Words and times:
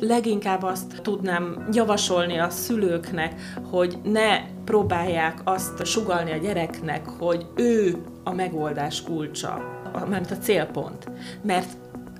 Leginkább 0.00 0.62
azt 0.62 1.00
tudnám 1.02 1.68
javasolni 1.72 2.38
a 2.38 2.50
szülőknek, 2.50 3.34
hogy 3.70 3.98
ne 4.02 4.40
próbálják 4.64 5.40
azt 5.44 5.86
sugalni 5.86 6.32
a 6.32 6.36
gyereknek, 6.36 7.08
hogy 7.18 7.46
ő 7.56 7.96
a 8.24 8.32
megoldás 8.32 9.02
kulcsa, 9.02 9.62
mert 10.08 10.30
a 10.30 10.38
célpont. 10.38 11.10
Mert 11.42 11.68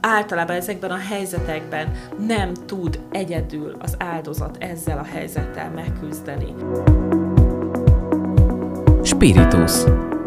általában 0.00 0.56
ezekben 0.56 0.90
a 0.90 0.96
helyzetekben 0.96 1.92
nem 2.26 2.54
tud 2.66 3.00
egyedül 3.10 3.76
az 3.78 3.94
áldozat 3.98 4.56
ezzel 4.58 4.98
a 4.98 5.04
helyzettel 5.04 5.70
megküzdeni. 5.70 6.54
Spiritus. 9.02 9.72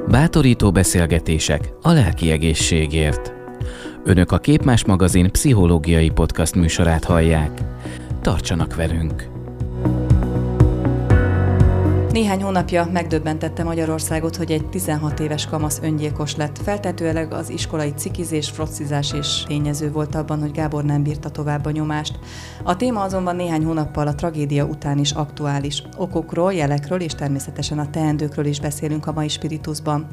Bátorító 0.08 0.72
beszélgetések 0.72 1.74
a 1.82 1.92
lelki 1.92 2.32
egészségért. 2.32 3.43
Önök 4.06 4.32
a 4.32 4.38
Képmás 4.38 4.86
magazin 4.86 5.32
pszichológiai 5.32 6.10
podcast 6.10 6.56
műsorát 6.56 7.04
hallják. 7.04 7.62
Tartsanak 8.22 8.76
velünk! 8.76 9.33
Néhány 12.14 12.44
hónapja 12.44 12.90
megdöbbentette 12.92 13.64
Magyarországot, 13.64 14.36
hogy 14.36 14.52
egy 14.52 14.66
16 14.66 15.20
éves 15.20 15.46
kamasz 15.46 15.80
öngyilkos 15.82 16.36
lett. 16.36 16.58
Feltetőleg 16.64 17.34
az 17.34 17.50
iskolai 17.50 17.94
cikizés, 17.96 18.50
frocizás 18.50 19.14
és 19.14 19.44
tényező 19.48 19.92
volt 19.92 20.16
abban, 20.16 20.40
hogy 20.40 20.52
Gábor 20.52 20.84
nem 20.84 21.04
bírta 21.04 21.30
tovább 21.30 21.66
a 21.66 21.72
nyomást. 21.72 22.20
A 22.64 22.76
téma 22.76 23.02
azonban 23.02 23.36
néhány 23.36 23.64
hónappal 23.64 24.08
a 24.08 24.16
tragédia 24.16 24.66
után 24.66 24.98
is 24.98 25.12
aktuális. 25.12 25.84
Okokról, 25.98 26.54
jelekről 26.54 27.02
és 27.02 27.14
természetesen 27.14 27.80
a 27.80 27.90
teendőkről 27.90 28.46
is 28.46 28.60
beszélünk 28.60 29.08
a 29.08 29.14
mai 29.14 29.28
Spiritusban. 29.28 30.08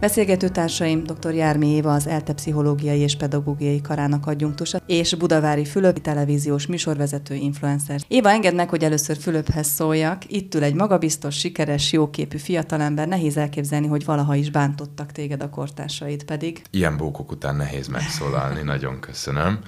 Beszélgető 0.00 0.48
társaim 0.48 1.02
dr. 1.04 1.34
Jármi 1.34 1.68
Éva, 1.68 1.92
az 1.92 2.06
ELTE 2.06 2.32
pszichológiai 2.32 3.00
és 3.00 3.16
pedagógiai 3.16 3.80
karának 3.80 4.26
adjunktusa, 4.26 4.80
és 4.86 5.14
Budavári 5.14 5.64
Fülöp, 5.64 6.00
televíziós 6.00 6.66
műsorvezető 6.66 7.34
influencer. 7.34 8.00
Éva, 8.08 8.30
engedd 8.30 8.54
meg, 8.54 8.68
hogy 8.68 8.84
először 8.84 9.16
Fülöphez 9.16 9.66
szóljak. 9.66 10.32
Itt 10.32 10.54
ül 10.54 10.62
egy 10.62 10.74
magabiztos, 10.74 11.37
sikeres, 11.38 11.92
jóképű 11.92 12.38
fiatalember. 12.38 13.08
Nehéz 13.08 13.36
elképzelni, 13.36 13.86
hogy 13.86 14.04
valaha 14.04 14.34
is 14.34 14.50
bántottak 14.50 15.12
téged 15.12 15.42
a 15.42 15.50
kortársaid 15.50 16.24
pedig. 16.24 16.62
Ilyen 16.70 16.96
bókok 16.96 17.30
után 17.30 17.56
nehéz 17.56 17.86
megszólalni, 17.86 18.62
nagyon 18.62 19.00
köszönöm. 19.00 19.58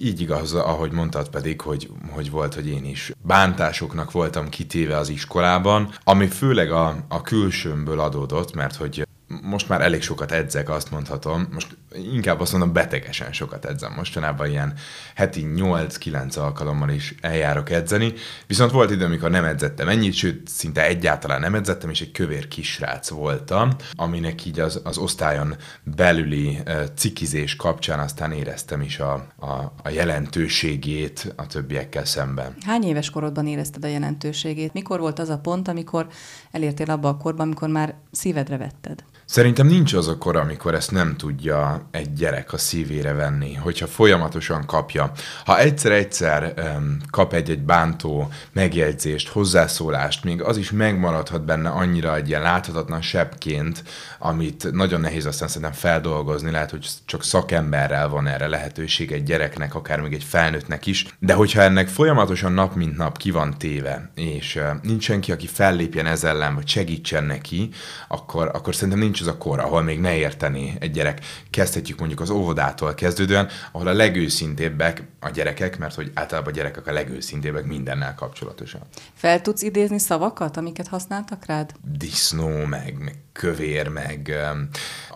Így 0.00 0.20
igaz, 0.20 0.54
ahogy 0.54 0.92
mondtad 0.92 1.28
pedig, 1.28 1.60
hogy, 1.60 1.90
hogy 2.10 2.30
volt, 2.30 2.54
hogy 2.54 2.68
én 2.68 2.84
is 2.84 3.12
bántásoknak 3.22 4.12
voltam 4.12 4.48
kitéve 4.48 4.96
az 4.96 5.08
iskolában, 5.08 5.94
ami 6.04 6.26
főleg 6.26 6.70
a, 6.70 7.04
a 7.08 7.22
külsőmből 7.22 8.00
adódott, 8.00 8.54
mert 8.54 8.74
hogy 8.74 9.06
most 9.42 9.68
már 9.68 9.80
elég 9.80 10.02
sokat 10.02 10.32
edzek, 10.32 10.68
azt 10.68 10.90
mondhatom. 10.90 11.48
Most 11.52 11.76
inkább 12.12 12.40
azt 12.40 12.52
mondom, 12.52 12.72
betegesen 12.72 13.32
sokat 13.32 13.64
edzem. 13.64 13.92
Mostanában 13.92 14.48
ilyen 14.48 14.74
heti 15.14 15.46
8-9 15.56 16.38
alkalommal 16.38 16.88
is 16.88 17.14
eljárok 17.20 17.70
edzeni. 17.70 18.12
Viszont 18.46 18.70
volt 18.70 18.90
idő, 18.90 19.04
amikor 19.04 19.30
nem 19.30 19.44
edzettem 19.44 19.88
ennyit, 19.88 20.14
sőt, 20.14 20.48
szinte 20.48 20.86
egyáltalán 20.86 21.40
nem 21.40 21.54
edzettem, 21.54 21.90
és 21.90 22.00
egy 22.00 22.12
kövér 22.12 22.48
kisrác 22.48 23.08
voltam, 23.08 23.70
aminek 23.94 24.44
így 24.44 24.60
az, 24.60 24.80
az 24.84 24.98
osztályon 24.98 25.56
belüli 25.82 26.58
cikizés 26.94 27.56
kapcsán 27.56 27.98
aztán 27.98 28.32
éreztem 28.32 28.80
is 28.80 28.98
a, 28.98 29.12
a, 29.36 29.72
a 29.82 29.88
jelentőségét 29.88 31.32
a 31.36 31.46
többiekkel 31.46 32.04
szemben. 32.04 32.54
Hány 32.66 32.82
éves 32.82 33.10
korodban 33.10 33.46
érezted 33.46 33.84
a 33.84 33.88
jelentőségét? 33.88 34.72
Mikor 34.72 35.00
volt 35.00 35.18
az 35.18 35.28
a 35.28 35.38
pont, 35.38 35.68
amikor 35.68 36.06
elértél 36.50 36.90
abba 36.90 37.08
a 37.08 37.16
korban, 37.16 37.46
amikor 37.46 37.68
már 37.68 37.94
szívedre 38.10 38.56
vetted? 38.56 39.04
Szerintem 39.30 39.66
nincs 39.66 39.94
az 39.94 40.08
a 40.08 40.18
kor, 40.18 40.36
amikor 40.36 40.74
ezt 40.74 40.90
nem 40.90 41.16
tudja 41.16 41.88
egy 41.90 42.12
gyerek 42.12 42.52
a 42.52 42.58
szívére 42.58 43.12
venni, 43.12 43.54
hogyha 43.54 43.86
folyamatosan 43.86 44.66
kapja. 44.66 45.12
Ha 45.44 45.58
egyszer-egyszer 45.58 46.54
um, 46.56 46.96
kap 47.10 47.32
egy-egy 47.32 47.62
bántó 47.62 48.28
megjegyzést, 48.52 49.28
hozzászólást, 49.28 50.24
még 50.24 50.42
az 50.42 50.56
is 50.56 50.70
megmaradhat 50.70 51.44
benne 51.44 51.68
annyira 51.68 52.16
egy 52.16 52.28
ilyen 52.28 52.42
láthatatlan 52.42 53.02
sebként, 53.02 53.82
amit 54.18 54.72
nagyon 54.72 55.00
nehéz 55.00 55.26
aztán 55.26 55.48
szerintem 55.48 55.72
feldolgozni, 55.72 56.50
lehet, 56.50 56.70
hogy 56.70 56.88
csak 57.04 57.24
szakemberrel 57.24 58.08
van 58.08 58.26
erre 58.26 58.46
lehetőség 58.46 59.12
egy 59.12 59.22
gyereknek, 59.22 59.74
akár 59.74 60.00
még 60.00 60.12
egy 60.12 60.24
felnőttnek 60.24 60.86
is, 60.86 61.06
de 61.18 61.34
hogyha 61.34 61.62
ennek 61.62 61.88
folyamatosan 61.88 62.52
nap 62.52 62.74
mint 62.74 62.96
nap 62.96 63.16
ki 63.16 63.30
van 63.30 63.58
téve, 63.58 64.10
és 64.14 64.56
uh, 64.56 64.82
nincs 64.82 65.04
senki, 65.04 65.32
aki 65.32 65.46
fellépjen 65.46 66.06
ez 66.06 66.24
ellen, 66.24 66.54
vagy 66.54 66.68
segítsen 66.68 67.24
neki, 67.24 67.68
akkor, 68.08 68.50
akkor 68.52 68.74
szerintem 68.74 68.98
nincs 68.98 69.18
az 69.20 69.26
a 69.26 69.36
kor, 69.36 69.58
ahol 69.58 69.82
még 69.82 70.00
ne 70.00 70.16
érteni 70.16 70.76
egy 70.80 70.90
gyerek. 70.90 71.20
Kezdhetjük 71.50 71.98
mondjuk 71.98 72.20
az 72.20 72.30
óvodától 72.30 72.94
kezdődően, 72.94 73.48
ahol 73.72 73.86
a 73.86 73.92
legőszintébbek 73.92 75.02
a 75.20 75.28
gyerekek, 75.28 75.78
mert 75.78 75.94
hogy 75.94 76.10
általában 76.14 76.52
a 76.52 76.56
gyerekek 76.56 76.86
a 76.86 76.92
legőszintébbek 76.92 77.64
mindennel 77.64 78.14
kapcsolatosan. 78.14 78.80
Fel 79.14 79.40
tudsz 79.40 79.62
idézni 79.62 79.98
szavakat, 79.98 80.56
amiket 80.56 80.88
használtak 80.88 81.46
rád? 81.46 81.72
Disznó, 81.98 82.64
meg, 82.64 82.96
meg 82.98 83.18
kövér, 83.32 83.88
meg 83.88 84.34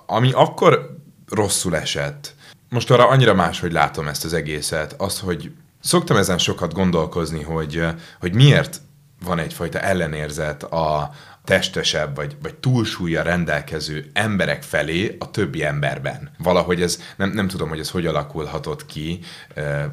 ami 0.06 0.32
akkor 0.32 0.97
rosszul 1.28 1.76
esett. 1.76 2.34
Most 2.69 2.91
arra 2.91 3.09
annyira 3.09 3.34
máshogy 3.34 3.72
látom 3.72 4.09
ezt 4.09 4.25
az 4.25 4.32
egészet, 4.32 4.94
az, 4.98 5.21
hogy 5.21 5.53
szoktam 5.81 6.16
ezen 6.16 6.38
sokat 6.38 6.72
gondolkozni, 6.72 7.42
hogy, 7.42 7.86
hogy 8.21 8.34
miért 8.34 8.81
van 9.25 9.38
egyfajta 9.38 9.81
ellenérzet 9.81 10.62
a, 10.62 11.10
testesebb 11.44 12.16
vagy, 12.16 12.37
vagy 12.43 12.55
túlsúlya 12.55 13.22
rendelkező 13.22 14.10
emberek 14.12 14.62
felé 14.62 15.16
a 15.19 15.31
többi 15.31 15.65
emberben. 15.65 16.31
Valahogy 16.38 16.82
ez, 16.82 17.00
nem, 17.16 17.31
nem 17.31 17.49
tudom, 17.49 17.69
hogy 17.69 17.78
ez 17.78 17.91
hogy 17.91 18.06
alakulhatott 18.06 18.87
ki, 18.87 19.21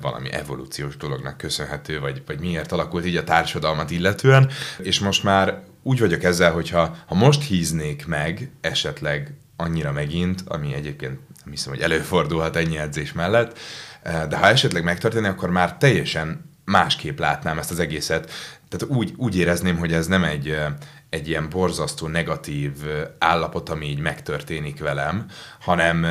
valami 0.01 0.31
evolúciós 0.31 0.97
dolognak 0.97 1.37
köszönhető, 1.37 1.99
vagy, 1.99 2.23
vagy 2.25 2.39
miért 2.39 2.71
alakult 2.71 3.05
így 3.05 3.15
a 3.15 3.23
társadalmat 3.23 3.91
illetően, 3.91 4.49
és 4.77 4.99
most 4.99 5.23
már 5.23 5.63
úgy 5.83 5.99
vagyok 5.99 6.23
ezzel, 6.23 6.51
hogyha 6.51 6.95
ha 7.05 7.15
most 7.15 7.43
híznék 7.43 8.07
meg 8.07 8.51
esetleg 8.61 9.33
annyira 9.55 9.91
megint, 9.91 10.43
ami 10.47 10.73
egyébként 10.73 11.19
nem 11.43 11.53
hiszem, 11.53 11.73
hogy 11.73 11.81
előfordulhat 11.81 12.55
ennyi 12.55 12.77
edzés 12.77 13.11
mellett, 13.11 13.59
de 14.03 14.37
ha 14.37 14.47
esetleg 14.47 14.83
megtörténne, 14.83 15.29
akkor 15.29 15.49
már 15.49 15.77
teljesen 15.77 16.49
másképp 16.65 17.19
látnám 17.19 17.57
ezt 17.57 17.71
az 17.71 17.79
egészet. 17.79 18.31
Tehát 18.69 18.95
úgy, 18.95 19.13
úgy 19.17 19.37
érezném, 19.37 19.77
hogy 19.77 19.93
ez 19.93 20.07
nem 20.07 20.23
egy, 20.23 20.57
egy 21.11 21.27
ilyen 21.27 21.49
borzasztó 21.49 22.07
negatív 22.07 22.71
állapot, 23.17 23.69
ami 23.69 23.85
így 23.85 23.99
megtörténik 23.99 24.79
velem, 24.79 25.25
hanem, 25.59 26.05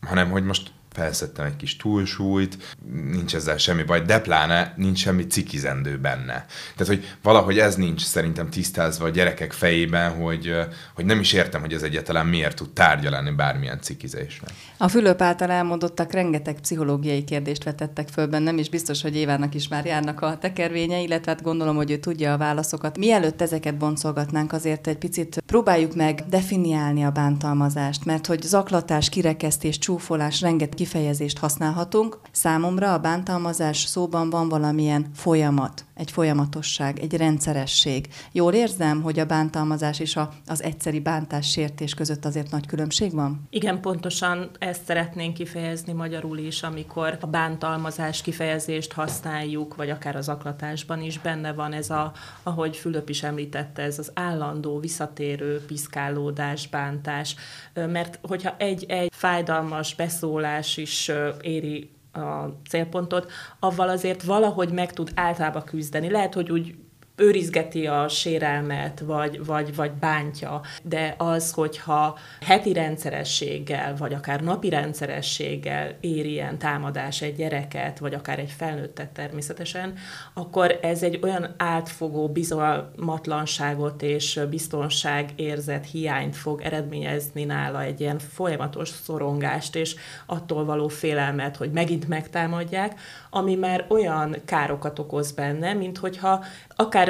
hanem 0.00 0.30
hogy 0.30 0.44
most 0.44 0.72
felszettem 0.94 1.44
egy 1.44 1.56
kis 1.56 1.76
túlsúlyt, 1.76 2.76
nincs 3.12 3.34
ezzel 3.34 3.56
semmi 3.56 3.82
baj, 3.82 4.00
de 4.00 4.20
pláne 4.20 4.74
nincs 4.76 4.98
semmi 4.98 5.26
cikizendő 5.26 5.98
benne. 5.98 6.46
Tehát, 6.76 6.86
hogy 6.86 7.16
valahogy 7.22 7.58
ez 7.58 7.76
nincs 7.76 8.02
szerintem 8.02 8.50
tisztázva 8.50 9.04
a 9.04 9.08
gyerekek 9.08 9.52
fejében, 9.52 10.10
hogy, 10.10 10.52
hogy 10.94 11.04
nem 11.04 11.20
is 11.20 11.32
értem, 11.32 11.60
hogy 11.60 11.72
ez 11.72 11.82
egyáltalán 11.82 12.26
miért 12.26 12.56
tud 12.56 12.70
tárgya 12.70 13.10
lenni 13.10 13.30
bármilyen 13.30 13.80
cikizésnek. 13.80 14.50
A 14.76 14.88
Fülöp 14.88 15.22
által 15.22 15.50
elmondottak 15.50 16.12
rengeteg 16.12 16.60
pszichológiai 16.60 17.24
kérdést 17.24 17.64
vetettek 17.64 18.08
föl 18.08 18.26
bennem, 18.26 18.58
és 18.58 18.68
biztos, 18.68 19.02
hogy 19.02 19.16
Évának 19.16 19.54
is 19.54 19.68
már 19.68 19.84
járnak 19.84 20.20
a 20.20 20.38
tekervénye, 20.38 21.00
illetve 21.00 21.30
hát 21.30 21.42
gondolom, 21.42 21.76
hogy 21.76 21.90
ő 21.90 21.96
tudja 21.96 22.32
a 22.32 22.38
válaszokat. 22.38 22.98
Mielőtt 22.98 23.42
ezeket 23.42 23.76
boncolgatnánk, 23.76 24.52
azért 24.52 24.86
egy 24.86 24.98
picit 24.98 25.42
próbáljuk 25.46 25.94
meg 25.94 26.22
definiálni 26.28 27.04
a 27.04 27.10
bántalmazást, 27.10 28.04
mert 28.04 28.26
hogy 28.26 28.42
zaklatás, 28.42 29.08
kirekesztés, 29.08 29.78
csúfolás, 29.78 30.40
rengeteg 30.40 30.83
kifejezést 30.84 31.38
használhatunk. 31.38 32.18
Számomra 32.30 32.92
a 32.92 32.98
bántalmazás 32.98 33.78
szóban 33.78 34.30
van 34.30 34.48
valamilyen 34.48 35.10
folyamat, 35.14 35.84
egy 35.94 36.10
folyamatosság, 36.10 36.98
egy 36.98 37.16
rendszeresség. 37.16 38.08
Jól 38.32 38.52
érzem, 38.52 39.02
hogy 39.02 39.18
a 39.18 39.24
bántalmazás 39.24 40.00
és 40.00 40.16
a, 40.16 40.30
az 40.46 40.62
egyszeri 40.62 41.00
bántás 41.00 41.50
sértés 41.50 41.94
között 41.94 42.24
azért 42.24 42.50
nagy 42.50 42.66
különbség 42.66 43.12
van? 43.12 43.46
Igen, 43.50 43.80
pontosan 43.80 44.50
ezt 44.58 44.84
szeretnénk 44.84 45.34
kifejezni 45.34 45.92
magyarul 45.92 46.38
is, 46.38 46.62
amikor 46.62 47.18
a 47.20 47.26
bántalmazás 47.26 48.22
kifejezést 48.22 48.92
használjuk, 48.92 49.76
vagy 49.76 49.90
akár 49.90 50.16
az 50.16 50.28
aklatásban 50.28 51.02
is 51.02 51.18
benne 51.18 51.52
van 51.52 51.72
ez 51.72 51.90
a, 51.90 52.12
ahogy 52.42 52.76
Fülöp 52.76 53.08
is 53.08 53.22
említette, 53.22 53.82
ez 53.82 53.98
az 53.98 54.10
állandó, 54.14 54.78
visszatérő 54.78 55.64
piszkálódás, 55.66 56.68
bántás. 56.68 57.36
Mert 57.74 58.18
hogyha 58.22 58.54
egy-egy 58.58 59.12
fájdalmas 59.14 59.94
beszólás 59.94 60.73
is 60.76 61.10
éri 61.40 61.90
a 62.12 62.44
célpontot, 62.68 63.30
avval 63.58 63.88
azért 63.88 64.22
valahogy 64.22 64.72
meg 64.72 64.92
tud 64.92 65.10
általában 65.14 65.64
küzdeni. 65.64 66.10
Lehet, 66.10 66.34
hogy 66.34 66.50
úgy 66.50 66.74
őrizgeti 67.16 67.86
a 67.86 68.08
sérelmet, 68.08 69.00
vagy, 69.00 69.44
vagy, 69.44 69.74
vagy 69.74 69.92
bántja, 69.92 70.60
de 70.82 71.14
az, 71.18 71.52
hogyha 71.52 72.18
heti 72.40 72.72
rendszerességgel, 72.72 73.96
vagy 73.96 74.14
akár 74.14 74.40
napi 74.40 74.68
rendszerességgel 74.68 75.96
ér 76.00 76.26
ilyen 76.26 76.58
támadás 76.58 77.22
egy 77.22 77.36
gyereket, 77.36 77.98
vagy 77.98 78.14
akár 78.14 78.38
egy 78.38 78.50
felnőttet 78.56 79.08
természetesen, 79.08 79.94
akkor 80.34 80.78
ez 80.82 81.02
egy 81.02 81.18
olyan 81.22 81.54
átfogó 81.56 82.28
bizalmatlanságot 82.28 84.02
és 84.02 84.40
biztonság 84.50 85.30
érzet 85.36 85.90
hiányt 85.90 86.36
fog 86.36 86.60
eredményezni 86.60 87.44
nála, 87.44 87.82
egy 87.82 88.00
ilyen 88.00 88.18
folyamatos 88.18 88.88
szorongást, 88.88 89.76
és 89.76 89.94
attól 90.26 90.64
való 90.64 90.88
félelmet, 90.88 91.56
hogy 91.56 91.70
megint 91.70 92.08
megtámadják, 92.08 93.00
ami 93.30 93.54
már 93.54 93.86
olyan 93.88 94.36
károkat 94.44 94.98
okoz 94.98 95.32
benne, 95.32 95.72
mint 95.72 95.98
hogyha 95.98 96.44
akár 96.76 97.03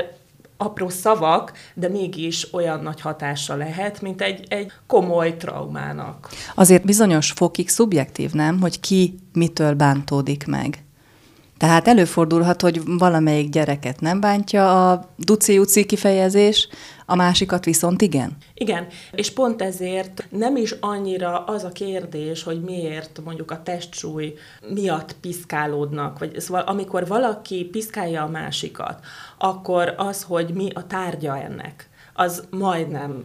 apró 0.56 0.88
szavak, 0.88 1.52
de 1.74 1.88
mégis 1.88 2.52
olyan 2.52 2.80
nagy 2.80 3.00
hatása 3.00 3.56
lehet, 3.56 4.00
mint 4.00 4.22
egy, 4.22 4.44
egy 4.48 4.72
komoly 4.86 5.36
traumának. 5.36 6.28
Azért 6.54 6.84
bizonyos 6.84 7.30
fokig 7.30 7.68
szubjektív, 7.68 8.32
nem, 8.32 8.60
hogy 8.60 8.80
ki 8.80 9.14
mitől 9.32 9.74
bántódik 9.74 10.46
meg. 10.46 10.83
Tehát 11.64 11.88
előfordulhat, 11.88 12.60
hogy 12.60 12.80
valamelyik 12.84 13.48
gyereket 13.48 14.00
nem 14.00 14.20
bántja 14.20 14.90
a 14.90 15.08
duci 15.16 15.84
kifejezés, 15.86 16.68
a 17.06 17.14
másikat 17.14 17.64
viszont 17.64 18.02
igen? 18.02 18.36
Igen, 18.54 18.86
és 19.12 19.30
pont 19.30 19.62
ezért 19.62 20.26
nem 20.30 20.56
is 20.56 20.74
annyira 20.80 21.44
az 21.44 21.64
a 21.64 21.68
kérdés, 21.68 22.42
hogy 22.42 22.60
miért 22.60 23.20
mondjuk 23.24 23.50
a 23.50 23.62
testsúly 23.62 24.34
miatt 24.74 25.16
piszkálódnak, 25.20 26.18
vagy 26.18 26.40
szóval 26.40 26.62
amikor 26.62 27.06
valaki 27.06 27.64
piszkálja 27.64 28.22
a 28.22 28.28
másikat, 28.28 29.04
akkor 29.38 29.94
az, 29.96 30.22
hogy 30.22 30.50
mi 30.54 30.68
a 30.74 30.86
tárgya 30.86 31.38
ennek, 31.38 31.88
az 32.14 32.44
majdnem 32.50 33.24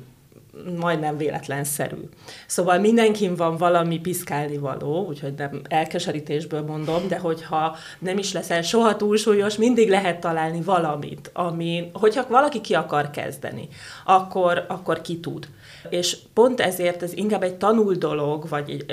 majdnem 0.79 1.17
véletlenszerű. 1.17 2.09
Szóval 2.47 2.79
mindenkin 2.79 3.35
van 3.35 3.57
valami 3.57 3.99
piszkálni 3.99 4.57
való, 4.57 5.05
úgyhogy 5.07 5.33
nem 5.33 5.61
elkeserítésből 5.67 6.61
mondom, 6.61 7.07
de 7.07 7.17
hogyha 7.17 7.77
nem 7.99 8.17
is 8.17 8.33
leszel 8.33 8.61
soha 8.61 8.95
túlsúlyos, 8.95 9.57
mindig 9.57 9.89
lehet 9.89 10.19
találni 10.19 10.61
valamit, 10.61 11.29
ami, 11.33 11.89
hogyha 11.93 12.25
valaki 12.29 12.61
ki 12.61 12.73
akar 12.73 13.09
kezdeni, 13.09 13.67
akkor, 14.05 14.65
akkor 14.67 15.01
ki 15.01 15.19
tud. 15.19 15.47
És 15.89 16.17
pont 16.33 16.59
ezért 16.59 17.03
ez 17.03 17.13
inkább 17.13 17.43
egy 17.43 17.55
tanul 17.55 17.93
dolog, 17.93 18.49
vagy 18.49 18.69
egy, 18.69 18.85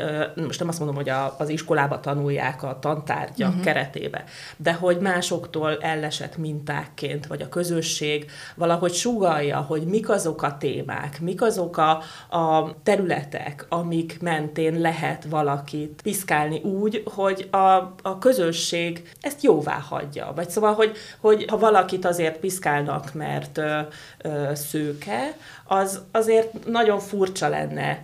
most 0.45 0.59
nem 0.59 0.69
azt 0.69 0.79
mondom, 0.79 0.97
hogy 0.97 1.09
a, 1.09 1.35
az 1.39 1.49
iskolába 1.49 2.01
tanulják 2.01 2.63
a 2.63 2.79
tantárgya 2.81 3.49
uh-huh. 3.49 3.63
keretébe, 3.63 4.25
de 4.57 4.73
hogy 4.73 4.99
másoktól 4.99 5.79
ellesett 5.81 6.37
mintákként, 6.37 7.27
vagy 7.27 7.43
a 7.43 7.49
közösség 7.49 8.31
valahogy 8.55 8.93
sugalja, 8.93 9.59
hogy 9.59 9.83
mik 9.83 10.09
azok 10.09 10.43
a 10.43 10.57
témák, 10.59 11.21
mik 11.21 11.43
azok 11.43 11.77
a, 11.77 11.91
a 12.37 12.75
területek, 12.83 13.67
amik 13.69 14.21
mentén 14.21 14.81
lehet 14.81 15.25
valakit 15.25 16.01
piszkálni 16.03 16.61
úgy, 16.61 17.03
hogy 17.15 17.49
a, 17.51 17.95
a 18.03 18.19
közösség 18.19 19.11
ezt 19.21 19.43
jóvá 19.43 19.79
hagyja. 19.89 20.33
Vagy 20.35 20.51
szóval, 20.51 20.75
hogy, 20.75 20.97
hogy 21.21 21.45
ha 21.49 21.59
valakit 21.59 22.05
azért 22.05 22.39
piszkálnak, 22.39 23.15
mert 23.15 23.59
ö, 23.59 23.79
ö, 24.19 24.55
szőke, 24.55 25.37
az 25.67 26.01
azért 26.11 26.67
nagyon 26.67 26.99
furcsa 26.99 27.49
lenne 27.49 28.03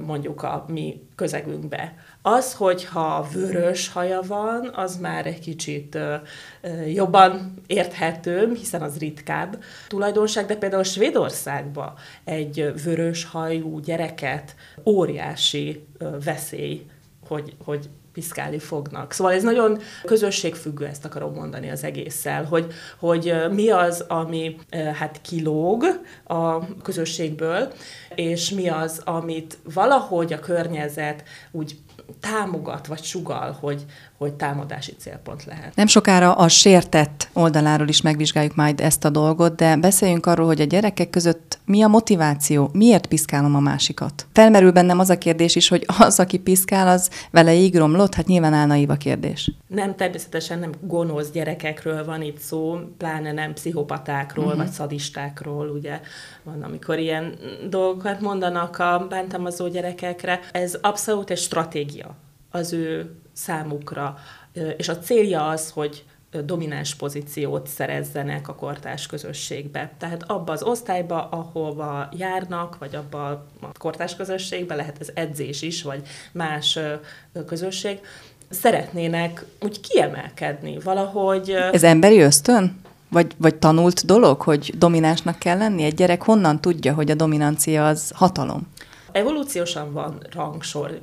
mondjuk 0.00 0.42
a 0.42 0.64
mi 0.68 1.02
közegünkbe. 1.14 1.94
Az, 2.22 2.54
hogyha 2.54 3.28
vörös 3.32 3.88
haja 3.88 4.20
van, 4.26 4.70
az 4.74 4.96
már 4.96 5.26
egy 5.26 5.40
kicsit 5.40 5.98
jobban 6.86 7.54
érthető, 7.66 8.54
hiszen 8.54 8.82
az 8.82 8.98
ritkább 8.98 9.62
tulajdonság, 9.88 10.46
de 10.46 10.56
például 10.56 10.82
Svédországban 10.82 11.94
egy 12.24 12.72
vörös 12.84 13.24
hajú 13.24 13.78
gyereket 13.78 14.54
óriási 14.84 15.86
veszély, 16.24 16.86
hogy, 17.28 17.56
hogy 17.64 17.88
piszkálni 18.12 18.58
fognak. 18.58 19.12
Szóval 19.12 19.32
ez 19.32 19.42
nagyon 19.42 19.78
közösségfüggő, 20.04 20.86
ezt 20.86 21.04
akarom 21.04 21.34
mondani 21.34 21.70
az 21.70 21.84
egésszel, 21.84 22.44
hogy, 22.44 22.72
hogy 22.98 23.34
mi 23.50 23.70
az, 23.70 24.04
ami 24.08 24.56
hát 24.94 25.20
kilóg 25.22 25.84
a 26.24 26.76
közösségből, 26.82 27.72
és 28.14 28.50
mi 28.50 28.68
az, 28.68 29.02
amit 29.04 29.58
valahogy 29.74 30.32
a 30.32 30.38
környezet 30.38 31.22
úgy 31.50 31.78
támogat 32.20 32.86
vagy 32.86 33.02
sugal, 33.02 33.56
hogy, 33.60 33.84
hogy 34.20 34.34
támadási 34.34 34.94
célpont 34.98 35.44
lehet. 35.44 35.74
Nem 35.76 35.86
sokára 35.86 36.34
a 36.34 36.48
sértett 36.48 37.28
oldaláról 37.32 37.88
is 37.88 38.00
megvizsgáljuk 38.00 38.54
majd 38.54 38.80
ezt 38.80 39.04
a 39.04 39.10
dolgot, 39.10 39.56
de 39.56 39.76
beszéljünk 39.76 40.26
arról, 40.26 40.46
hogy 40.46 40.60
a 40.60 40.64
gyerekek 40.64 41.10
között 41.10 41.58
mi 41.64 41.82
a 41.82 41.88
motiváció, 41.88 42.70
miért 42.72 43.06
piszkálom 43.06 43.54
a 43.54 43.60
másikat. 43.60 44.26
Felmerül 44.32 44.72
bennem 44.72 44.98
az 44.98 45.10
a 45.10 45.18
kérdés 45.18 45.56
is, 45.56 45.68
hogy 45.68 45.84
az, 45.98 46.18
aki 46.18 46.38
piszkál, 46.38 46.88
az 46.88 47.10
vele 47.30 47.54
így 47.54 47.76
romlott, 47.76 48.14
hát 48.14 48.26
nyilván 48.26 48.52
álnaív 48.52 48.90
a 48.90 48.94
kérdés. 48.94 49.50
Nem, 49.66 49.96
természetesen 49.96 50.58
nem 50.58 50.72
gonosz 50.80 51.30
gyerekekről 51.30 52.04
van 52.04 52.22
itt 52.22 52.38
szó, 52.38 52.78
pláne 52.98 53.32
nem 53.32 53.52
pszichopatákról, 53.52 54.44
uh-huh. 54.44 54.60
vagy 54.60 54.70
szadistákról, 54.70 55.68
ugye 55.68 56.00
van, 56.42 56.62
amikor 56.62 56.98
ilyen 56.98 57.34
dolgokat 57.68 58.20
mondanak 58.20 58.78
a 58.78 59.06
bántalmazó 59.08 59.68
gyerekekre. 59.68 60.40
Ez 60.52 60.78
abszolút 60.80 61.30
egy 61.30 61.38
stratégia 61.38 62.16
az 62.50 62.72
ő 62.72 63.14
számukra, 63.32 64.18
és 64.76 64.88
a 64.88 64.98
célja 64.98 65.48
az, 65.48 65.70
hogy 65.70 66.04
domináns 66.44 66.94
pozíciót 66.94 67.66
szerezzenek 67.66 68.48
a 68.48 68.54
kortárs 68.54 69.06
közösségbe. 69.06 69.92
Tehát 69.98 70.22
abba 70.26 70.52
az 70.52 70.62
osztályba, 70.62 71.28
ahova 71.28 72.08
járnak, 72.16 72.78
vagy 72.78 72.94
abba 72.94 73.28
a 73.60 73.70
kortárs 73.78 74.16
közösségbe, 74.16 74.74
lehet 74.74 74.96
ez 75.00 75.08
edzés 75.14 75.62
is, 75.62 75.82
vagy 75.82 76.02
más 76.32 76.78
közösség, 77.46 78.00
szeretnének 78.48 79.44
úgy 79.60 79.80
kiemelkedni 79.80 80.78
valahogy. 80.78 81.50
Ez 81.50 81.82
emberi 81.82 82.20
ösztön? 82.20 82.80
Vagy, 83.08 83.34
vagy 83.36 83.54
tanult 83.54 84.06
dolog, 84.06 84.40
hogy 84.40 84.74
dominánsnak 84.78 85.38
kell 85.38 85.58
lenni? 85.58 85.82
Egy 85.82 85.94
gyerek 85.94 86.22
honnan 86.22 86.60
tudja, 86.60 86.94
hogy 86.94 87.10
a 87.10 87.14
dominancia 87.14 87.86
az 87.86 88.12
hatalom? 88.14 88.68
Evolúciósan 89.12 89.92
van 89.92 90.26
rangsor, 90.32 91.00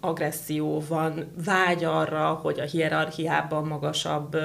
agresszió 0.00 0.82
van, 0.88 1.32
vágy 1.44 1.84
arra, 1.84 2.26
hogy 2.42 2.60
a 2.60 2.64
hierarchiában 2.64 3.66
magasabb 3.66 4.36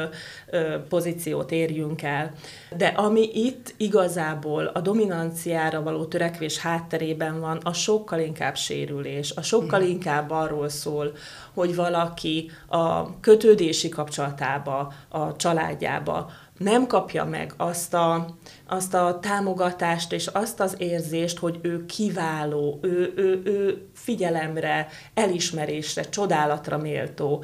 pozíciót 0.90 1.52
érjünk 1.52 2.02
el. 2.02 2.32
De 2.78 2.88
ami 2.88 3.30
itt 3.34 3.74
igazából 3.78 4.66
a 4.66 4.80
dominanciára 4.80 5.84
való 5.84 6.06
törekvés 6.06 6.58
hátterében 6.58 7.40
van, 7.40 7.58
a 7.64 7.74
sokkal 7.74 8.20
inkább 8.20 8.56
sérülés, 8.56 9.32
a 9.36 9.42
sokkal 9.42 9.82
mm. 9.82 9.88
inkább 9.88 10.30
arról 10.30 10.70
szól, 10.70 11.12
hogy 11.54 11.76
valaki 11.76 12.52
a 12.68 13.20
kötődési 13.20 13.90
kapcsolatába, 13.90 14.94
a 15.10 15.36
családjába 15.36 16.30
nem 16.64 16.88
kapja 16.88 17.26
meg 17.26 17.54
azt 17.58 17.94
a, 17.94 18.36
azt 18.68 18.94
a 18.94 19.20
támogatást 19.22 20.12
és 20.12 20.28
azt 20.28 20.60
az 20.60 20.76
érzést, 20.78 21.38
hogy 21.38 21.60
ő 21.62 21.86
kiváló, 21.86 22.80
ő, 22.82 23.14
ő, 23.16 23.42
ő 23.44 23.88
figyelemre, 23.94 24.88
elismerésre, 25.14 26.04
csodálatra 26.04 26.78
méltó. 26.78 27.44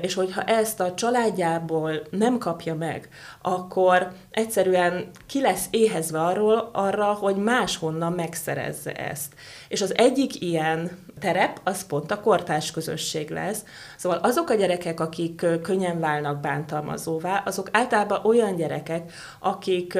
És 0.00 0.14
hogyha 0.14 0.42
ezt 0.42 0.80
a 0.80 0.94
családjából 0.94 2.02
nem 2.10 2.38
kapja 2.38 2.74
meg, 2.74 3.08
akkor 3.42 4.12
egyszerűen 4.30 5.10
ki 5.26 5.40
lesz 5.40 5.66
éhezve 5.70 6.20
arról, 6.20 6.70
arra, 6.72 7.12
hogy 7.12 7.36
máshonnan 7.36 8.12
megszerezze 8.12 8.92
ezt. 8.92 9.34
És 9.68 9.82
az 9.82 9.96
egyik 9.96 10.40
ilyen 10.40 10.90
terep, 11.20 11.60
az 11.64 11.86
pont 11.86 12.10
a 12.10 12.20
kortárs 12.20 12.70
közösség 12.70 13.30
lesz. 13.30 13.64
Szóval 13.96 14.18
azok 14.18 14.50
a 14.50 14.54
gyerekek, 14.54 15.00
akik 15.00 15.46
könnyen 15.62 16.00
válnak 16.00 16.40
bántalmazóvá, 16.40 17.42
azok 17.44 17.68
általában 17.72 18.24
olyan 18.24 18.56
gyerekek, 18.56 19.12
akik 19.38 19.98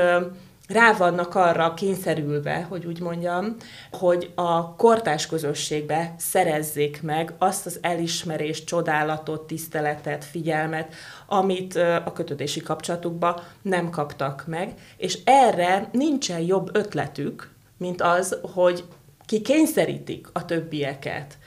rá 0.69 0.93
vannak 0.93 1.35
arra 1.35 1.75
kényszerülve, 1.75 2.67
hogy 2.69 2.87
úgy 2.87 3.01
mondjam, 3.01 3.57
hogy 3.93 4.33
a 4.35 4.75
kortás 4.75 5.27
közösségbe 5.27 6.15
szerezzék 6.19 7.03
meg 7.03 7.35
azt 7.39 7.67
az 7.67 7.79
elismerést, 7.83 8.67
csodálatot, 8.67 9.47
tiszteletet, 9.47 10.25
figyelmet, 10.25 10.95
amit 11.27 11.75
a 11.77 12.13
kötődési 12.15 12.61
kapcsolatukban 12.61 13.41
nem 13.63 13.91
kaptak 13.91 14.45
meg, 14.47 14.75
és 14.97 15.19
erre 15.25 15.89
nincsen 15.93 16.41
jobb 16.41 16.77
ötletük, 16.77 17.51
mint 17.79 18.03
az, 18.03 18.39
hogy 18.55 18.85
ki 19.27 19.41
kényszerítik 19.41 20.27
a 20.33 20.45
többieket 20.45 21.39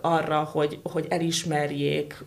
arra, 0.00 0.42
hogy, 0.52 0.80
hogy 0.82 1.06
elismerjék, 1.08 2.24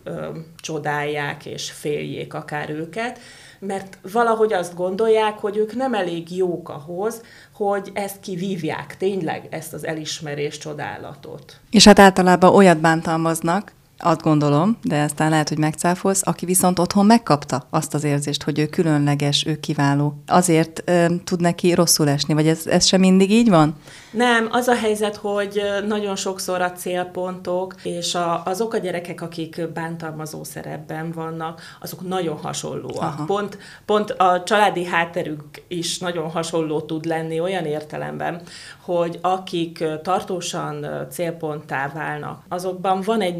csodálják 0.56 1.46
és 1.46 1.70
féljék 1.70 2.34
akár 2.34 2.70
őket, 2.70 3.18
mert 3.58 3.98
valahogy 4.12 4.52
azt 4.52 4.74
gondolják, 4.74 5.38
hogy 5.38 5.56
ők 5.56 5.74
nem 5.74 5.94
elég 5.94 6.36
jók 6.36 6.68
ahhoz, 6.68 7.22
hogy 7.52 7.90
ezt 7.92 8.20
kivívják 8.20 8.96
tényleg, 8.96 9.46
ezt 9.50 9.72
az 9.72 9.86
elismerés 9.86 10.58
csodálatot. 10.58 11.60
És 11.70 11.84
hát 11.84 11.98
általában 11.98 12.54
olyat 12.54 12.78
bántalmaznak, 12.78 13.72
azt 13.98 14.22
gondolom, 14.22 14.78
de 14.82 15.02
aztán 15.02 15.30
lehet, 15.30 15.48
hogy 15.48 15.58
megcáfolsz, 15.58 16.26
aki 16.26 16.46
viszont 16.46 16.78
otthon 16.78 17.06
megkapta 17.06 17.66
azt 17.70 17.94
az 17.94 18.04
érzést, 18.04 18.42
hogy 18.42 18.58
ő 18.58 18.66
különleges, 18.66 19.46
ő 19.46 19.60
kiváló. 19.60 20.22
Azért 20.26 20.82
ö, 20.84 21.06
tud 21.24 21.40
neki 21.40 21.74
rosszul 21.74 22.08
esni, 22.08 22.34
vagy 22.34 22.46
ez, 22.46 22.66
ez 22.66 22.84
sem 22.84 23.00
mindig 23.00 23.30
így 23.30 23.48
van? 23.48 23.76
Nem, 24.10 24.48
az 24.50 24.68
a 24.68 24.74
helyzet, 24.74 25.16
hogy 25.16 25.62
nagyon 25.86 26.16
sokszor 26.16 26.60
a 26.60 26.72
célpontok, 26.72 27.74
és 27.82 28.14
a, 28.14 28.42
azok 28.44 28.74
a 28.74 28.78
gyerekek, 28.78 29.20
akik 29.20 29.68
bántalmazó 29.74 30.44
szerepben 30.44 31.12
vannak, 31.12 31.60
azok 31.80 32.08
nagyon 32.08 32.36
hasonlóak. 32.36 33.26
Pont, 33.26 33.58
pont 33.84 34.10
a 34.10 34.42
családi 34.42 34.84
hátterük 34.84 35.42
is 35.68 35.98
nagyon 35.98 36.30
hasonló 36.30 36.80
tud 36.80 37.04
lenni 37.04 37.40
olyan 37.40 37.64
értelemben, 37.64 38.42
hogy 38.80 39.18
akik 39.22 39.84
tartósan 40.02 40.86
célponttá 41.10 41.90
válnak, 41.94 42.42
azokban 42.48 43.00
van 43.04 43.20
egy 43.20 43.36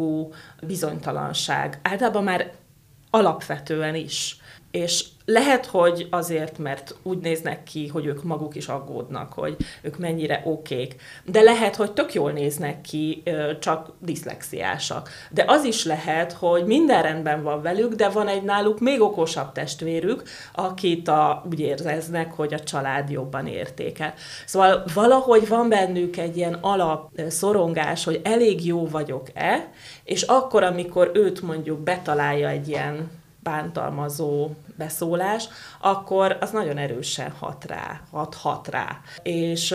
nagyfokú 0.00 0.32
bizonytalanság. 0.60 1.78
Általában 1.82 2.24
már 2.24 2.52
alapvetően 3.10 3.94
is. 3.94 4.39
És 4.70 5.04
lehet, 5.24 5.66
hogy 5.66 6.06
azért, 6.10 6.58
mert 6.58 6.94
úgy 7.02 7.18
néznek 7.18 7.62
ki, 7.62 7.88
hogy 7.88 8.06
ők 8.06 8.22
maguk 8.22 8.54
is 8.54 8.68
aggódnak, 8.68 9.32
hogy 9.32 9.56
ők 9.82 9.98
mennyire 9.98 10.42
okék, 10.44 10.96
de 11.24 11.40
lehet, 11.40 11.76
hogy 11.76 11.92
tök 11.92 12.14
jól 12.14 12.32
néznek 12.32 12.80
ki, 12.80 13.22
csak 13.60 13.92
diszlexiásak. 13.98 15.10
De 15.30 15.44
az 15.46 15.64
is 15.64 15.84
lehet, 15.84 16.32
hogy 16.32 16.64
minden 16.64 17.02
rendben 17.02 17.42
van 17.42 17.62
velük, 17.62 17.94
de 17.94 18.08
van 18.08 18.28
egy 18.28 18.42
náluk 18.42 18.80
még 18.80 19.00
okosabb 19.00 19.52
testvérük, 19.52 20.22
akit 20.52 21.08
a, 21.08 21.44
úgy 21.50 21.60
érzeznek, 21.60 22.32
hogy 22.32 22.54
a 22.54 22.60
család 22.60 23.10
jobban 23.10 23.46
értékel. 23.46 24.14
Szóval 24.46 24.84
valahogy 24.94 25.48
van 25.48 25.68
bennük 25.68 26.16
egy 26.16 26.36
ilyen 26.36 26.58
alap 26.60 27.10
szorongás, 27.28 28.04
hogy 28.04 28.20
elég 28.24 28.66
jó 28.66 28.88
vagyok-e, 28.88 29.68
és 30.04 30.22
akkor, 30.22 30.62
amikor 30.62 31.10
őt 31.14 31.42
mondjuk 31.42 31.78
betalálja 31.78 32.48
egy 32.48 32.68
ilyen 32.68 33.18
bántalmazó 33.42 34.50
beszólás, 34.76 35.48
akkor 35.80 36.36
az 36.40 36.50
nagyon 36.50 36.78
erősen 36.78 37.30
hat 37.30 37.64
rá, 37.64 38.00
hat, 38.10 38.34
hat 38.34 38.68
rá. 38.68 39.00
És, 39.22 39.74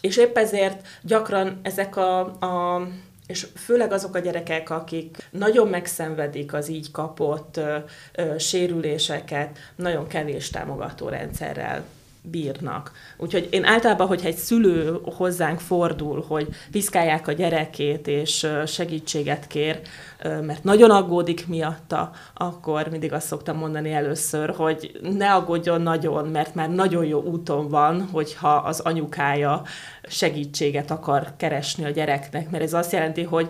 és 0.00 0.16
épp 0.16 0.36
ezért 0.36 0.86
gyakran 1.02 1.60
ezek 1.62 1.96
a, 1.96 2.20
a 2.20 2.86
és 3.26 3.46
főleg 3.56 3.92
azok 3.92 4.14
a 4.14 4.18
gyerekek, 4.18 4.70
akik 4.70 5.16
nagyon 5.30 5.68
megszenvedik 5.68 6.52
az 6.52 6.68
így 6.68 6.90
kapott 6.90 7.56
ö, 7.56 7.76
ö, 8.12 8.38
sérüléseket, 8.38 9.58
nagyon 9.76 10.06
kevés 10.06 10.50
támogató 10.50 11.08
rendszerrel 11.08 11.84
bírnak. 12.22 12.92
Úgyhogy 13.16 13.48
én 13.50 13.64
általában, 13.64 14.06
hogyha 14.06 14.26
egy 14.26 14.36
szülő 14.36 15.00
hozzánk 15.04 15.60
fordul, 15.60 16.24
hogy 16.28 16.48
piszkálják 16.70 17.28
a 17.28 17.32
gyerekét 17.32 18.06
és 18.06 18.46
segítséget 18.66 19.46
kér, 19.46 19.80
mert 20.22 20.64
nagyon 20.64 20.90
aggódik 20.90 21.46
miatta, 21.46 22.10
akkor 22.34 22.88
mindig 22.90 23.12
azt 23.12 23.26
szoktam 23.26 23.56
mondani 23.56 23.92
először, 23.92 24.50
hogy 24.50 24.98
ne 25.02 25.32
aggódjon 25.32 25.80
nagyon, 25.80 26.28
mert 26.28 26.54
már 26.54 26.70
nagyon 26.70 27.04
jó 27.04 27.22
úton 27.22 27.68
van, 27.68 28.08
hogyha 28.12 28.54
az 28.54 28.80
anyukája 28.80 29.62
segítséget 30.02 30.90
akar 30.90 31.32
keresni 31.36 31.84
a 31.84 31.90
gyereknek, 31.90 32.50
mert 32.50 32.62
ez 32.62 32.72
azt 32.72 32.92
jelenti, 32.92 33.22
hogy 33.22 33.48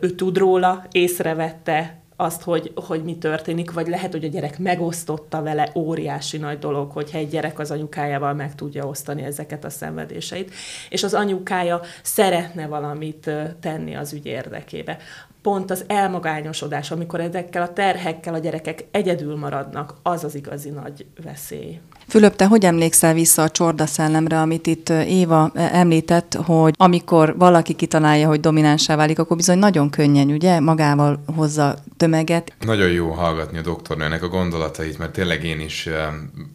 ő 0.00 0.10
tud 0.10 0.38
róla, 0.38 0.84
észrevette, 0.90 2.00
azt, 2.20 2.42
hogy, 2.42 2.72
hogy 2.74 3.04
mi 3.04 3.16
történik, 3.16 3.72
vagy 3.72 3.88
lehet, 3.88 4.12
hogy 4.12 4.24
a 4.24 4.28
gyerek 4.28 4.58
megosztotta 4.58 5.42
vele, 5.42 5.70
óriási 5.74 6.36
nagy 6.36 6.58
dolog, 6.58 6.90
hogyha 6.90 7.18
egy 7.18 7.28
gyerek 7.28 7.58
az 7.58 7.70
anyukájával 7.70 8.34
meg 8.34 8.54
tudja 8.54 8.86
osztani 8.86 9.22
ezeket 9.22 9.64
a 9.64 9.70
szenvedéseit, 9.70 10.54
és 10.88 11.02
az 11.02 11.14
anyukája 11.14 11.80
szeretne 12.02 12.66
valamit 12.66 13.30
tenni 13.60 13.96
az 13.96 14.12
ügy 14.12 14.26
érdekébe 14.26 14.98
pont 15.42 15.70
az 15.70 15.84
elmagányosodás, 15.86 16.90
amikor 16.90 17.20
ezekkel 17.20 17.62
a 17.62 17.72
terhekkel 17.72 18.34
a 18.34 18.38
gyerekek 18.38 18.84
egyedül 18.90 19.36
maradnak, 19.36 19.94
az 20.02 20.24
az 20.24 20.34
igazi 20.34 20.70
nagy 20.70 21.06
veszély. 21.22 21.80
Fülöp, 22.08 22.36
te 22.36 22.46
hogy 22.46 22.64
emlékszel 22.64 23.14
vissza 23.14 23.42
a 23.42 23.50
csorda 23.50 23.86
szellemre, 23.86 24.40
amit 24.40 24.66
itt 24.66 24.88
Éva 24.88 25.50
említett, 25.54 26.34
hogy 26.34 26.74
amikor 26.76 27.34
valaki 27.38 27.74
kitalálja, 27.74 28.28
hogy 28.28 28.40
dominánsá 28.40 28.96
válik, 28.96 29.18
akkor 29.18 29.36
bizony 29.36 29.58
nagyon 29.58 29.90
könnyen, 29.90 30.28
ugye, 30.28 30.60
magával 30.60 31.22
hozza 31.36 31.78
tömeget. 31.96 32.52
Nagyon 32.60 32.90
jó 32.90 33.10
hallgatni 33.10 33.58
a 33.58 33.62
doktornőnek 33.62 34.22
a 34.22 34.28
gondolatait, 34.28 34.98
mert 34.98 35.12
tényleg 35.12 35.44
én 35.44 35.60
is 35.60 35.88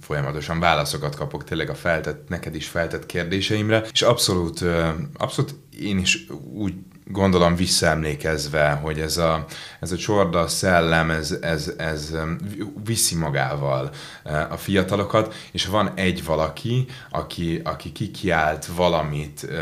folyamatosan 0.01 0.59
válaszokat 0.59 1.15
kapok 1.15 1.43
tényleg 1.43 1.69
a 1.69 1.75
feltett, 1.75 2.29
neked 2.29 2.55
is 2.55 2.67
feltett 2.67 3.05
kérdéseimre, 3.05 3.83
és 3.91 4.01
abszolút, 4.01 4.65
abszolút 5.17 5.55
én 5.79 5.97
is 5.97 6.25
úgy 6.53 6.73
gondolom 7.05 7.55
visszaemlékezve, 7.55 8.69
hogy 8.69 8.99
ez 8.99 9.17
a, 9.17 9.45
ez 9.79 9.91
a 9.91 9.97
csorda 9.97 10.47
szellem, 10.47 11.09
ez, 11.09 11.37
ez, 11.41 11.73
ez 11.77 12.13
viszi 12.85 13.15
magával 13.15 13.91
uh, 14.25 14.51
a 14.51 14.57
fiatalokat, 14.57 15.33
és 15.51 15.65
van 15.65 15.91
egy 15.95 16.25
valaki, 16.25 16.85
aki, 17.09 17.61
aki 17.63 17.91
kikiált 17.91 18.65
valamit 18.65 19.47
uh, 19.49 19.59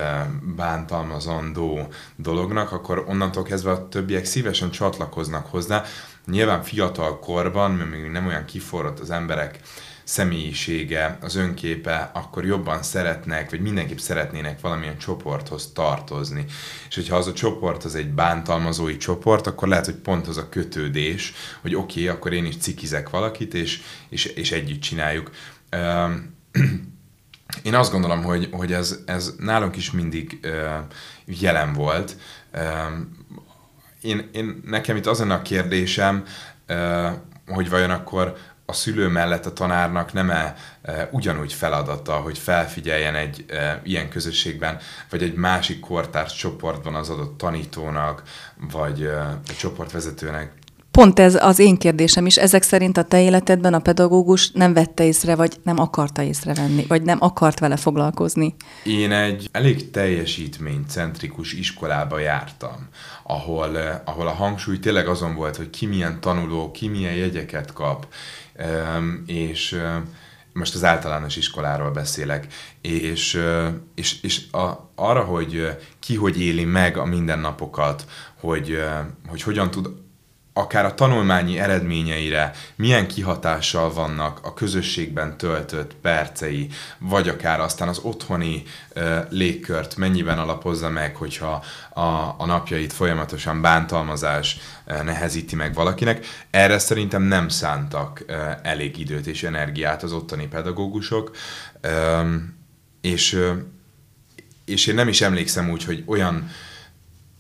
bántalmazandó 0.56 1.88
dolognak, 2.16 2.72
akkor 2.72 3.06
onnantól 3.08 3.44
kezdve 3.44 3.72
a 3.72 3.88
többiek 3.88 4.26
szívesen 4.26 4.72
csatlakoznak 4.72 5.46
hozzá. 5.46 5.84
Nyilván 6.26 6.64
fiatal 6.64 7.20
korban, 7.20 7.72
mert 7.72 7.90
még 7.90 8.12
nem 8.12 8.28
olyan 8.28 8.46
kiforrott 8.46 9.00
az 9.00 9.10
emberek 9.10 9.60
személyisége, 10.12 11.18
az 11.22 11.36
önképe, 11.36 12.12
akkor 12.14 12.46
jobban 12.46 12.84
szeretnek, 12.84 13.50
vagy 13.50 13.62
mindenképp 13.62 13.98
szeretnének 13.98 14.62
valamilyen 14.62 14.98
csoporthoz 14.98 15.72
tartozni. 15.74 16.46
És 16.90 16.96
hogyha 16.96 17.16
az 17.16 17.28
a 17.28 17.34
csoport 17.34 17.84
az 17.84 17.96
egy 17.96 18.10
bántalmazói 18.10 18.98
csoport, 18.98 19.48
akkor 19.48 19.68
lehet, 19.68 19.86
hogy 19.86 19.96
pont 19.96 20.28
az 20.28 20.38
a 20.38 20.50
kötődés, 20.50 21.34
hogy 21.62 21.76
oké, 21.76 22.04
okay, 22.04 22.16
akkor 22.16 22.34
én 22.34 22.46
is 22.46 22.58
cikizek 22.58 23.10
valakit, 23.10 23.54
és, 23.54 23.82
és, 24.10 24.26
és 24.26 24.52
együtt 24.52 24.82
csináljuk. 24.82 25.32
Én 27.64 27.76
azt 27.76 27.92
gondolom, 27.92 28.24
hogy, 28.24 28.50
hogy 28.52 28.74
ez, 28.74 29.00
ez 29.06 29.34
nálunk 29.38 29.76
is 29.76 29.92
mindig 29.92 30.40
jelen 31.26 31.74
volt. 31.74 32.16
Én, 34.02 34.30
én, 34.34 34.62
nekem 34.66 34.96
itt 34.96 35.06
az 35.06 35.20
a 35.20 35.42
kérdésem, 35.42 36.24
hogy 37.48 37.70
vajon 37.70 37.90
akkor 37.90 38.38
a 38.72 38.74
szülő 38.74 39.08
mellett 39.08 39.46
a 39.46 39.54
tanárnak 39.54 40.14
nem-e 40.14 40.56
e, 40.82 41.10
ugyanúgy 41.12 41.54
feladata, 41.54 42.14
hogy 42.14 42.38
felfigyeljen 42.38 43.16
egy 43.16 43.46
e, 43.48 43.82
ilyen 43.84 44.10
közösségben, 44.10 44.78
vagy 45.10 45.24
egy 45.24 45.34
másik 45.34 45.80
kortárs 45.80 46.34
csoportban 46.34 46.96
az 46.96 47.10
adott 47.10 47.38
tanítónak, 47.38 48.24
vagy 48.72 49.02
e, 49.02 49.20
a 49.22 49.54
csoportvezetőnek? 49.58 50.52
Pont 50.92 51.20
ez 51.20 51.36
az 51.36 51.60
én 51.60 51.78
kérdésem 51.78 52.26
is. 52.26 52.38
Ezek 52.38 52.64
szerint 52.64 52.98
a 52.98 53.04
te 53.04 53.22
életedben 53.22 53.74
a 53.74 53.80
pedagógus 53.80 54.52
nem 54.52 54.74
vette 54.74 55.04
észre, 55.04 55.36
vagy 55.36 55.58
nem 55.64 55.80
akarta 55.80 56.22
észrevenni, 56.22 56.86
vagy 56.88 57.02
nem 57.02 57.18
akart 57.22 57.60
vele 57.60 57.76
foglalkozni? 57.76 58.56
Én 58.84 59.12
egy 59.12 59.50
elég 59.52 59.92
teljesítménycentrikus 59.92 61.54
iskolába 61.54 62.20
jártam, 62.20 62.90
ahol, 63.24 63.78
eh, 63.78 64.00
ahol 64.06 64.28
a 64.28 64.32
hangsúly 64.34 64.80
tényleg 64.80 65.08
azon 65.08 65.36
volt, 65.36 65.56
hogy 65.56 65.70
ki 65.70 65.86
milyen 65.86 66.22
tanuló, 66.22 66.72
ki 66.72 66.88
milyen 66.88 67.16
jegyeket 67.16 67.74
kap, 67.74 68.08
és 69.26 69.82
most 70.54 70.76
az 70.76 70.84
általános 70.84 71.36
iskoláról 71.36 71.92
beszélek, 71.92 72.48
és, 72.82 73.42
és, 73.96 74.22
és 74.22 74.52
a, 74.52 74.92
arra, 74.96 75.24
hogy 75.24 75.78
ki 76.00 76.16
hogy 76.16 76.42
éli 76.42 76.66
meg 76.66 76.98
a 76.98 77.06
mindennapokat, 77.06 78.06
hogy, 78.40 78.84
hogy 79.28 79.42
hogyan 79.42 79.72
tud 79.72 79.90
akár 80.54 80.86
a 80.86 80.94
tanulmányi 80.94 81.60
eredményeire 81.60 82.52
milyen 82.76 83.08
kihatással 83.08 83.94
vannak 83.94 84.40
a 84.44 84.54
közösségben 84.54 85.38
töltött 85.38 85.96
percei, 85.96 86.70
vagy 86.98 87.30
akár 87.30 87.60
aztán 87.60 87.88
az 87.88 88.00
otthoni 88.00 88.64
uh, 88.96 89.18
légkört 89.30 89.96
mennyiben 89.96 90.40
alapozza 90.40 90.90
meg, 90.90 91.16
hogyha 91.16 91.64
a, 91.94 92.02
a 92.38 92.46
napjait 92.46 92.94
folyamatosan 92.94 93.62
bántalmazás 93.62 94.58
uh, 94.88 95.04
nehezíti 95.04 95.56
meg 95.56 95.74
valakinek. 95.74 96.26
Erre 96.50 96.80
szerintem 96.80 97.22
nem 97.22 97.50
szántak 97.50 98.26
uh, 98.28 98.36
elég 98.62 98.98
időt 98.98 99.28
és 99.28 99.44
energiát 99.44 100.04
az 100.04 100.12
ottani 100.14 100.48
pedagógusok, 100.48 101.32
um, 101.84 102.60
és, 103.02 103.34
uh, 103.34 103.52
és 104.66 104.88
én 104.88 104.96
nem 104.96 105.08
is 105.08 105.22
emlékszem 105.22 105.70
úgy, 105.70 105.84
hogy 105.84 106.04
olyan 106.06 106.50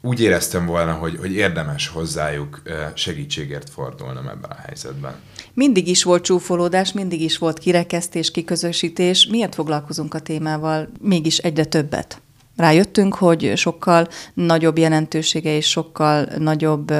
úgy 0.01 0.22
éreztem 0.22 0.65
volna, 0.65 0.93
hogy, 0.93 1.17
hogy 1.20 1.31
érdemes 1.31 1.88
hozzájuk 1.88 2.62
segítségért 2.93 3.70
fordulnom 3.70 4.27
ebben 4.27 4.50
a 4.50 4.62
helyzetben. 4.65 5.13
Mindig 5.53 5.88
is 5.88 6.03
volt 6.03 6.24
csúfolódás, 6.24 6.91
mindig 6.91 7.22
is 7.22 7.38
volt 7.38 7.60
kirekesztés, 7.60 8.31
kiközösítés. 8.31 9.27
Miért 9.27 9.55
foglalkozunk 9.55 10.13
a 10.13 10.20
témával 10.20 10.89
mégis 11.01 11.38
egyre 11.38 11.65
többet? 11.65 12.22
Rájöttünk, 12.55 13.15
hogy 13.15 13.51
sokkal 13.55 14.08
nagyobb 14.34 14.77
jelentősége 14.77 15.55
és 15.55 15.70
sokkal 15.70 16.27
nagyobb 16.38 16.93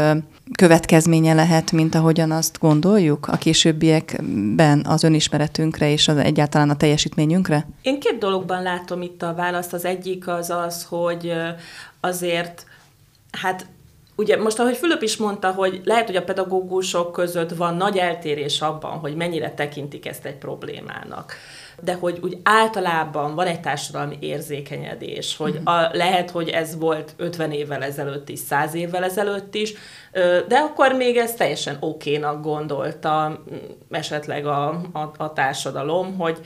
következménye 0.58 1.34
lehet, 1.34 1.72
mint 1.72 1.96
ahogyan 1.96 2.32
azt 2.32 2.58
gondoljuk 2.60 3.28
a 3.28 3.38
későbbiekben 3.38 4.86
az 4.86 5.04
önismeretünkre 5.04 5.92
és 5.92 6.08
az 6.08 6.18
egyáltalán 6.18 6.70
a 6.70 6.78
teljesítményünkre? 6.78 7.68
Én 7.82 8.00
két 8.00 8.18
dologban 8.18 8.62
látom 8.62 9.02
itt 9.02 9.22
a 9.22 9.34
választ. 9.34 9.74
Az 9.74 9.86
egyik 9.86 10.28
az 10.28 10.50
az, 10.50 10.86
hogy 10.90 11.34
azért 12.00 12.66
hát 13.32 13.66
Ugye 14.22 14.38
most, 14.38 14.60
ahogy 14.60 14.78
Fülöp 14.78 15.02
is 15.02 15.18
mondta, 15.18 15.52
hogy 15.52 15.82
lehet, 15.84 16.06
hogy 16.06 16.16
a 16.16 16.24
pedagógusok 16.24 17.12
között 17.12 17.50
van 17.56 17.76
nagy 17.76 17.98
eltérés 17.98 18.62
abban, 18.62 18.92
hogy 18.92 19.16
mennyire 19.16 19.54
tekintik 19.54 20.06
ezt 20.06 20.26
egy 20.26 20.36
problémának. 20.36 21.34
De 21.84 21.94
hogy 21.94 22.20
úgy 22.22 22.38
általában 22.44 23.36
van 23.36 23.48
egy 23.48 23.60
társadalmi 23.60 24.18
érzékenyedés, 24.20 25.38
hogy 25.38 25.60
a, 25.64 25.72
lehet, 25.92 26.30
hogy 26.30 26.50
ez 26.50 26.78
volt 26.78 27.14
50 27.18 27.52
évvel 27.52 27.84
ezelőtt 27.84 28.30
is, 28.30 28.40
100 28.40 28.74
évvel 28.74 29.04
ezelőtt 29.04 29.56
is, 29.56 29.74
de 30.48 30.56
akkor 30.56 30.94
még 30.94 31.18
ez 31.18 31.34
teljesen 31.34 31.78
okénak 31.80 32.42
gondolta 32.42 33.44
esetleg 33.90 34.46
a, 34.46 34.68
a, 34.94 35.12
a 35.18 35.34
társadalom, 35.34 36.18
hogy 36.18 36.40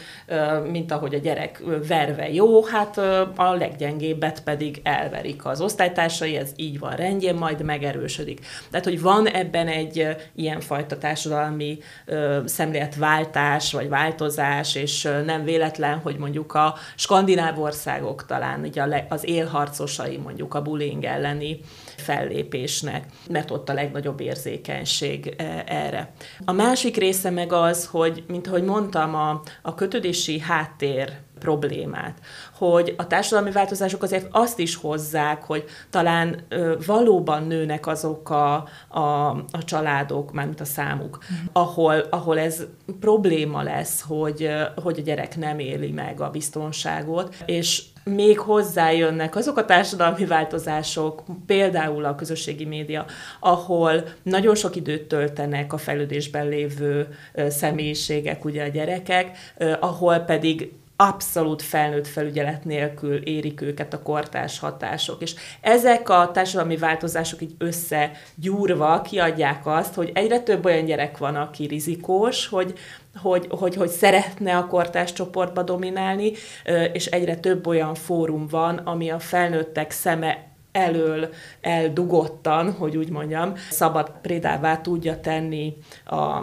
mint 0.71 0.91
ahogy 0.91 1.13
a 1.13 1.17
gyerek 1.17 1.61
verve 1.87 2.31
jó, 2.31 2.63
hát 2.63 2.97
a 3.35 3.53
leggyengébbet 3.53 4.43
pedig 4.43 4.81
elverik 4.83 5.45
az 5.45 5.61
osztálytársai, 5.61 6.35
ez 6.35 6.51
így 6.55 6.79
van 6.79 6.95
rendjén, 6.95 7.35
majd 7.35 7.61
megerősödik. 7.61 8.45
Tehát, 8.69 8.85
hogy 8.85 9.01
van 9.01 9.27
ebben 9.27 9.67
egy 9.67 10.07
ilyenfajta 10.35 10.97
társadalmi 10.97 11.77
szemléletváltás, 12.45 13.71
vagy 13.71 13.89
változás, 13.89 14.75
és 14.75 15.09
nem 15.25 15.43
véletlen, 15.43 15.97
hogy 15.97 16.17
mondjuk 16.17 16.53
a 16.53 16.75
skandináv 16.95 17.59
országok 17.61 18.25
talán 18.25 18.61
ugye 18.61 19.05
az 19.09 19.27
élharcosai 19.27 20.17
mondjuk 20.17 20.53
a 20.53 20.61
bullying 20.61 21.03
elleni 21.03 21.59
fellépésnek, 21.97 23.05
mert 23.29 23.51
ott 23.51 23.69
a 23.69 23.73
legnagyobb 23.73 24.19
érzékenység 24.19 25.33
e, 25.37 25.63
erre. 25.67 26.11
A 26.45 26.51
másik 26.51 26.97
része 26.97 27.29
meg 27.29 27.53
az, 27.53 27.85
hogy, 27.85 28.23
mint 28.27 28.47
ahogy 28.47 28.63
mondtam, 28.63 29.15
a, 29.15 29.41
a 29.61 29.75
kötődési 29.75 30.39
háttér 30.39 31.13
problémát, 31.39 32.17
hogy 32.57 32.93
a 32.97 33.07
társadalmi 33.07 33.51
változások 33.51 34.03
azért 34.03 34.27
azt 34.31 34.59
is 34.59 34.75
hozzák, 34.75 35.43
hogy 35.43 35.63
talán 35.89 36.45
ö, 36.49 36.75
valóban 36.85 37.47
nőnek 37.47 37.87
azok 37.87 38.29
a, 38.29 38.67
a, 38.87 39.29
a 39.29 39.63
családok, 39.65 40.31
mármint 40.31 40.61
a 40.61 40.65
számuk, 40.65 41.19
mm. 41.33 41.45
ahol, 41.53 41.95
ahol 42.09 42.39
ez 42.39 42.65
probléma 42.99 43.63
lesz, 43.63 44.01
hogy, 44.07 44.49
hogy 44.83 44.99
a 44.99 45.01
gyerek 45.01 45.37
nem 45.37 45.59
éli 45.59 45.91
meg 45.91 46.21
a 46.21 46.29
biztonságot, 46.29 47.35
és 47.45 47.83
még 48.05 48.39
hozzájönnek 48.39 49.35
azok 49.35 49.57
a 49.57 49.65
társadalmi 49.65 50.25
változások, 50.25 51.23
például 51.45 52.05
a 52.05 52.15
közösségi 52.15 52.65
média, 52.65 53.05
ahol 53.39 54.03
nagyon 54.23 54.55
sok 54.55 54.75
időt 54.75 55.07
töltenek 55.07 55.73
a 55.73 55.77
fejlődésben 55.77 56.47
lévő 56.47 57.07
személyiségek, 57.47 58.45
ugye 58.45 58.63
a 58.63 58.67
gyerekek, 58.67 59.37
ahol 59.79 60.17
pedig 60.17 60.71
abszolút 60.95 61.61
felnőtt 61.61 62.07
felügyelet 62.07 62.63
nélkül 62.63 63.15
érik 63.15 63.61
őket 63.61 63.93
a 63.93 64.01
kortárs 64.01 64.59
hatások. 64.59 65.21
És 65.21 65.35
ezek 65.61 66.09
a 66.09 66.31
társadalmi 66.33 66.77
változások 66.77 67.41
így 67.41 67.55
összegyúrva 67.57 69.01
kiadják 69.01 69.67
azt, 69.67 69.93
hogy 69.93 70.11
egyre 70.13 70.39
több 70.39 70.65
olyan 70.65 70.85
gyerek 70.85 71.17
van, 71.17 71.35
aki 71.35 71.65
rizikós, 71.65 72.47
hogy, 72.47 72.73
hogy, 73.15 73.47
hogy, 73.49 73.75
hogy 73.75 73.89
szeretne 73.89 74.57
a 74.57 74.67
kortárs 74.67 75.13
csoportba 75.13 75.63
dominálni, 75.63 76.31
és 76.93 77.05
egyre 77.05 77.35
több 77.35 77.67
olyan 77.67 77.95
fórum 77.95 78.47
van, 78.47 78.77
ami 78.77 79.09
a 79.09 79.19
felnőttek 79.19 79.91
szeme 79.91 80.53
elől 80.71 81.29
eldugottan, 81.61 82.71
hogy 82.71 82.97
úgy 82.97 83.09
mondjam, 83.09 83.53
szabad 83.69 84.11
prédává 84.21 84.81
tudja 84.81 85.19
tenni 85.19 85.77
a 86.05 86.41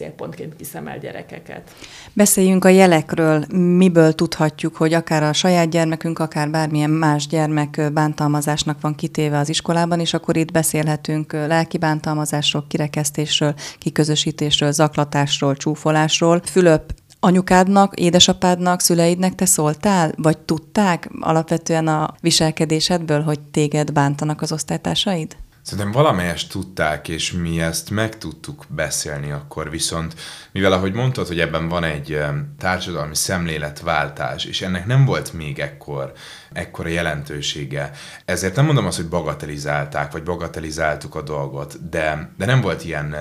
célpontként 0.00 0.56
kiszemel 0.56 0.98
gyerekeket. 0.98 1.70
Beszéljünk 2.12 2.64
a 2.64 2.68
jelekről. 2.68 3.44
Miből 3.54 4.12
tudhatjuk, 4.12 4.76
hogy 4.76 4.92
akár 4.92 5.22
a 5.22 5.32
saját 5.32 5.68
gyermekünk, 5.68 6.18
akár 6.18 6.50
bármilyen 6.50 6.90
más 6.90 7.26
gyermek 7.26 7.92
bántalmazásnak 7.92 8.80
van 8.80 8.94
kitéve 8.94 9.38
az 9.38 9.48
iskolában, 9.48 10.00
és 10.00 10.14
akkor 10.14 10.36
itt 10.36 10.52
beszélhetünk 10.52 11.32
lelki 11.32 11.78
bántalmazásról, 11.78 12.64
kirekesztésről, 12.68 13.54
kiközösítésről, 13.78 14.72
zaklatásról, 14.72 15.56
csúfolásról. 15.56 16.40
Fülöp, 16.44 16.94
anyukádnak, 17.20 17.98
édesapádnak, 17.98 18.80
szüleidnek 18.80 19.34
te 19.34 19.44
szóltál? 19.44 20.12
Vagy 20.16 20.38
tudták 20.38 21.10
alapvetően 21.20 21.88
a 21.88 22.14
viselkedésedből, 22.20 23.22
hogy 23.22 23.40
téged 23.40 23.92
bántanak 23.92 24.42
az 24.42 24.52
osztálytársaid? 24.52 25.36
Szerintem 25.70 26.02
valamelyest 26.02 26.50
tudták, 26.50 27.08
és 27.08 27.32
mi 27.32 27.60
ezt 27.60 27.90
meg 27.90 28.18
tudtuk 28.18 28.64
beszélni 28.68 29.30
akkor, 29.30 29.70
viszont 29.70 30.14
mivel 30.52 30.72
ahogy 30.72 30.92
mondtad, 30.92 31.26
hogy 31.26 31.40
ebben 31.40 31.68
van 31.68 31.84
egy 31.84 32.18
társadalmi 32.58 33.14
szemléletváltás, 33.14 34.44
és 34.44 34.62
ennek 34.62 34.86
nem 34.86 35.04
volt 35.04 35.32
még 35.32 35.58
ekkor, 35.58 36.12
ekkora 36.52 36.88
jelentősége, 36.88 37.90
ezért 38.24 38.56
nem 38.56 38.64
mondom 38.64 38.86
azt, 38.86 38.96
hogy 38.96 39.08
bagatelizálták, 39.08 40.12
vagy 40.12 40.22
bagatelizáltuk 40.22 41.14
a 41.14 41.22
dolgot, 41.22 41.88
de, 41.88 42.32
de 42.36 42.46
nem 42.46 42.60
volt 42.60 42.84
ilyen 42.84 43.16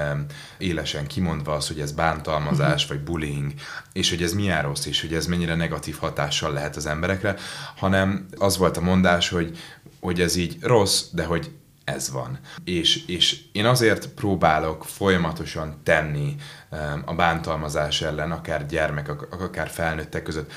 élesen 0.57 1.07
kimondva 1.07 1.53
az, 1.53 1.67
hogy 1.67 1.79
ez 1.79 1.91
bántalmazás, 1.91 2.83
uh-huh. 2.83 2.97
vagy 2.97 3.03
bullying, 3.03 3.53
és 3.93 4.09
hogy 4.09 4.23
ez 4.23 4.33
milyen 4.33 4.61
rossz, 4.61 4.85
és 4.85 5.01
hogy 5.01 5.13
ez 5.13 5.25
mennyire 5.25 5.55
negatív 5.55 5.97
hatással 5.97 6.53
lehet 6.53 6.75
az 6.75 6.85
emberekre, 6.85 7.35
hanem 7.75 8.25
az 8.37 8.57
volt 8.57 8.77
a 8.77 8.81
mondás, 8.81 9.29
hogy, 9.29 9.57
hogy 9.99 10.21
ez 10.21 10.35
így 10.35 10.57
rossz, 10.61 11.03
de 11.11 11.23
hogy 11.23 11.51
ez 11.93 12.11
van. 12.11 12.39
És, 12.63 13.05
és 13.05 13.41
én 13.51 13.65
azért 13.65 14.07
próbálok 14.07 14.85
folyamatosan 14.85 15.81
tenni 15.83 16.35
a 17.05 17.13
bántalmazás 17.13 18.01
ellen, 18.01 18.31
akár 18.31 18.65
gyermek, 18.65 19.11
akár 19.41 19.69
felnőttek 19.69 20.23
között, 20.23 20.51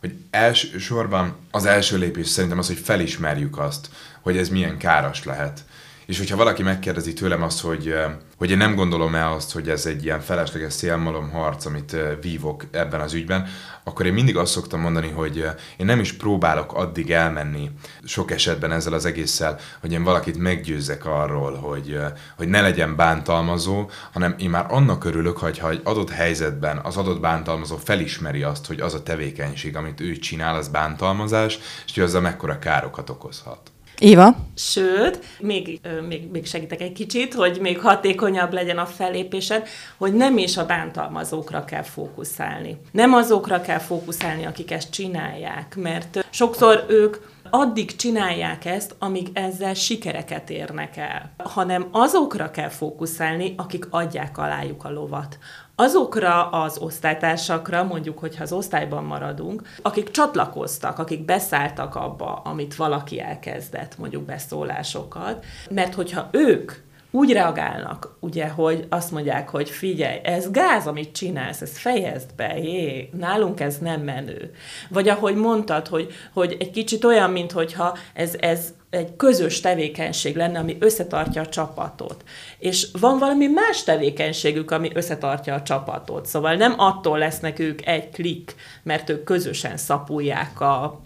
hogy 0.00 0.16
elsősorban 0.30 1.36
az 1.50 1.64
első 1.64 1.98
lépés 1.98 2.28
szerintem 2.28 2.58
az, 2.58 2.66
hogy 2.66 2.78
felismerjük 2.78 3.58
azt, 3.58 3.90
hogy 4.20 4.36
ez 4.36 4.48
milyen 4.48 4.78
káros 4.78 5.24
lehet. 5.24 5.64
És 6.08 6.18
hogyha 6.18 6.36
valaki 6.36 6.62
megkérdezi 6.62 7.12
tőlem 7.12 7.42
azt, 7.42 7.60
hogy, 7.60 7.94
hogy 8.36 8.50
én 8.50 8.56
nem 8.56 8.74
gondolom 8.74 9.14
el 9.14 9.32
azt, 9.32 9.52
hogy 9.52 9.68
ez 9.68 9.86
egy 9.86 10.04
ilyen 10.04 10.20
felesleges 10.20 10.72
szélmalom 10.72 11.30
harc, 11.30 11.64
amit 11.64 11.96
vívok 12.20 12.64
ebben 12.70 13.00
az 13.00 13.12
ügyben, 13.12 13.46
akkor 13.84 14.06
én 14.06 14.12
mindig 14.12 14.36
azt 14.36 14.52
szoktam 14.52 14.80
mondani, 14.80 15.08
hogy 15.08 15.36
én 15.76 15.86
nem 15.86 16.00
is 16.00 16.12
próbálok 16.12 16.72
addig 16.72 17.10
elmenni 17.10 17.70
sok 18.04 18.30
esetben 18.30 18.72
ezzel 18.72 18.92
az 18.92 19.04
egésszel, 19.04 19.58
hogy 19.80 19.92
én 19.92 20.02
valakit 20.02 20.38
meggyőzzek 20.38 21.04
arról, 21.04 21.54
hogy, 21.54 21.98
hogy 22.36 22.48
ne 22.48 22.60
legyen 22.60 22.96
bántalmazó, 22.96 23.90
hanem 24.12 24.34
én 24.38 24.50
már 24.50 24.66
annak 24.68 25.04
örülök, 25.04 25.38
hogyha 25.38 25.70
egy 25.70 25.80
adott 25.84 26.10
helyzetben 26.10 26.78
az 26.82 26.96
adott 26.96 27.20
bántalmazó 27.20 27.76
felismeri 27.76 28.42
azt, 28.42 28.66
hogy 28.66 28.80
az 28.80 28.94
a 28.94 29.02
tevékenység, 29.02 29.76
amit 29.76 30.00
ő 30.00 30.16
csinál, 30.16 30.54
az 30.54 30.68
bántalmazás, 30.68 31.58
és 31.86 31.94
hogy 31.94 32.02
azzal 32.02 32.20
mekkora 32.20 32.58
károkat 32.58 33.10
okozhat. 33.10 33.72
Éva? 33.98 34.36
Sőt, 34.54 35.18
még, 35.40 35.80
még, 36.08 36.30
még 36.30 36.46
segítek 36.46 36.80
egy 36.80 36.92
kicsit, 36.92 37.34
hogy 37.34 37.58
még 37.60 37.80
hatékonyabb 37.80 38.52
legyen 38.52 38.78
a 38.78 38.86
fellépésed, 38.86 39.66
hogy 39.96 40.14
nem 40.14 40.38
is 40.38 40.56
a 40.56 40.66
bántalmazókra 40.66 41.64
kell 41.64 41.82
fókuszálni. 41.82 42.80
Nem 42.92 43.14
azokra 43.14 43.60
kell 43.60 43.78
fókuszálni, 43.78 44.46
akik 44.46 44.70
ezt 44.70 44.90
csinálják, 44.90 45.76
mert 45.76 46.26
sokszor 46.30 46.84
ők 46.88 47.16
addig 47.50 47.96
csinálják 47.96 48.64
ezt, 48.64 48.94
amíg 48.98 49.28
ezzel 49.32 49.74
sikereket 49.74 50.50
érnek 50.50 50.96
el, 50.96 51.34
hanem 51.36 51.88
azokra 51.90 52.50
kell 52.50 52.68
fókuszálni, 52.68 53.54
akik 53.56 53.86
adják 53.90 54.38
alájuk 54.38 54.84
a 54.84 54.90
lovat, 54.90 55.38
azokra 55.80 56.48
az 56.48 56.78
osztálytársakra, 56.78 57.84
mondjuk, 57.84 58.18
hogyha 58.18 58.42
az 58.42 58.52
osztályban 58.52 59.04
maradunk, 59.04 59.62
akik 59.82 60.10
csatlakoztak, 60.10 60.98
akik 60.98 61.24
beszálltak 61.24 61.94
abba, 61.94 62.40
amit 62.44 62.76
valaki 62.76 63.20
elkezdett, 63.20 63.98
mondjuk 63.98 64.22
beszólásokat, 64.22 65.44
mert 65.70 65.94
hogyha 65.94 66.28
ők 66.30 66.72
úgy 67.18 67.32
reagálnak, 67.32 68.16
ugye, 68.20 68.48
hogy 68.48 68.86
azt 68.88 69.10
mondják, 69.10 69.48
hogy 69.48 69.70
figyelj, 69.70 70.20
ez 70.22 70.50
gáz, 70.50 70.86
amit 70.86 71.12
csinálsz, 71.12 71.60
ezt 71.60 71.78
fejezd 71.78 72.30
be, 72.36 72.58
jé, 72.58 73.10
nálunk 73.18 73.60
ez 73.60 73.78
nem 73.78 74.00
menő. 74.00 74.50
Vagy 74.88 75.08
ahogy 75.08 75.34
mondtad, 75.34 75.86
hogy, 75.86 76.12
hogy 76.32 76.56
egy 76.60 76.70
kicsit 76.70 77.04
olyan, 77.04 77.30
mintha 77.30 77.96
ez, 78.14 78.34
ez 78.40 78.74
egy 78.90 79.16
közös 79.16 79.60
tevékenység 79.60 80.36
lenne, 80.36 80.58
ami 80.58 80.76
összetartja 80.80 81.42
a 81.42 81.48
csapatot. 81.48 82.24
És 82.58 82.88
van 83.00 83.18
valami 83.18 83.46
más 83.46 83.84
tevékenységük, 83.84 84.70
ami 84.70 84.90
összetartja 84.94 85.54
a 85.54 85.62
csapatot. 85.62 86.26
Szóval 86.26 86.54
nem 86.54 86.74
attól 86.76 87.18
lesznek 87.18 87.58
ők 87.58 87.86
egy 87.86 88.08
klik, 88.08 88.54
mert 88.82 89.08
ők 89.08 89.24
közösen 89.24 89.76
szapulják 89.76 90.60
a 90.60 91.00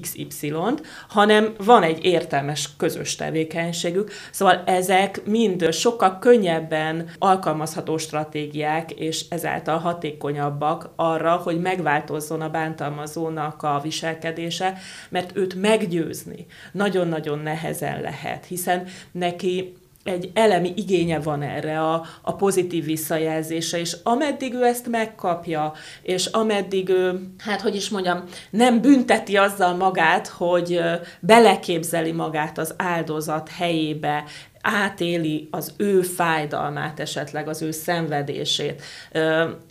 XY-t, 0.00 0.82
hanem 1.08 1.54
van 1.64 1.82
egy 1.82 2.04
értelmes 2.04 2.70
közös 2.76 3.16
tevékenységük. 3.16 4.10
Szóval 4.30 4.62
ezek 4.66 5.24
mind 5.24 5.72
sokkal 5.72 6.18
könnyebben 6.18 7.10
alkalmazható 7.18 7.98
stratégiák, 7.98 8.90
és 8.90 9.24
ezáltal 9.28 9.78
hatékonyabbak 9.78 10.90
arra, 10.96 11.36
hogy 11.36 11.60
megváltozzon 11.60 12.40
a 12.40 12.50
bántalmazónak 12.50 13.62
a 13.62 13.80
viselkedése, 13.82 14.78
mert 15.08 15.36
őt 15.36 15.54
meggyőzni 15.54 16.46
nagyon-nagyon 16.72 17.38
nehezen 17.38 18.00
lehet, 18.00 18.44
hiszen 18.46 18.86
neki 19.12 19.74
egy 20.06 20.30
elemi 20.34 20.72
igénye 20.76 21.20
van 21.20 21.42
erre 21.42 21.80
a, 21.80 22.04
a 22.22 22.34
pozitív 22.34 22.84
visszajelzése, 22.84 23.78
és 23.78 23.96
ameddig 24.02 24.54
ő 24.54 24.64
ezt 24.64 24.86
megkapja, 24.86 25.72
és 26.02 26.26
ameddig 26.26 26.88
ő, 26.88 27.30
hát 27.38 27.60
hogy 27.60 27.74
is 27.74 27.88
mondjam, 27.88 28.24
nem 28.50 28.80
bünteti 28.80 29.36
azzal 29.36 29.74
magát, 29.74 30.28
hogy 30.28 30.80
beleképzeli 31.20 32.12
magát 32.12 32.58
az 32.58 32.74
áldozat 32.76 33.48
helyébe, 33.48 34.24
átéli 34.60 35.48
az 35.50 35.72
ő 35.76 36.02
fájdalmát, 36.02 37.00
esetleg 37.00 37.48
az 37.48 37.62
ő 37.62 37.70
szenvedését, 37.70 38.82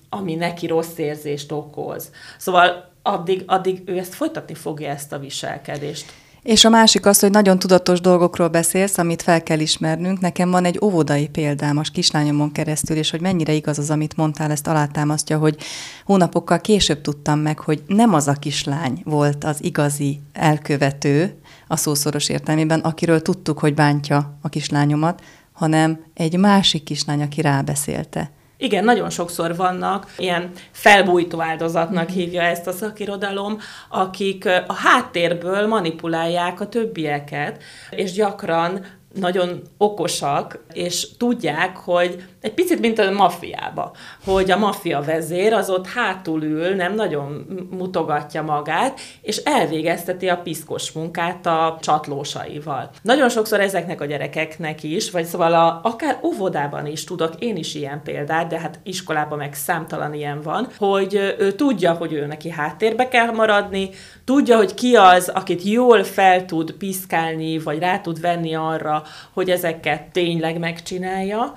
ami 0.09 0.35
neki 0.35 0.67
rossz 0.67 0.97
érzést 0.97 1.51
okoz. 1.51 2.11
Szóval 2.37 2.91
addig, 3.01 3.43
addig 3.45 3.81
ő 3.85 3.97
ezt 3.97 4.13
folytatni 4.13 4.53
fogja 4.53 4.89
ezt 4.89 5.13
a 5.13 5.19
viselkedést. 5.19 6.13
És 6.45 6.65
a 6.65 6.69
másik 6.69 7.05
az, 7.05 7.19
hogy 7.19 7.31
nagyon 7.31 7.59
tudatos 7.59 8.01
dolgokról 8.01 8.47
beszélsz, 8.47 8.97
amit 8.97 9.21
fel 9.21 9.43
kell 9.43 9.59
ismernünk. 9.59 10.19
Nekem 10.19 10.51
van 10.51 10.65
egy 10.65 10.79
óvodai 10.83 11.27
példám 11.27 11.77
a 11.77 11.81
kislányomon 11.81 12.51
keresztül, 12.51 12.97
és 12.97 13.09
hogy 13.09 13.21
mennyire 13.21 13.53
igaz 13.53 13.77
az, 13.77 13.89
amit 13.89 14.15
mondtál, 14.15 14.51
ezt 14.51 14.67
alátámasztja, 14.67 15.37
hogy 15.37 15.57
hónapokkal 16.05 16.61
később 16.61 17.01
tudtam 17.01 17.39
meg, 17.39 17.59
hogy 17.59 17.83
nem 17.87 18.13
az 18.13 18.27
a 18.27 18.33
kislány 18.33 19.01
volt 19.03 19.43
az 19.43 19.63
igazi 19.63 20.21
elkövető 20.33 21.39
a 21.67 21.75
szószoros 21.75 22.29
értelmében, 22.29 22.79
akiről 22.79 23.21
tudtuk, 23.21 23.59
hogy 23.59 23.73
bántja 23.73 24.37
a 24.41 24.49
kislányomat, 24.49 25.21
hanem 25.51 25.99
egy 26.13 26.37
másik 26.37 26.83
kislány, 26.83 27.21
aki 27.21 27.41
rábeszélte. 27.41 28.31
Igen, 28.57 28.83
nagyon 28.83 29.09
sokszor 29.09 29.55
vannak, 29.55 30.13
ilyen 30.17 30.51
felbújtó 30.71 31.41
áldozatnak 31.41 32.09
hívja 32.09 32.41
ezt 32.41 32.67
a 32.67 32.71
szakirodalom, 32.71 33.57
akik 33.89 34.45
a 34.67 34.73
háttérből 34.73 35.67
manipulálják 35.67 36.59
a 36.59 36.69
többieket, 36.69 37.63
és 37.89 38.11
gyakran 38.11 38.85
nagyon 39.13 39.61
okosak, 39.77 40.63
és 40.73 41.07
tudják, 41.17 41.77
hogy 41.77 42.23
egy 42.45 42.53
picit, 42.53 42.79
mint 42.79 42.99
a 42.99 43.11
maffiába, 43.11 43.91
hogy 44.23 44.51
a 44.51 44.57
maffia 44.57 45.01
vezér 45.01 45.53
az 45.53 45.69
ott 45.69 45.87
hátul 45.87 46.43
ül, 46.43 46.75
nem 46.75 46.95
nagyon 46.95 47.45
mutogatja 47.69 48.41
magát, 48.41 48.99
és 49.21 49.37
elvégezteti 49.37 50.29
a 50.29 50.37
piszkos 50.37 50.91
munkát 50.91 51.45
a 51.45 51.77
csatlósaival. 51.81 52.89
Nagyon 53.01 53.29
sokszor 53.29 53.59
ezeknek 53.59 54.01
a 54.01 54.05
gyerekeknek 54.05 54.83
is, 54.83 55.11
vagy 55.11 55.25
szóval 55.25 55.53
a, 55.53 55.79
akár 55.83 56.19
óvodában 56.23 56.85
is 56.85 57.03
tudok 57.03 57.33
én 57.39 57.55
is 57.55 57.75
ilyen 57.75 58.01
példát, 58.03 58.47
de 58.47 58.59
hát 58.59 58.79
iskolában 58.83 59.37
meg 59.37 59.53
számtalan 59.53 60.13
ilyen 60.13 60.41
van, 60.41 60.67
hogy 60.77 61.35
ő 61.37 61.51
tudja, 61.51 61.93
hogy 61.93 62.13
ő 62.13 62.25
neki 62.25 62.49
háttérbe 62.49 63.07
kell 63.07 63.31
maradni, 63.31 63.89
tudja, 64.25 64.57
hogy 64.57 64.73
ki 64.73 64.95
az, 64.95 65.29
akit 65.29 65.63
jól 65.63 66.03
fel 66.03 66.45
tud 66.45 66.71
piszkálni, 66.71 67.59
vagy 67.59 67.79
rá 67.79 67.99
tud 67.99 68.21
venni 68.21 68.55
arra, 68.55 69.03
hogy 69.33 69.49
ezeket 69.49 70.01
tényleg 70.01 70.59
megcsinálja, 70.59 71.53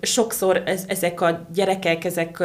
sokszor 0.00 0.62
ez, 0.66 0.84
ezek 0.88 1.20
a 1.20 1.46
gyerekek, 1.54 2.04
ezek 2.04 2.42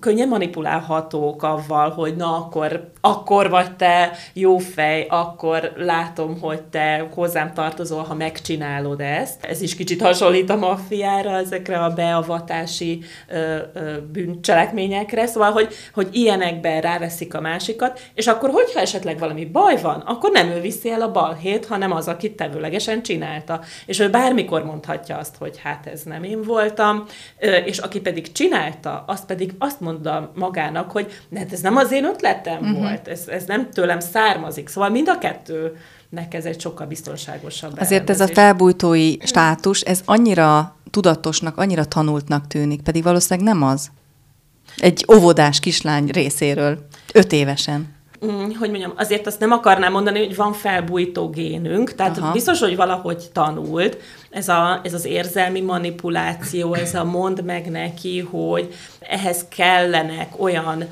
könnyen 0.00 0.28
manipulálhatók 0.28 1.42
avval, 1.42 1.90
hogy 1.90 2.16
na 2.16 2.36
akkor, 2.36 2.90
akkor 3.00 3.50
vagy 3.50 3.76
te 3.76 4.12
jó 4.32 4.58
fej, 4.58 5.06
akkor 5.08 5.72
látom, 5.76 6.40
hogy 6.40 6.62
te 6.62 7.08
hozzám 7.14 7.54
tartozol, 7.54 8.02
ha 8.02 8.14
megcsinálod 8.14 9.00
ezt. 9.00 9.44
Ez 9.44 9.60
is 9.60 9.76
kicsit 9.76 10.02
hasonlít 10.02 10.50
a 10.50 10.56
maffiára, 10.56 11.30
ezekre 11.30 11.78
a 11.78 11.90
beavatási 11.90 13.02
ö, 13.28 13.56
ö, 13.74 13.96
bűncselekményekre, 14.12 15.26
szóval, 15.26 15.52
hogy, 15.52 15.74
hogy 15.94 16.08
ilyenekben 16.12 16.80
ráveszik 16.80 17.34
a 17.34 17.40
másikat, 17.40 18.00
és 18.14 18.26
akkor, 18.26 18.50
hogyha 18.50 18.80
esetleg 18.80 19.18
valami 19.18 19.44
baj 19.44 19.80
van, 19.82 20.00
akkor 20.00 20.30
nem 20.30 20.48
ő 20.48 20.60
viszi 20.60 20.90
el 20.90 21.02
a 21.02 21.10
balhét, 21.10 21.66
hanem 21.66 21.92
az, 21.92 22.08
akit 22.08 22.36
tevőlegesen 22.36 23.02
csinálta. 23.02 23.60
És 23.86 23.98
ő 23.98 24.10
bármikor 24.10 24.64
mondhatja 24.64 25.16
azt, 25.16 25.36
hogy 25.36 25.60
hát 25.62 25.86
ez 25.86 26.02
nem 26.02 26.22
én 26.22 26.42
voltam, 26.42 26.79
és 27.64 27.78
aki 27.78 28.00
pedig 28.00 28.32
csinálta, 28.32 29.04
azt 29.06 29.26
pedig 29.26 29.54
azt 29.58 29.80
mondta 29.80 30.32
magának, 30.34 30.90
hogy 30.90 31.12
hát 31.36 31.52
ez 31.52 31.60
nem 31.60 31.76
az 31.76 31.92
én 31.92 32.04
ötletem 32.04 32.58
uh-huh. 32.58 32.78
volt, 32.78 33.08
ez, 33.08 33.28
ez 33.28 33.44
nem 33.44 33.70
tőlem 33.70 34.00
származik. 34.00 34.68
Szóval 34.68 34.90
mind 34.90 35.08
a 35.08 35.18
kettő 35.18 35.76
nek 36.08 36.34
ez 36.34 36.44
egy 36.44 36.60
sokkal 36.60 36.86
biztonságosabb 36.86 37.78
Azért 37.78 38.10
ez 38.10 38.20
a 38.20 38.26
felbújtói 38.26 39.16
státus, 39.24 39.80
ez 39.80 40.00
annyira 40.04 40.76
tudatosnak, 40.90 41.56
annyira 41.56 41.84
tanultnak 41.84 42.46
tűnik, 42.46 42.82
pedig 42.82 43.02
valószínűleg 43.02 43.54
nem 43.54 43.62
az. 43.62 43.90
Egy 44.76 45.04
óvodás 45.12 45.60
kislány 45.60 46.06
részéről, 46.06 46.86
öt 47.12 47.32
évesen. 47.32 47.98
Mm, 48.26 48.50
hogy 48.58 48.70
mondjam, 48.70 48.92
azért 48.96 49.26
azt 49.26 49.40
nem 49.40 49.52
akarnám 49.52 49.92
mondani, 49.92 50.18
hogy 50.18 50.36
van 50.36 50.52
felbújtó 50.52 51.30
génünk, 51.30 51.94
tehát 51.94 52.18
Aha. 52.18 52.32
biztos, 52.32 52.60
hogy 52.60 52.76
valahogy 52.76 53.30
tanult, 53.32 53.98
ez, 54.30 54.48
a, 54.48 54.80
ez 54.82 54.94
az 54.94 55.04
érzelmi 55.04 55.60
manipuláció, 55.60 56.74
ez 56.74 56.94
a 56.94 57.04
mond 57.04 57.44
meg 57.44 57.70
neki, 57.70 58.20
hogy 58.20 58.74
ehhez 59.00 59.44
kellenek 59.48 60.42
olyan 60.42 60.84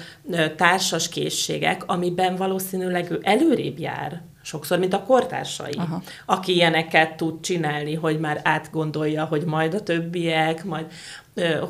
társas 0.56 1.08
készségek, 1.08 1.82
amiben 1.86 2.36
valószínűleg 2.36 3.10
ő 3.10 3.20
előrébb 3.22 3.78
jár, 3.78 4.22
sokszor, 4.42 4.78
mint 4.78 4.94
a 4.94 5.02
kortársai, 5.02 5.74
Aha. 5.76 6.02
aki 6.26 6.54
ilyeneket 6.54 7.16
tud 7.16 7.40
csinálni, 7.40 7.94
hogy 7.94 8.18
már 8.18 8.40
átgondolja, 8.44 9.24
hogy 9.24 9.44
majd 9.44 9.74
a 9.74 9.82
többiek, 9.82 10.64
majd 10.64 10.86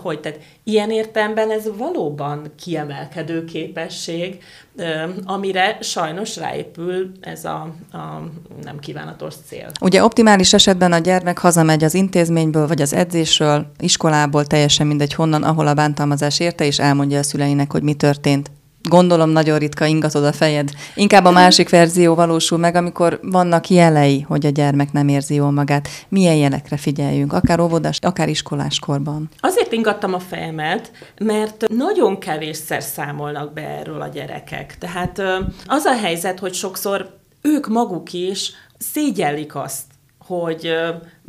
hogy 0.03 0.21
tehát 0.21 0.39
ilyen 0.65 0.91
értelemben 0.91 1.51
ez 1.51 1.77
valóban 1.77 2.53
kiemelkedő 2.63 3.45
képesség, 3.45 4.43
amire 5.25 5.79
sajnos 5.81 6.37
ráépül 6.37 7.11
ez 7.21 7.45
a, 7.45 7.75
a 7.93 8.23
nem 8.63 8.79
kívánatos 8.79 9.35
cél. 9.47 9.67
Ugye 9.81 10.05
optimális 10.05 10.53
esetben 10.53 10.93
a 10.93 10.99
gyermek 10.99 11.39
hazamegy 11.39 11.85
az 11.85 11.95
intézményből, 11.95 12.67
vagy 12.67 12.81
az 12.81 12.93
edzésről, 12.93 13.67
iskolából, 13.79 14.47
teljesen 14.47 14.87
mindegy 14.87 15.15
honnan, 15.15 15.43
ahol 15.43 15.67
a 15.67 15.75
bántalmazás 15.75 16.41
érte, 16.41 16.65
és 16.65 16.79
elmondja 16.79 17.19
a 17.19 17.23
szüleinek, 17.23 17.73
hogy 17.73 17.83
mi 17.83 17.95
történt 17.95 18.51
gondolom 18.83 19.31
nagyon 19.31 19.59
ritka 19.59 19.85
ingatod 19.85 20.25
a 20.25 20.33
fejed. 20.33 20.71
Inkább 20.95 21.25
a 21.25 21.31
másik 21.31 21.69
verzió 21.69 22.15
valósul 22.15 22.59
meg, 22.59 22.75
amikor 22.75 23.21
vannak 23.23 23.69
jelei, 23.69 24.21
hogy 24.21 24.47
a 24.47 24.51
gyermek 24.51 24.93
nem 24.93 25.09
érzi 25.09 25.35
jól 25.35 25.51
magát. 25.51 25.89
Milyen 26.09 26.37
jelekre 26.37 26.77
figyeljünk, 26.77 27.33
akár 27.33 27.61
óvodás, 27.61 27.99
akár 28.01 28.29
iskolás 28.29 28.79
korban? 28.79 29.29
Azért 29.41 29.73
ingattam 29.73 30.15
a 30.15 30.19
fejemet, 30.19 30.93
mert 31.19 31.69
nagyon 31.69 32.19
kevésszer 32.19 32.83
számolnak 32.83 33.53
be 33.53 33.63
erről 33.63 34.01
a 34.01 34.09
gyerekek. 34.09 34.79
Tehát 34.79 35.23
az 35.67 35.85
a 35.85 35.97
helyzet, 35.97 36.39
hogy 36.39 36.55
sokszor 36.55 37.17
ők 37.43 37.69
maguk 37.69 38.13
is 38.13 38.53
szégyellik 38.79 39.55
azt, 39.55 39.83
hogy 40.27 40.73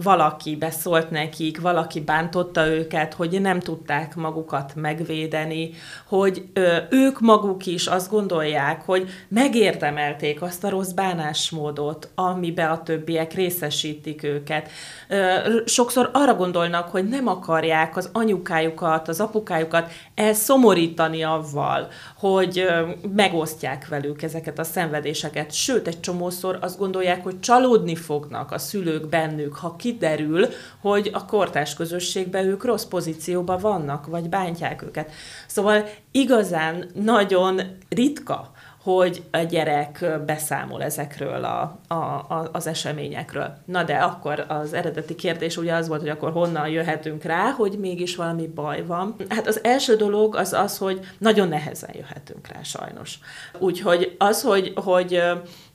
valaki 0.04 0.56
beszólt 0.56 1.10
nekik, 1.10 1.62
valaki 1.62 2.00
bántotta 2.00 2.68
őket, 2.68 3.14
hogy 3.14 3.42
nem 3.42 3.60
tudták 3.60 4.16
magukat 4.16 4.76
megvédeni, 4.76 5.72
hogy 6.06 6.46
ö, 6.54 6.78
ők 6.90 7.20
maguk 7.20 7.66
is 7.66 7.88
azt 7.88 8.10
gondolják, 8.10 8.82
hogy 8.86 9.10
megérdemelték 9.28 10.42
azt 10.42 10.64
a 10.64 10.70
rossz 10.70 10.92
bánásmódot, 10.92 12.10
amibe 12.16 12.70
a 12.70 12.84
többiek 12.84 13.34
részesítik 13.34 14.24
őket. 14.24 14.70
Ö, 15.08 15.36
sokszor 15.66 16.10
arra 16.14 16.36
gondolnak, 16.36 16.90
hogy 16.90 17.08
nem 17.08 17.28
akarják 17.28 17.98
az 17.98 18.10
anyukájukat, 18.14 19.08
az 19.08 19.20
apukájukat 19.20 19.92
elszomorítani 20.16 21.24
avval, 21.24 21.88
hogy 22.18 22.60
ö, 22.60 22.88
megosztják 23.16 23.88
velük 23.88 24.22
ezeket 24.22 24.60
a 24.60 24.64
szenvedéseket. 24.64 25.52
Sőt, 25.52 25.88
egy 25.88 26.00
csomószor 26.00 26.58
azt 26.62 26.78
gondolják, 26.78 27.24
hogy 27.24 27.40
csalódni 27.40 27.96
fognak 27.96 28.52
a 28.52 28.58
szülők 28.58 29.08
bennük, 29.08 29.56
ha 29.56 29.76
ki 29.76 29.88
kiderül, 29.89 30.47
hogy 30.82 31.10
a 31.13 31.25
kortás 31.25 31.73
közösségben 31.73 32.45
ők 32.45 32.63
rossz 32.63 32.86
pozícióban 32.86 33.60
vannak, 33.60 34.08
vagy 34.08 34.30
bántják 34.30 34.82
őket. 34.82 35.12
Szóval 35.47 35.86
igazán 36.12 36.89
nagyon 36.93 37.62
ritka, 37.89 38.52
hogy 38.84 39.23
a 39.32 39.38
gyerek 39.38 40.06
beszámol 40.25 40.84
ezekről 40.84 41.43
a, 41.43 41.80
a, 41.88 41.93
a, 41.93 42.49
az 42.52 42.67
eseményekről. 42.67 43.54
Na 43.65 43.84
de 43.84 43.95
akkor 43.95 44.45
az 44.47 44.73
eredeti 44.73 45.15
kérdés 45.15 45.58
ugye 45.58 45.73
az 45.73 45.88
volt, 45.88 46.02
hogy 46.02 46.10
akkor 46.10 46.32
honnan 46.32 46.67
jöhetünk 46.67 47.23
rá, 47.23 47.49
hogy 47.49 47.78
mégis 47.80 48.15
valami 48.15 48.47
baj 48.47 48.86
van. 48.86 49.15
Hát 49.30 49.47
az 49.47 49.63
első 49.63 49.95
dolog 49.95 50.36
az 50.36 50.54
az, 50.54 50.78
hogy 50.78 50.99
nagyon 51.17 51.47
nehezen 51.47 51.89
jöhetünk 51.93 52.47
rá 52.47 52.62
sajnos. 52.63 53.19
Úgyhogy 53.58 54.15
az, 54.17 54.41
hogy, 54.41 54.73
hogy 54.75 55.21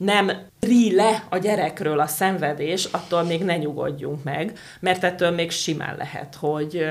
nem 0.05 0.31
ri 0.61 0.95
le 0.95 1.25
a 1.29 1.39
gyerekről 1.39 2.01
a 2.01 2.07
szenvedés, 2.07 2.85
attól 2.85 3.23
még 3.23 3.45
ne 3.45 3.57
nyugodjunk 3.57 4.25
meg, 4.25 4.59
mert 4.81 5.05
ettől 5.05 5.31
még 5.31 5.51
simán 5.51 5.97
lehet, 5.97 6.35
hogy 6.35 6.87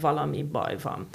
valami 0.00 0.42
baj 0.42 0.76
van. 0.82 1.06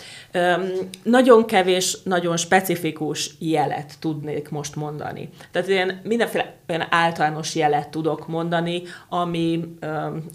Nagyon 1.03 1.45
kevés, 1.45 1.97
nagyon 2.03 2.37
specifikus 2.37 3.31
jelet 3.39 3.93
tudnék 3.99 4.49
most 4.49 4.75
mondani. 4.75 5.29
Tehát 5.51 5.67
én 5.67 5.99
mindenféle 6.03 6.55
olyan 6.67 6.87
általános 6.89 7.55
jelet 7.55 7.89
tudok 7.89 8.27
mondani, 8.27 8.81
ami 9.09 9.75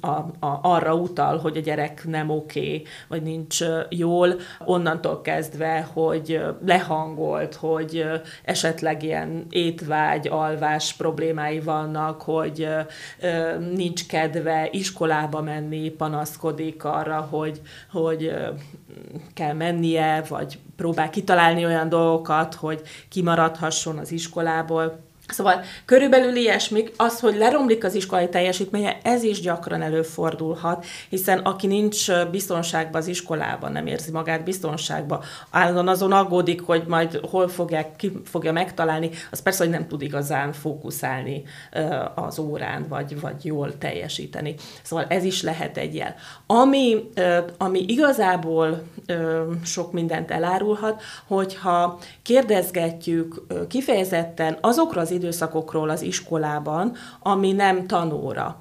a, 0.01 0.07
a, 0.47 0.59
arra 0.63 0.95
utal, 0.95 1.39
hogy 1.39 1.57
a 1.57 1.61
gyerek 1.61 2.05
nem 2.07 2.31
oké, 2.31 2.61
okay, 2.61 2.83
vagy 3.09 3.23
nincs 3.23 3.59
jól, 3.89 4.35
onnantól 4.65 5.21
kezdve, 5.21 5.89
hogy 5.93 6.41
lehangolt, 6.67 7.55
hogy 7.55 8.05
esetleg 8.45 9.03
ilyen 9.03 9.47
étvágy, 9.51 10.29
alvás 10.69 10.93
problémái 10.93 11.61
vannak, 11.61 12.23
hogy 12.23 12.69
nincs 13.75 14.07
kedve 14.07 14.69
iskolába 14.71 15.43
menni, 15.43 15.89
panaszkodik 15.89 16.85
arra, 16.85 17.21
hogy, 17.21 17.61
hogy 17.91 18.35
kell 19.35 19.53
mennie, 19.53 20.23
vagy 20.29 20.59
próbál 20.77 21.11
kitalálni 21.11 21.65
olyan 21.65 21.89
dolgokat, 21.89 22.55
hogy 22.55 22.83
kimaradhasson 23.09 23.99
az 23.99 24.13
iskolából 24.13 25.08
Szóval 25.29 25.65
körülbelül 25.85 26.37
ilyesmi, 26.37 26.85
az, 26.97 27.21
hogy 27.21 27.37
leromlik 27.37 27.85
az 27.85 27.95
iskolai 27.95 28.29
teljesítménye, 28.29 28.99
ez 29.03 29.23
is 29.23 29.41
gyakran 29.41 29.83
előfordulhat, 29.83 30.87
hiszen 31.09 31.39
aki 31.39 31.67
nincs 31.67 32.13
biztonságban 32.31 33.01
az 33.01 33.07
iskolában, 33.07 33.73
nem 33.73 33.87
érzi 33.87 34.11
magát 34.11 34.45
biztonságban, 34.45 35.21
állandóan 35.51 35.89
azon 35.89 36.13
aggódik, 36.13 36.61
hogy 36.61 36.85
majd 36.87 37.21
hol 37.31 37.49
fogják, 37.49 37.97
ki 37.97 38.13
fogja 38.25 38.53
megtalálni, 38.53 39.11
az 39.31 39.43
persze, 39.43 39.63
hogy 39.63 39.73
nem 39.73 39.89
tud 39.89 40.03
igazán 40.03 40.53
fókuszálni 40.53 41.43
az 42.15 42.39
órán, 42.39 42.87
vagy, 42.89 43.21
vagy 43.21 43.45
jól 43.45 43.79
teljesíteni. 43.79 44.55
Szóval 44.83 45.05
ez 45.09 45.25
is 45.25 45.43
lehet 45.43 45.77
egy 45.77 45.95
jel. 45.95 46.15
Ami, 46.47 47.11
ami 47.59 47.85
igazából 47.87 48.83
sok 49.65 49.93
mindent 49.93 50.31
elárulhat, 50.31 51.03
hogyha 51.27 51.99
kérdezgetjük 52.23 53.43
kifejezetten 53.69 54.59
azokra 54.61 55.01
az 55.01 55.11
időszakokról 55.19 55.89
az 55.89 56.03
iskolában, 56.03 56.97
ami 57.21 57.53
nem 57.53 57.87
tanóra, 57.87 58.61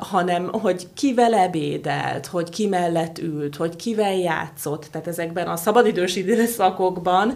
hanem 0.00 0.52
hogy 0.52 0.86
kivel 0.94 1.34
ebédelt, 1.34 2.26
hogy 2.26 2.48
ki 2.48 2.66
mellett 2.66 3.18
ült, 3.18 3.56
hogy 3.56 3.76
kivel 3.76 4.14
játszott. 4.14 4.86
Tehát 4.90 5.06
ezekben 5.06 5.46
a 5.46 5.56
szabadidős 5.56 6.16
időszakokban 6.16 7.34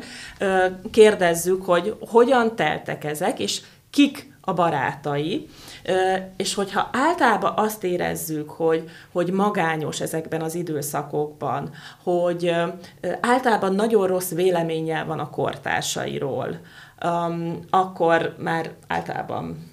kérdezzük, 0.90 1.64
hogy 1.64 1.96
hogyan 2.00 2.56
teltek 2.56 3.04
ezek, 3.04 3.38
és 3.38 3.60
kik 3.90 4.30
a 4.40 4.52
barátai, 4.52 5.48
és 6.36 6.54
hogyha 6.54 6.90
általában 6.92 7.52
azt 7.56 7.84
érezzük, 7.84 8.50
hogy, 8.50 8.90
hogy 9.12 9.30
magányos 9.30 10.00
ezekben 10.00 10.40
az 10.42 10.54
időszakokban, 10.54 11.70
hogy 12.02 12.54
általában 13.20 13.74
nagyon 13.74 14.06
rossz 14.06 14.30
véleménnyel 14.30 15.04
van 15.04 15.18
a 15.18 15.30
kortársairól, 15.30 16.60
akkor 17.70 18.36
már 18.38 18.70
általában 18.86 19.68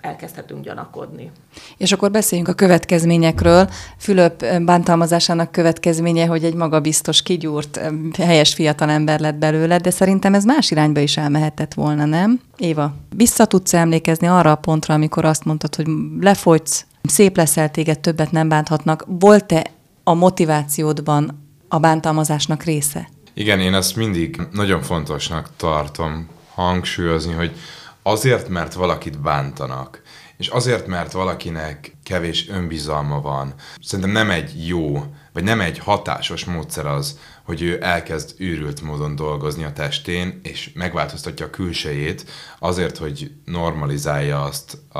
elkezdhetünk 0.00 0.64
gyanakodni. 0.64 1.30
És 1.76 1.92
akkor 1.92 2.10
beszéljünk 2.10 2.50
a 2.50 2.54
következményekről. 2.54 3.68
Fülöp 3.96 4.44
bántalmazásának 4.62 5.52
következménye, 5.52 6.26
hogy 6.26 6.44
egy 6.44 6.54
magabiztos, 6.54 7.22
kigyúrt, 7.22 7.80
helyes 8.18 8.54
fiatalember 8.54 9.20
lett 9.20 9.34
belőle, 9.34 9.78
de 9.78 9.90
szerintem 9.90 10.34
ez 10.34 10.44
más 10.44 10.70
irányba 10.70 11.00
is 11.00 11.16
elmehetett 11.16 11.74
volna, 11.74 12.04
nem? 12.04 12.40
Éva, 12.56 12.94
vissza 13.16 13.44
tudsz 13.44 13.74
emlékezni 13.74 14.26
arra 14.26 14.50
a 14.50 14.56
pontra, 14.56 14.94
amikor 14.94 15.24
azt 15.24 15.44
mondtad, 15.44 15.74
hogy 15.74 15.86
lefogysz, 16.20 16.86
szép 17.02 17.36
leszel 17.36 17.70
téged, 17.70 17.98
többet 17.98 18.30
nem 18.30 18.48
bánthatnak. 18.48 19.04
Volt-e 19.06 19.66
a 20.04 20.14
motivációdban 20.14 21.46
a 21.68 21.78
bántalmazásnak 21.78 22.62
része? 22.62 23.08
Igen, 23.34 23.60
én 23.60 23.74
ezt 23.74 23.96
mindig 23.96 24.40
nagyon 24.52 24.82
fontosnak 24.82 25.50
tartom 25.56 26.28
hangsúlyozni, 26.62 27.32
hogy 27.32 27.56
azért, 28.02 28.48
mert 28.48 28.74
valakit 28.74 29.20
bántanak, 29.20 30.02
és 30.36 30.48
azért, 30.48 30.86
mert 30.86 31.12
valakinek 31.12 31.96
kevés 32.04 32.48
önbizalma 32.48 33.20
van, 33.20 33.54
szerintem 33.82 34.14
nem 34.14 34.30
egy 34.30 34.66
jó, 34.66 35.14
vagy 35.32 35.42
nem 35.42 35.60
egy 35.60 35.78
hatásos 35.78 36.44
módszer 36.44 36.86
az, 36.86 37.18
hogy 37.44 37.62
ő 37.62 37.78
elkezd 37.82 38.34
őrült 38.38 38.82
módon 38.82 39.16
dolgozni 39.16 39.64
a 39.64 39.72
testén, 39.72 40.40
és 40.42 40.70
megváltoztatja 40.74 41.46
a 41.46 41.50
külsejét 41.50 42.24
azért, 42.58 42.96
hogy 42.96 43.30
normalizálja 43.44 44.42
azt 44.42 44.78
a, 44.92 44.98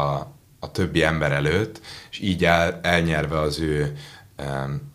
a 0.60 0.70
többi 0.72 1.02
ember 1.02 1.32
előtt, 1.32 1.80
és 2.10 2.20
így 2.20 2.44
el, 2.44 2.80
elnyerve 2.82 3.38
az 3.38 3.60
ő 3.60 3.96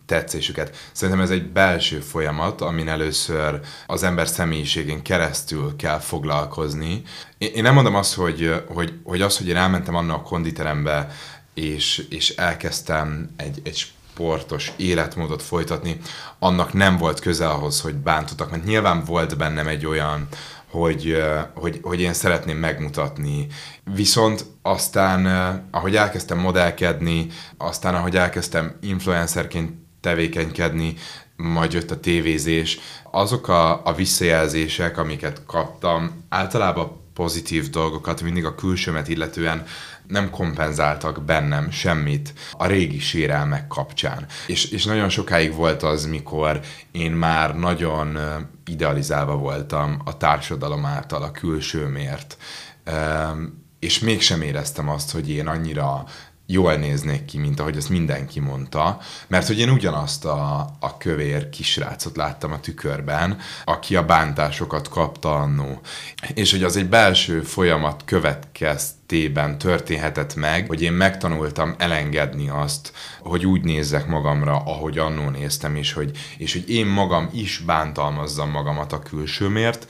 tetszésüket. 0.06 0.76
Szerintem 0.92 1.24
ez 1.24 1.30
egy 1.30 1.46
belső 1.46 2.00
folyamat, 2.00 2.60
amin 2.60 2.88
először 2.88 3.60
az 3.86 4.02
ember 4.02 4.28
személyiségén 4.28 5.02
keresztül 5.02 5.76
kell 5.76 5.98
foglalkozni. 5.98 7.02
Én 7.38 7.62
nem 7.62 7.74
mondom 7.74 7.94
azt, 7.94 8.14
hogy, 8.14 8.62
hogy, 8.66 8.92
hogy 9.04 9.22
az, 9.22 9.38
hogy 9.38 9.48
én 9.48 9.56
elmentem 9.56 9.94
annak 9.94 10.16
a 10.16 10.22
konditerembe, 10.22 11.10
és, 11.54 12.06
és 12.10 12.30
elkezdtem 12.30 13.30
egy, 13.36 13.60
egy 13.64 13.76
sportos 14.14 14.72
életmódot 14.76 15.42
folytatni, 15.42 16.00
annak 16.38 16.72
nem 16.72 16.96
volt 16.96 17.20
köze 17.20 17.48
ahhoz, 17.48 17.80
hogy 17.80 17.94
bántottak, 17.94 18.50
mert 18.50 18.64
nyilván 18.64 19.04
volt 19.04 19.36
bennem 19.36 19.68
egy 19.68 19.86
olyan 19.86 20.28
hogy, 20.74 21.22
hogy, 21.54 21.78
hogy 21.82 22.00
én 22.00 22.12
szeretném 22.12 22.56
megmutatni. 22.56 23.46
Viszont 23.94 24.44
aztán, 24.62 25.26
ahogy 25.70 25.96
elkezdtem 25.96 26.38
modellkedni, 26.38 27.26
aztán 27.56 27.94
ahogy 27.94 28.16
elkezdtem 28.16 28.76
influencerként 28.80 29.72
tevékenykedni, 30.00 30.94
majd 31.36 31.72
jött 31.72 31.90
a 31.90 32.00
tévézés, 32.00 32.78
azok 33.10 33.48
a, 33.48 33.86
a 33.86 33.94
visszajelzések, 33.94 34.98
amiket 34.98 35.42
kaptam, 35.46 36.24
általában 36.28 37.00
pozitív 37.14 37.70
dolgokat, 37.70 38.22
mindig 38.22 38.44
a 38.44 38.54
külsőmet 38.54 39.08
illetően 39.08 39.66
nem 40.06 40.30
kompenzáltak 40.30 41.22
bennem 41.22 41.70
semmit 41.70 42.32
a 42.52 42.66
régi 42.66 42.98
sérelmek 42.98 43.66
kapcsán. 43.66 44.26
És, 44.46 44.64
és 44.64 44.84
nagyon 44.84 45.08
sokáig 45.08 45.54
volt 45.54 45.82
az, 45.82 46.06
mikor 46.06 46.60
én 46.92 47.12
már 47.12 47.56
nagyon 47.56 48.18
idealizálva 48.66 49.36
voltam 49.36 50.00
a 50.04 50.16
társadalom 50.16 50.84
által, 50.84 51.22
a 51.22 51.30
külsőmért. 51.30 52.36
És 53.78 53.98
mégsem 53.98 54.42
éreztem 54.42 54.88
azt, 54.88 55.10
hogy 55.10 55.30
én 55.30 55.46
annyira 55.46 56.04
jól 56.46 56.74
néznék 56.74 57.24
ki, 57.24 57.38
mint 57.38 57.60
ahogy 57.60 57.76
ezt 57.76 57.88
mindenki 57.88 58.40
mondta, 58.40 58.98
mert 59.26 59.46
hogy 59.46 59.58
én 59.58 59.70
ugyanazt 59.70 60.24
a, 60.24 60.70
a 60.80 60.96
kövér 60.96 61.48
kisrácot 61.48 62.16
láttam 62.16 62.52
a 62.52 62.60
tükörben, 62.60 63.38
aki 63.64 63.96
a 63.96 64.04
bántásokat 64.04 64.88
kapta 64.88 65.34
annó. 65.34 65.80
És 66.34 66.50
hogy 66.50 66.62
az 66.62 66.76
egy 66.76 66.88
belső 66.88 67.40
folyamat 67.40 68.04
következtében 69.14 69.58
történhetett 69.58 70.34
meg, 70.34 70.66
hogy 70.66 70.82
én 70.82 70.92
megtanultam 70.92 71.74
elengedni 71.78 72.48
azt, 72.48 72.92
hogy 73.20 73.46
úgy 73.46 73.62
nézzek 73.62 74.06
magamra, 74.06 74.56
ahogy 74.56 74.98
annó 74.98 75.28
néztem, 75.28 75.76
és 75.76 75.92
hogy, 75.92 76.10
és 76.38 76.52
hogy 76.52 76.70
én 76.70 76.86
magam 76.86 77.28
is 77.32 77.58
bántalmazzam 77.58 78.50
magamat 78.50 78.92
a 78.92 78.98
külsőmért. 78.98 79.86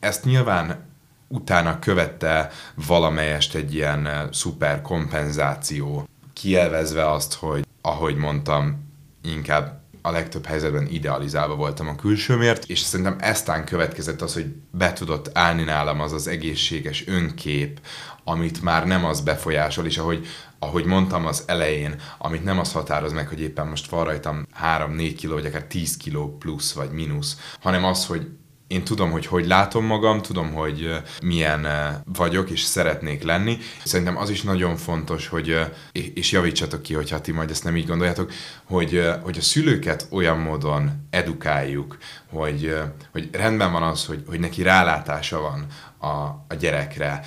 Ezt 0.00 0.24
nyilván 0.24 0.86
utána 1.28 1.78
követte 1.78 2.50
valamelyest 2.86 3.54
egy 3.54 3.74
ilyen 3.74 4.28
szuper 4.32 4.82
kompenzáció, 4.82 6.08
kielvezve 6.32 7.10
azt, 7.10 7.34
hogy 7.34 7.66
ahogy 7.80 8.16
mondtam, 8.16 8.86
inkább 9.22 9.77
a 10.08 10.12
legtöbb 10.12 10.46
helyzetben 10.46 10.86
idealizálva 10.86 11.54
voltam 11.54 11.88
a 11.88 11.96
külsőmért, 11.96 12.64
és 12.64 12.78
szerintem 12.78 13.16
eztán 13.20 13.64
következett 13.64 14.22
az, 14.22 14.34
hogy 14.34 14.46
be 14.70 14.92
tudott 14.92 15.30
állni 15.32 15.62
nálam 15.62 16.00
az 16.00 16.12
az 16.12 16.26
egészséges 16.26 17.06
önkép, 17.06 17.80
amit 18.24 18.62
már 18.62 18.86
nem 18.86 19.04
az 19.04 19.20
befolyásol, 19.20 19.86
és 19.86 19.98
ahogy, 19.98 20.26
ahogy 20.58 20.84
mondtam 20.84 21.26
az 21.26 21.42
elején, 21.46 22.00
amit 22.18 22.44
nem 22.44 22.58
az 22.58 22.72
határoz 22.72 23.12
meg, 23.12 23.28
hogy 23.28 23.40
éppen 23.40 23.66
most 23.66 23.90
van 23.90 24.04
rajtam 24.04 24.46
3-4 24.64 25.14
kiló, 25.16 25.34
vagy 25.34 25.46
akár 25.46 25.64
10 25.64 25.96
kiló 25.96 26.36
plusz 26.38 26.72
vagy 26.72 26.90
mínusz, 26.90 27.38
hanem 27.60 27.84
az, 27.84 28.06
hogy 28.06 28.28
én 28.68 28.84
tudom, 28.84 29.10
hogy 29.10 29.26
hogy 29.26 29.46
látom 29.46 29.84
magam, 29.84 30.22
tudom, 30.22 30.52
hogy 30.52 31.02
milyen 31.22 31.66
vagyok, 32.04 32.50
és 32.50 32.60
szeretnék 32.60 33.22
lenni. 33.22 33.58
Szerintem 33.84 34.16
az 34.16 34.30
is 34.30 34.42
nagyon 34.42 34.76
fontos, 34.76 35.28
hogy, 35.28 35.58
és 35.92 36.32
javítsatok 36.32 36.82
ki, 36.82 36.94
hogyha 36.94 37.20
ti 37.20 37.32
majd 37.32 37.50
ezt 37.50 37.64
nem 37.64 37.76
így 37.76 37.86
gondoljátok, 37.86 38.32
hogy, 38.64 39.02
hogy 39.22 39.38
a 39.38 39.42
szülőket 39.42 40.06
olyan 40.10 40.38
módon 40.38 41.06
edukáljuk, 41.10 41.98
hogy, 42.30 42.76
hogy 43.12 43.28
rendben 43.32 43.72
van 43.72 43.82
az, 43.82 44.06
hogy, 44.06 44.22
hogy 44.26 44.40
neki 44.40 44.62
rálátása 44.62 45.40
van 45.40 45.66
a, 45.98 46.44
a 46.48 46.54
gyerekre, 46.58 47.20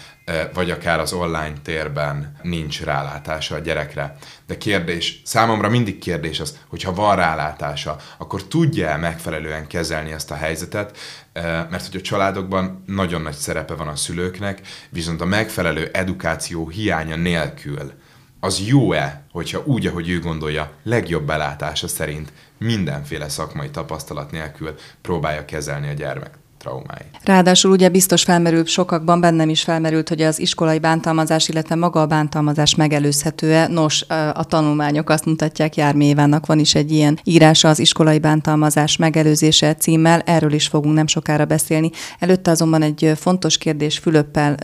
vagy 0.53 0.71
akár 0.71 0.99
az 0.99 1.13
online 1.13 1.53
térben 1.63 2.35
nincs 2.41 2.81
rálátása 2.81 3.55
a 3.55 3.59
gyerekre. 3.59 4.17
De 4.47 4.57
kérdés, 4.57 5.21
számomra 5.25 5.69
mindig 5.69 5.99
kérdés 5.99 6.39
az, 6.39 6.57
hogyha 6.67 6.93
van 6.93 7.15
rálátása, 7.15 7.97
akkor 8.17 8.43
tudja-e 8.43 8.97
megfelelően 8.97 9.67
kezelni 9.67 10.11
ezt 10.11 10.31
a 10.31 10.35
helyzetet, 10.35 10.97
mert 11.33 11.85
hogy 11.85 11.99
a 11.99 12.01
családokban 12.01 12.83
nagyon 12.85 13.21
nagy 13.21 13.35
szerepe 13.35 13.73
van 13.73 13.87
a 13.87 13.95
szülőknek, 13.95 14.61
viszont 14.89 15.21
a 15.21 15.25
megfelelő 15.25 15.89
edukáció 15.93 16.69
hiánya 16.69 17.15
nélkül 17.15 17.91
az 18.39 18.67
jó-e, 18.67 19.25
hogyha 19.31 19.63
úgy, 19.65 19.85
ahogy 19.85 20.09
ő 20.09 20.19
gondolja, 20.19 20.71
legjobb 20.83 21.25
belátása 21.25 21.87
szerint 21.87 22.33
mindenféle 22.57 23.29
szakmai 23.29 23.69
tapasztalat 23.69 24.31
nélkül 24.31 24.75
próbálja 25.01 25.45
kezelni 25.45 25.89
a 25.89 25.93
gyermek 25.93 26.40
traumái. 26.61 27.05
Ráadásul 27.23 27.71
ugye 27.71 27.89
biztos 27.89 28.23
felmerült, 28.23 28.67
sokakban 28.67 29.21
bennem 29.21 29.49
is 29.49 29.61
felmerült, 29.63 30.09
hogy 30.09 30.21
az 30.21 30.39
iskolai 30.39 30.79
bántalmazás, 30.79 31.49
illetve 31.49 31.75
maga 31.75 32.01
a 32.01 32.05
bántalmazás 32.05 32.75
megelőzhető-e. 32.75 33.67
Nos, 33.67 34.05
a 34.33 34.43
tanulmányok 34.43 35.09
azt 35.09 35.25
mutatják, 35.25 35.75
Jármi 35.75 36.05
Évának 36.05 36.45
van 36.45 36.59
is 36.59 36.75
egy 36.75 36.91
ilyen 36.91 37.19
írása 37.23 37.69
az 37.69 37.79
iskolai 37.79 38.19
bántalmazás 38.19 38.97
megelőzése 38.97 39.75
címmel, 39.75 40.19
erről 40.19 40.53
is 40.53 40.67
fogunk 40.67 40.95
nem 40.95 41.07
sokára 41.07 41.45
beszélni. 41.45 41.89
Előtte 42.19 42.51
azonban 42.51 42.81
egy 42.81 43.11
fontos 43.15 43.57
kérdés 43.57 43.97
Fülöppel 43.97 44.55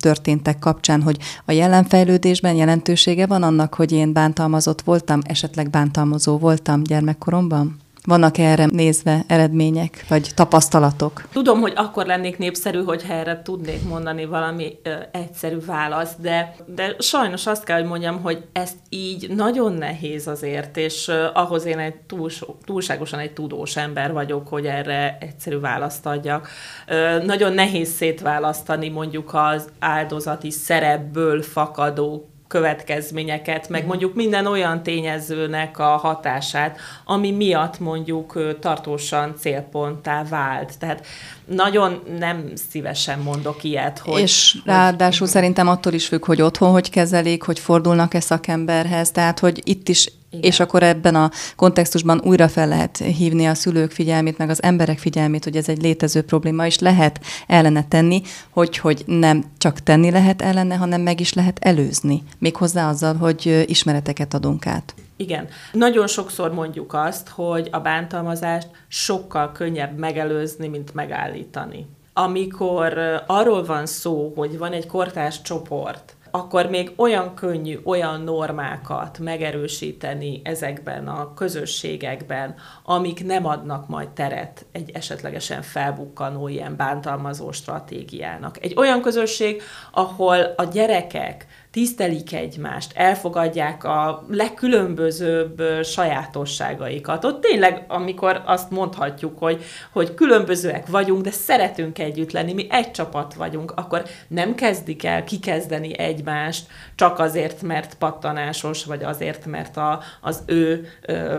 történtek 0.00 0.58
kapcsán, 0.58 1.02
hogy 1.02 1.16
a 1.44 1.52
jelenfejlődésben 1.52 2.54
jelentősége 2.54 3.26
van 3.26 3.42
annak, 3.42 3.74
hogy 3.74 3.92
én 3.92 4.12
bántalmazott 4.12 4.82
voltam, 4.82 5.20
esetleg 5.24 5.70
bántalmazó 5.70 6.38
voltam 6.38 6.82
gyermekkoromban? 6.82 7.82
Vannak 8.06 8.38
erre 8.38 8.66
nézve 8.66 9.24
eredmények, 9.26 10.04
vagy 10.08 10.30
tapasztalatok? 10.34 11.22
Tudom, 11.32 11.60
hogy 11.60 11.72
akkor 11.76 12.06
lennék 12.06 12.38
népszerű, 12.38 12.82
hogyha 12.82 13.12
erre 13.12 13.42
tudnék 13.42 13.88
mondani 13.88 14.24
valami 14.24 14.78
ö, 14.82 14.94
egyszerű 15.12 15.56
választ, 15.66 16.20
de, 16.20 16.54
de 16.66 16.96
sajnos 16.98 17.46
azt 17.46 17.64
kell, 17.64 17.78
hogy 17.78 17.88
mondjam, 17.88 18.22
hogy 18.22 18.44
ezt 18.52 18.76
így 18.88 19.30
nagyon 19.30 19.72
nehéz 19.72 20.26
azért, 20.26 20.76
és 20.76 21.08
ö, 21.08 21.26
ahhoz 21.32 21.64
én 21.64 21.78
egy 21.78 21.94
túl, 21.94 22.30
túlságosan 22.64 23.18
egy 23.18 23.32
tudós 23.32 23.76
ember 23.76 24.12
vagyok, 24.12 24.48
hogy 24.48 24.66
erre 24.66 25.16
egyszerű 25.20 25.58
választ 25.58 26.06
adjak. 26.06 26.48
Ö, 26.86 27.24
nagyon 27.24 27.52
nehéz 27.52 27.88
szétválasztani 27.88 28.88
mondjuk 28.88 29.34
az 29.34 29.68
áldozati 29.78 30.50
szerepből 30.50 31.42
fakadó 31.42 32.33
következményeket, 32.48 33.68
meg 33.68 33.80
mhm. 33.80 33.88
mondjuk 33.88 34.14
minden 34.14 34.46
olyan 34.46 34.82
tényezőnek 34.82 35.78
a 35.78 35.96
hatását, 35.96 36.78
ami 37.04 37.30
miatt 37.30 37.78
mondjuk 37.78 38.58
tartósan 38.60 39.34
célponttá 39.38 40.24
vált. 40.24 40.78
Tehát 40.78 41.06
nagyon 41.44 42.02
nem 42.18 42.50
szívesen 42.70 43.18
mondok 43.18 43.64
ilyet. 43.64 43.98
Hogy, 43.98 44.20
és 44.20 44.58
ráadásul 44.64 45.26
hogy... 45.26 45.28
szerintem 45.36 45.68
attól 45.68 45.92
is 45.92 46.06
függ, 46.06 46.24
hogy 46.24 46.42
otthon 46.42 46.70
hogy 46.70 46.90
kezelik, 46.90 47.42
hogy 47.42 47.58
fordulnak-e 47.58 48.20
szakemberhez, 48.20 49.10
tehát 49.10 49.38
hogy 49.38 49.60
itt 49.64 49.88
is 49.88 50.12
igen. 50.36 50.50
És 50.50 50.60
akkor 50.60 50.82
ebben 50.82 51.14
a 51.14 51.30
kontextusban 51.56 52.20
újra 52.24 52.48
fel 52.48 52.68
lehet 52.68 52.96
hívni 52.96 53.46
a 53.46 53.54
szülők 53.54 53.90
figyelmét, 53.90 54.38
meg 54.38 54.50
az 54.50 54.62
emberek 54.62 54.98
figyelmét, 54.98 55.44
hogy 55.44 55.56
ez 55.56 55.68
egy 55.68 55.82
létező 55.82 56.22
probléma, 56.22 56.66
és 56.66 56.78
lehet 56.78 57.20
ellene 57.46 57.84
tenni, 57.88 58.22
hogy, 58.50 58.78
hogy 58.78 59.02
nem 59.06 59.44
csak 59.58 59.80
tenni 59.80 60.10
lehet 60.10 60.42
ellene, 60.42 60.74
hanem 60.74 61.00
meg 61.00 61.20
is 61.20 61.32
lehet 61.32 61.58
előzni. 61.60 62.22
Méghozzá 62.38 62.88
azzal, 62.88 63.14
hogy 63.14 63.64
ismereteket 63.66 64.34
adunk 64.34 64.66
át. 64.66 64.94
Igen. 65.16 65.48
Nagyon 65.72 66.06
sokszor 66.06 66.52
mondjuk 66.52 66.94
azt, 66.94 67.28
hogy 67.28 67.68
a 67.72 67.78
bántalmazást 67.78 68.68
sokkal 68.88 69.52
könnyebb 69.52 69.98
megelőzni, 69.98 70.68
mint 70.68 70.94
megállítani. 70.94 71.86
Amikor 72.12 72.98
arról 73.26 73.64
van 73.64 73.86
szó, 73.86 74.32
hogy 74.36 74.58
van 74.58 74.72
egy 74.72 74.86
kortárs 74.86 75.42
csoport, 75.42 76.14
akkor 76.36 76.66
még 76.66 76.92
olyan 76.96 77.34
könnyű 77.34 77.78
olyan 77.84 78.20
normákat 78.20 79.18
megerősíteni 79.18 80.40
ezekben 80.44 81.08
a 81.08 81.34
közösségekben, 81.34 82.54
amik 82.82 83.24
nem 83.24 83.46
adnak 83.46 83.88
majd 83.88 84.08
teret 84.08 84.66
egy 84.72 84.90
esetlegesen 84.94 85.62
felbukkanó 85.62 86.48
ilyen 86.48 86.76
bántalmazó 86.76 87.52
stratégiának. 87.52 88.62
Egy 88.62 88.74
olyan 88.76 89.00
közösség, 89.02 89.62
ahol 89.92 90.40
a 90.56 90.64
gyerekek 90.64 91.46
tisztelik 91.74 92.32
egymást, 92.32 92.92
elfogadják 92.94 93.84
a 93.84 94.24
legkülönbözőbb 94.28 95.62
sajátosságaikat. 95.82 97.24
Ott 97.24 97.40
tényleg, 97.40 97.84
amikor 97.88 98.42
azt 98.44 98.70
mondhatjuk, 98.70 99.38
hogy, 99.38 99.64
hogy 99.92 100.14
különbözőek 100.14 100.86
vagyunk, 100.86 101.22
de 101.22 101.30
szeretünk 101.30 101.98
együtt 101.98 102.32
lenni, 102.32 102.52
mi 102.52 102.66
egy 102.70 102.90
csapat 102.90 103.34
vagyunk, 103.34 103.72
akkor 103.76 104.02
nem 104.28 104.54
kezdik 104.54 105.04
el 105.04 105.24
kikezdeni 105.24 105.98
egymást 105.98 106.66
csak 106.94 107.18
azért, 107.18 107.62
mert 107.62 107.94
pattanásos, 107.94 108.84
vagy 108.84 109.02
azért, 109.02 109.46
mert 109.46 109.76
a, 109.76 110.00
az 110.20 110.42
ő 110.46 110.88
ö, 111.02 111.38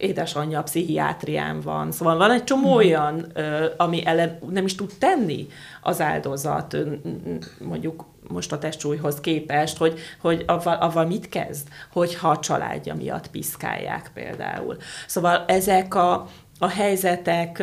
édesanyja 0.00 0.62
pszichiátrián 0.62 1.60
van. 1.60 1.92
Szóval 1.92 2.16
van 2.16 2.30
egy 2.30 2.44
csomó 2.44 2.68
mhm. 2.68 2.76
olyan, 2.76 3.32
ami 3.76 4.06
ellen 4.06 4.38
nem 4.50 4.64
is 4.64 4.74
tud 4.74 4.92
tenni 4.98 5.46
az 5.82 6.00
áldozat, 6.00 6.76
mondjuk 7.58 8.04
most 8.28 8.52
a 8.52 8.58
testsúlyhoz 8.58 9.20
képest, 9.20 9.76
hogy, 9.76 9.98
hogy 10.20 10.44
avval, 10.46 10.76
avval 10.76 11.06
mit 11.06 11.28
kezd, 11.28 11.68
hogyha 11.92 12.30
a 12.30 12.38
családja 12.38 12.94
miatt 12.94 13.30
piszkálják 13.30 14.10
például. 14.14 14.76
Szóval 15.06 15.44
ezek 15.46 15.94
a, 15.94 16.28
a 16.58 16.68
helyzetek 16.68 17.62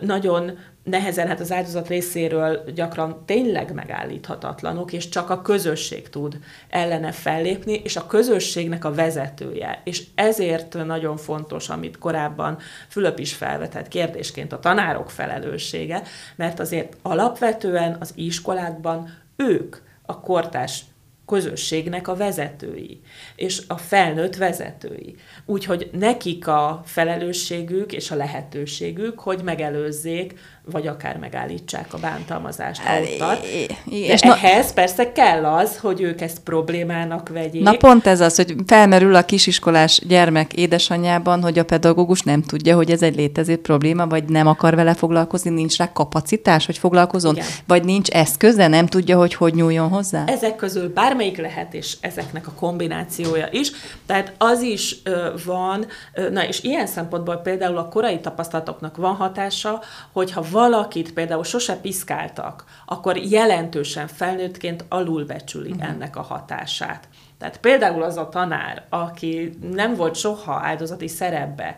nagyon 0.00 0.58
nehezen, 0.82 1.26
hát 1.26 1.40
az 1.40 1.52
áldozat 1.52 1.88
részéről 1.88 2.64
gyakran 2.74 3.22
tényleg 3.26 3.72
megállíthatatlanok, 3.74 4.92
és 4.92 5.08
csak 5.08 5.30
a 5.30 5.42
közösség 5.42 6.08
tud 6.08 6.38
ellene 6.68 7.12
fellépni, 7.12 7.80
és 7.84 7.96
a 7.96 8.06
közösségnek 8.06 8.84
a 8.84 8.94
vezetője. 8.94 9.80
És 9.84 10.02
ezért 10.14 10.84
nagyon 10.84 11.16
fontos, 11.16 11.68
amit 11.68 11.98
korábban 11.98 12.58
Fülöp 12.88 13.18
is 13.18 13.34
felvetett 13.34 13.88
kérdésként 13.88 14.52
a 14.52 14.60
tanárok 14.60 15.10
felelőssége, 15.10 16.02
mert 16.36 16.60
azért 16.60 16.96
alapvetően 17.02 17.96
az 18.00 18.12
iskolákban 18.14 19.18
ők 19.36 19.76
a 20.06 20.20
kortás 20.20 20.84
közösségnek 21.26 22.08
a 22.08 22.14
vezetői, 22.14 23.00
és 23.36 23.62
a 23.66 23.76
felnőtt 23.76 24.36
vezetői. 24.36 25.16
Úgyhogy 25.44 25.90
nekik 25.92 26.46
a 26.46 26.82
felelősségük 26.84 27.92
és 27.92 28.10
a 28.10 28.16
lehetőségük, 28.16 29.18
hogy 29.20 29.42
megelőzzék 29.42 30.38
vagy 30.64 30.86
akár 30.86 31.16
megállítsák 31.16 31.94
a 31.94 31.98
bántalmazást, 31.98 32.80
ha 32.80 33.00
ott 33.00 33.16
tart. 33.18 33.44
És 33.90 34.20
ehhez 34.20 34.66
na... 34.66 34.72
persze 34.74 35.12
kell 35.12 35.44
az, 35.44 35.78
hogy 35.78 36.00
ők 36.00 36.20
ezt 36.20 36.38
problémának 36.38 37.28
vegyék. 37.28 37.62
Na 37.62 37.76
pont 37.76 38.06
ez 38.06 38.20
az, 38.20 38.36
hogy 38.36 38.54
felmerül 38.66 39.14
a 39.14 39.24
kisiskolás 39.24 40.02
gyermek 40.08 40.52
édesanyjában, 40.52 41.42
hogy 41.42 41.58
a 41.58 41.64
pedagógus 41.64 42.22
nem 42.22 42.42
tudja, 42.42 42.76
hogy 42.76 42.90
ez 42.90 43.02
egy 43.02 43.16
létező 43.16 43.56
probléma, 43.56 44.06
vagy 44.06 44.24
nem 44.24 44.46
akar 44.46 44.74
vele 44.74 44.94
foglalkozni, 44.94 45.50
nincs 45.50 45.76
rá 45.76 45.92
kapacitás, 45.92 46.66
hogy 46.66 46.78
foglalkozon, 46.78 47.34
Igen. 47.34 47.46
vagy 47.66 47.84
nincs 47.84 48.08
eszköze, 48.08 48.66
nem 48.66 48.86
tudja, 48.86 49.18
hogy 49.18 49.34
hogy 49.34 49.54
nyúljon 49.54 49.88
hozzá? 49.88 50.24
Ezek 50.26 50.56
közül 50.56 50.92
bármelyik 50.92 51.36
lehet, 51.36 51.74
és 51.74 51.96
ezeknek 52.00 52.46
a 52.46 52.52
kombinációja 52.52 53.48
is. 53.50 53.70
Tehát 54.06 54.32
az 54.38 54.60
is 54.60 54.96
ö, 55.04 55.28
van, 55.44 55.86
ö, 56.14 56.30
na 56.30 56.44
és 56.46 56.62
ilyen 56.62 56.86
szempontból 56.86 57.36
például 57.36 57.78
a 57.78 57.88
korai 57.88 58.20
tapasztalatoknak 58.20 58.96
van 58.96 59.14
hatása, 59.14 59.80
hogyha 60.12 60.50
valakit 60.52 61.12
például 61.12 61.44
sose 61.44 61.76
piszkáltak, 61.76 62.64
akkor 62.86 63.16
jelentősen 63.16 64.06
felnőttként 64.06 64.84
alulbecsüli 64.88 65.70
uh-huh. 65.70 65.88
ennek 65.88 66.16
a 66.16 66.22
hatását. 66.22 67.08
Tehát 67.38 67.58
például 67.60 68.02
az 68.02 68.16
a 68.16 68.28
tanár, 68.28 68.84
aki 68.88 69.58
nem 69.72 69.94
volt 69.94 70.14
soha 70.14 70.60
áldozati 70.62 71.08
szerepbe, 71.08 71.76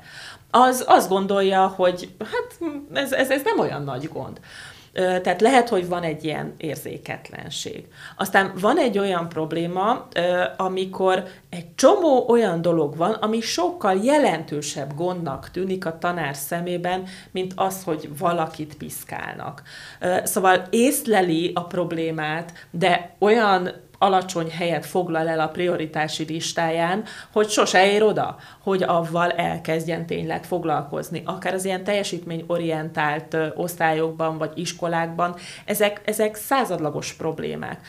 az 0.51 0.85
azt 0.87 1.09
gondolja, 1.09 1.67
hogy 1.67 2.15
hát 2.19 2.71
ez, 2.93 3.13
ez, 3.13 3.31
ez 3.31 3.43
nem 3.45 3.59
olyan 3.59 3.83
nagy 3.83 4.09
gond. 4.09 4.41
Tehát 4.95 5.41
lehet, 5.41 5.69
hogy 5.69 5.89
van 5.89 6.03
egy 6.03 6.25
ilyen 6.25 6.55
érzéketlenség. 6.57 7.87
Aztán 8.17 8.53
van 8.61 8.79
egy 8.79 8.99
olyan 8.99 9.29
probléma, 9.29 10.09
amikor 10.57 11.25
egy 11.51 11.75
csomó 11.75 12.29
olyan 12.29 12.63
dolog 12.63 12.97
van, 12.97 13.13
ami 13.13 13.41
sokkal 13.41 14.01
jelentősebb 14.03 14.95
gondnak 14.95 15.51
tűnik 15.51 15.87
a 15.87 15.99
tanár 15.99 16.35
szemében, 16.35 17.05
mint 17.31 17.53
az, 17.57 17.85
hogy 17.85 18.09
valakit 18.19 18.77
piszkálnak. 18.77 19.63
Szóval 20.23 20.67
észleli 20.71 21.53
a 21.55 21.65
problémát, 21.65 22.53
de 22.71 23.15
olyan 23.19 23.71
alacsony 23.99 24.51
helyet 24.51 24.87
foglal 24.87 25.29
el 25.29 25.41
a 25.41 25.49
prioritási 25.49 26.25
listáján, 26.25 27.05
hogy 27.33 27.49
sose 27.49 27.93
ér 27.93 28.03
oda, 28.03 28.37
hogy 28.63 28.83
avval 28.83 29.31
elkezdjen 29.31 30.07
tényleg 30.07 30.45
foglalkozni. 30.45 31.23
Akár 31.25 31.55
az 31.55 31.65
ilyen 31.65 31.85
teljesítményorientált 31.85 33.37
osztályokban 33.55 34.39
vagy 34.39 34.53
iskolákban, 34.55 35.37
ezek, 35.65 36.01
ezek 36.05 36.35
századlagos 36.35 37.13
problémák 37.13 37.81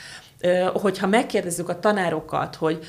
hogyha 0.73 1.07
megkérdezzük 1.07 1.69
a 1.69 1.79
tanárokat, 1.79 2.55
hogy 2.55 2.79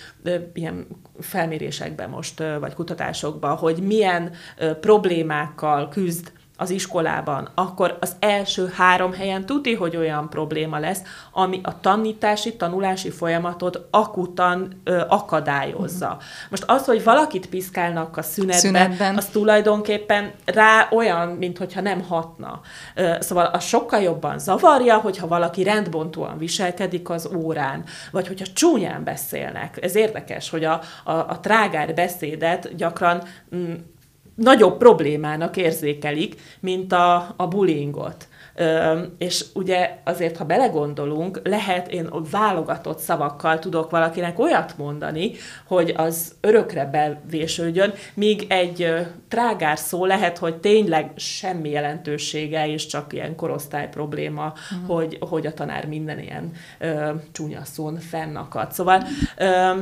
ilyen 0.54 0.86
felmérésekben 1.20 2.10
most, 2.10 2.42
vagy 2.60 2.74
kutatásokban, 2.74 3.56
hogy 3.56 3.82
milyen 3.82 4.32
problémákkal 4.80 5.88
küzd 5.88 6.32
az 6.56 6.70
iskolában, 6.70 7.48
akkor 7.54 7.96
az 8.00 8.16
első 8.18 8.72
három 8.74 9.12
helyen 9.12 9.46
tuti, 9.46 9.74
hogy 9.74 9.96
olyan 9.96 10.28
probléma 10.30 10.78
lesz, 10.78 11.00
ami 11.32 11.60
a 11.62 11.80
tanítási, 11.80 12.56
tanulási 12.56 13.10
folyamatot 13.10 13.86
akutan 13.90 14.80
ö, 14.84 15.02
akadályozza. 15.08 16.06
Uh-huh. 16.06 16.22
Most 16.50 16.64
az, 16.66 16.84
hogy 16.84 17.04
valakit 17.04 17.48
piszkálnak 17.48 18.16
a 18.16 18.22
szünetben, 18.22 18.58
szünetben, 18.58 19.16
az 19.16 19.26
tulajdonképpen 19.26 20.32
rá 20.44 20.88
olyan, 20.90 21.28
mintha 21.28 21.80
nem 21.80 22.02
hatna. 22.02 22.60
Ö, 22.94 23.12
szóval 23.20 23.44
az 23.46 23.64
sokkal 23.64 24.00
jobban 24.00 24.38
zavarja, 24.38 24.96
hogyha 24.96 25.26
valaki 25.26 25.62
rendbontóan 25.62 26.38
viselkedik 26.38 27.10
az 27.10 27.28
órán, 27.34 27.84
vagy 28.10 28.26
hogyha 28.26 28.46
csúnyán 28.54 29.04
beszélnek. 29.04 29.82
Ez 29.82 29.94
érdekes, 29.94 30.50
hogy 30.50 30.64
a, 30.64 30.80
a, 31.04 31.12
a 31.12 31.40
trágár 31.40 31.94
beszédet 31.94 32.76
gyakran 32.76 33.22
mm, 33.56 33.74
nagyobb 34.36 34.78
problémának 34.78 35.56
érzékelik, 35.56 36.40
mint 36.60 36.92
a, 36.92 37.34
a 37.36 37.48
bullyingot. 37.48 38.28
Ö, 38.58 38.98
és 39.18 39.44
ugye 39.54 39.98
azért, 40.04 40.36
ha 40.36 40.44
belegondolunk, 40.44 41.40
lehet 41.44 41.88
én 41.88 42.10
válogatott 42.30 42.98
szavakkal 42.98 43.58
tudok 43.58 43.90
valakinek 43.90 44.38
olyat 44.38 44.78
mondani, 44.78 45.32
hogy 45.66 45.94
az 45.96 46.34
örökre 46.40 46.84
bevésődjön, 46.84 47.92
míg 48.14 48.46
egy 48.48 48.94
trágár 49.28 49.78
szó 49.78 50.04
lehet, 50.04 50.38
hogy 50.38 50.56
tényleg 50.56 51.10
semmi 51.16 51.70
jelentősége, 51.70 52.68
és 52.68 52.86
csak 52.86 53.12
ilyen 53.12 53.36
korosztály 53.36 53.88
probléma, 53.88 54.52
uh-huh. 54.72 54.96
hogy, 54.96 55.18
hogy 55.20 55.46
a 55.46 55.54
tanár 55.54 55.86
minden 55.86 56.18
ilyen 56.18 56.50
ö, 56.78 57.10
csúnya 57.32 57.64
szón 57.64 57.98
fennakad. 57.98 58.72
Szóval 58.72 59.02
ö, 59.36 59.72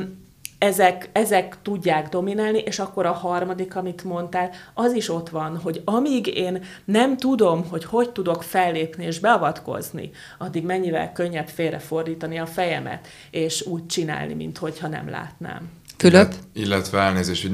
ezek, 0.65 1.09
ezek 1.11 1.57
tudják 1.61 2.09
dominálni, 2.09 2.57
és 2.57 2.79
akkor 2.79 3.05
a 3.05 3.11
harmadik, 3.11 3.75
amit 3.75 4.03
mondtál, 4.03 4.49
az 4.73 4.93
is 4.93 5.09
ott 5.09 5.29
van, 5.29 5.57
hogy 5.57 5.81
amíg 5.85 6.27
én 6.27 6.63
nem 6.85 7.17
tudom, 7.17 7.67
hogy 7.69 7.85
hogy 7.85 8.09
tudok 8.09 8.43
fellépni 8.43 9.05
és 9.05 9.19
beavatkozni, 9.19 10.11
addig 10.37 10.63
mennyivel 10.63 11.11
könnyebb 11.11 11.47
félrefordítani 11.47 12.39
a 12.39 12.45
fejemet, 12.45 13.07
és 13.31 13.65
úgy 13.65 13.85
csinálni, 13.85 14.33
mintha 14.33 14.87
nem 14.87 15.09
látnám. 15.09 15.69
Fülöp? 15.97 16.33
Illetve 16.53 16.99
elnézést, 16.99 17.41
hogy 17.41 17.51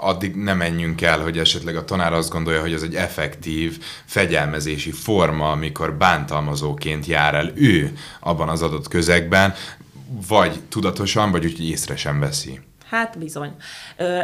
addig 0.00 0.34
nem 0.34 0.56
menjünk 0.56 1.02
el, 1.02 1.20
hogy 1.20 1.38
esetleg 1.38 1.76
a 1.76 1.84
tanár 1.84 2.12
azt 2.12 2.30
gondolja, 2.30 2.60
hogy 2.60 2.72
ez 2.72 2.82
egy 2.82 2.94
effektív 2.94 3.78
fegyelmezési 4.04 4.90
forma, 4.90 5.50
amikor 5.50 5.94
bántalmazóként 5.94 7.06
jár 7.06 7.34
el 7.34 7.52
ő 7.54 7.96
abban 8.20 8.48
az 8.48 8.62
adott 8.62 8.88
közegben, 8.88 9.54
vagy 10.28 10.60
tudatosan, 10.68 11.30
vagy 11.30 11.44
úgy, 11.44 11.68
észre 11.68 11.96
sem 11.96 12.20
veszi. 12.20 12.60
Hát 12.90 13.18
bizony. 13.18 13.50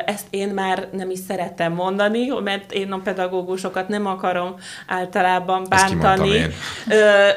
Ezt 0.05 0.27
én 0.31 0.49
már 0.49 0.89
nem 0.93 1.11
is 1.11 1.19
szeretem 1.19 1.73
mondani, 1.73 2.29
mert 2.45 2.73
én 2.73 2.93
a 2.93 2.99
pedagógusokat 2.99 3.89
nem 3.89 4.07
akarom 4.07 4.55
általában 4.87 5.67
bántani, 5.69 6.47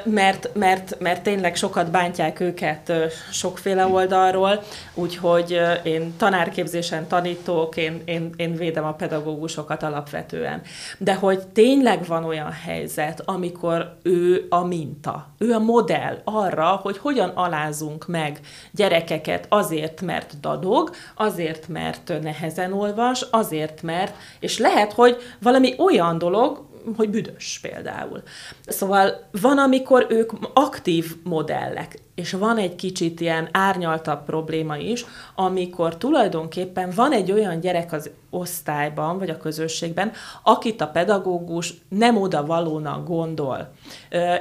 mert, 0.03 0.49
mert, 0.53 0.99
mert 0.99 1.23
tényleg 1.23 1.55
sokat 1.55 1.91
bántják 1.91 2.39
őket 2.39 2.91
sokféle 3.31 3.85
oldalról, 3.85 4.63
úgyhogy 4.93 5.61
én 5.83 6.17
tanárképzésen 6.17 7.07
tanítok, 7.07 7.77
én, 7.77 8.01
én, 8.05 8.33
én 8.35 8.55
védem 8.55 8.85
a 8.85 8.93
pedagógusokat 8.93 9.83
alapvetően. 9.83 10.61
De 10.97 11.15
hogy 11.15 11.47
tényleg 11.47 12.05
van 12.05 12.23
olyan 12.23 12.51
helyzet, 12.51 13.21
amikor 13.25 13.97
ő 14.03 14.45
a 14.49 14.63
minta, 14.63 15.27
ő 15.37 15.51
a 15.51 15.59
modell 15.59 16.21
arra, 16.23 16.67
hogy 16.67 16.97
hogyan 16.97 17.29
alázunk 17.29 18.07
meg 18.07 18.39
gyerekeket 18.71 19.45
azért, 19.49 20.01
mert 20.01 20.39
dadog, 20.39 20.91
azért, 21.15 21.67
mert 21.67 22.21
nehezen 22.21 22.73
olvas, 22.73 23.25
azért, 23.31 23.81
mert, 23.81 24.15
és 24.39 24.57
lehet, 24.57 24.93
hogy 24.93 25.17
valami 25.41 25.73
olyan 25.77 26.17
dolog, 26.17 26.65
hogy 26.95 27.09
büdös 27.09 27.59
például. 27.61 28.23
Szóval 28.65 29.29
van, 29.41 29.57
amikor 29.57 30.05
ők 30.09 30.31
aktív 30.53 31.15
modellek, 31.23 31.97
és 32.15 32.31
van 32.31 32.57
egy 32.57 32.75
kicsit 32.75 33.19
ilyen 33.19 33.49
árnyaltabb 33.51 34.25
probléma 34.25 34.77
is, 34.77 35.05
amikor 35.35 35.97
tulajdonképpen 35.97 36.91
van 36.95 37.11
egy 37.11 37.31
olyan 37.31 37.59
gyerek 37.59 37.91
az 37.91 38.09
osztályban, 38.29 39.17
vagy 39.17 39.29
a 39.29 39.37
közösségben, 39.37 40.11
akit 40.43 40.81
a 40.81 40.87
pedagógus 40.87 41.73
nem 41.89 42.17
oda 42.17 42.45
valónak 42.45 43.07
gondol. 43.07 43.73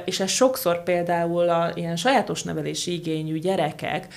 És 0.05 0.19
ez 0.19 0.29
sokszor 0.29 0.83
például 0.83 1.49
a 1.49 1.71
ilyen 1.73 1.95
sajátos 1.95 2.43
nevelési 2.43 2.93
igényű 2.93 3.39
gyerekek, 3.39 4.13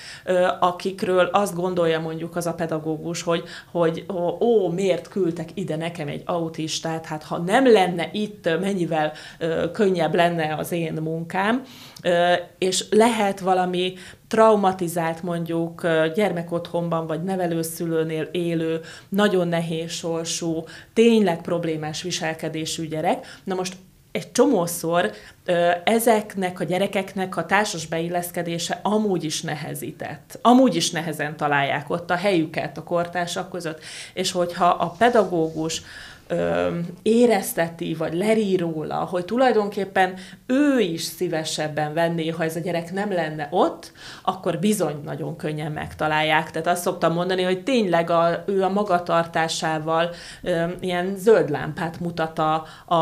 akikről 0.59 1.25
azt 1.25 1.55
gondolja 1.55 1.99
mondjuk 1.99 2.35
az 2.35 2.45
a 2.45 2.53
pedagógus, 2.53 3.21
hogy, 3.21 3.43
hogy 3.71 4.05
ó, 4.39 4.69
miért 4.69 5.07
küldtek 5.07 5.49
ide 5.53 5.75
nekem 5.75 6.07
egy 6.07 6.21
autistát, 6.25 7.05
hát 7.05 7.23
ha 7.23 7.37
nem 7.37 7.71
lenne 7.71 8.09
itt, 8.11 8.59
mennyivel 8.59 9.11
könnyebb 9.71 10.15
lenne 10.15 10.55
az 10.55 10.71
én 10.71 10.93
munkám, 10.93 11.63
és 12.57 12.85
lehet 12.89 13.39
valami 13.39 13.93
traumatizált 14.27 15.23
mondjuk 15.23 15.87
gyermekotthonban 16.15 17.07
vagy 17.07 17.23
nevelőszülőnél 17.23 18.27
élő, 18.31 18.79
nagyon 19.09 19.47
nehéz 19.47 19.91
sorsú, 19.91 20.63
tényleg 20.93 21.41
problémás 21.41 22.01
viselkedésű 22.01 22.87
gyerek. 22.87 23.25
Na 23.43 23.55
most 23.55 23.75
egy 24.11 24.31
csomószor 24.31 25.11
ezeknek 25.83 26.59
a 26.59 26.63
gyerekeknek 26.63 27.37
a 27.37 27.45
társas 27.45 27.87
beilleszkedése 27.87 28.79
amúgy 28.83 29.23
is 29.23 29.41
nehezített. 29.41 30.39
Amúgy 30.41 30.75
is 30.75 30.91
nehezen 30.91 31.37
találják 31.37 31.89
ott 31.89 32.09
a 32.09 32.15
helyüket 32.15 32.77
a 32.77 32.83
kortársak 32.83 33.49
között. 33.49 33.83
És 34.13 34.31
hogyha 34.31 34.65
a 34.65 34.89
pedagógus 34.89 35.81
ö, 36.29 36.77
érezteti, 37.01 37.93
vagy 37.93 38.13
lerír 38.13 38.59
róla, 38.59 38.95
hogy 38.95 39.25
tulajdonképpen 39.25 40.13
ő 40.45 40.79
is 40.79 41.01
szívesebben 41.01 41.93
venné, 41.93 42.27
ha 42.27 42.43
ez 42.43 42.55
a 42.55 42.59
gyerek 42.59 42.91
nem 42.91 43.11
lenne 43.11 43.47
ott, 43.51 43.91
akkor 44.23 44.59
bizony 44.59 45.01
nagyon 45.03 45.35
könnyen 45.35 45.71
megtalálják. 45.71 46.51
Tehát 46.51 46.67
azt 46.67 46.81
szoktam 46.81 47.13
mondani, 47.13 47.43
hogy 47.43 47.63
tényleg 47.63 48.09
a, 48.09 48.43
ő 48.45 48.63
a 48.63 48.69
magatartásával 48.69 50.09
ö, 50.41 50.63
ilyen 50.79 51.15
zöld 51.17 51.49
lámpát 51.49 51.99
mutat 51.99 52.39
a, 52.39 52.65
a, 52.85 52.95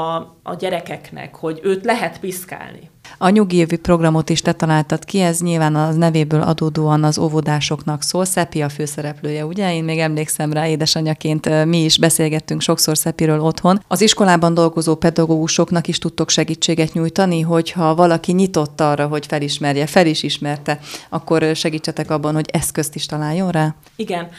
a 0.44 0.56
gyerekeknek, 0.58 1.36
hogy 1.36 1.60
őt 1.64 1.86
lehet 1.86 2.20
piszkálni. 2.20 2.90
A 3.18 3.30
nyugi 3.30 3.66
programot 3.66 4.30
is 4.30 4.42
te 4.42 4.54
találtad 4.54 5.06
ki, 5.06 5.20
ez 5.20 5.40
nyilván 5.40 5.76
a 5.76 5.92
nevéből 5.92 6.42
adódóan 6.42 7.04
az 7.04 7.18
óvodásoknak 7.18 8.02
szól. 8.02 8.26
Szepi 8.26 8.62
a 8.62 8.70
főszereplője, 8.70 9.46
ugye? 9.46 9.76
Én 9.76 9.84
még 9.84 10.00
emlékszem 10.00 10.54
rá, 10.54 10.68
édesanyaként 10.68 11.66
mi 11.66 11.84
is 11.84 11.98
beszélgettünk 11.98 12.62
sokszor 12.62 12.98
Szepiről 12.98 13.42
otthon. 13.42 13.84
Az 13.88 14.02
iskolában 14.02 14.54
dolgozó 14.54 14.96
pedagógusoknak 14.96 15.88
is 15.88 15.98
tudtok 15.98 16.30
segítséget 16.30 16.94
nyújtani, 16.94 17.42
hogyha 17.42 17.96
valaki 17.96 18.32
nyitott 18.32 18.82
arra, 18.82 19.08
hogy 19.08 19.26
felismerje, 19.26 19.86
fel 19.86 20.06
is 20.06 20.24
ismerte, 20.24 20.80
akkor 21.10 21.56
segítsetek 21.56 22.12
abban, 22.12 22.34
hogy 22.34 22.50
eszközt 22.52 22.96
is 22.96 23.06
találjon 23.06 23.50
rá? 23.52 23.76
Igen, 23.96 24.30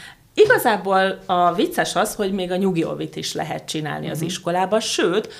Igazából 0.43 1.19
a 1.25 1.53
vicces 1.53 1.95
az, 1.95 2.15
hogy 2.15 2.31
még 2.31 2.51
a 2.51 2.55
nyugi 2.55 2.83
ovit 2.83 3.15
is 3.15 3.33
lehet 3.33 3.65
csinálni 3.65 3.97
uh-huh. 3.99 4.11
az 4.11 4.17
mhm. 4.17 4.27
iskolába, 4.27 4.79
sőt, 4.79 5.33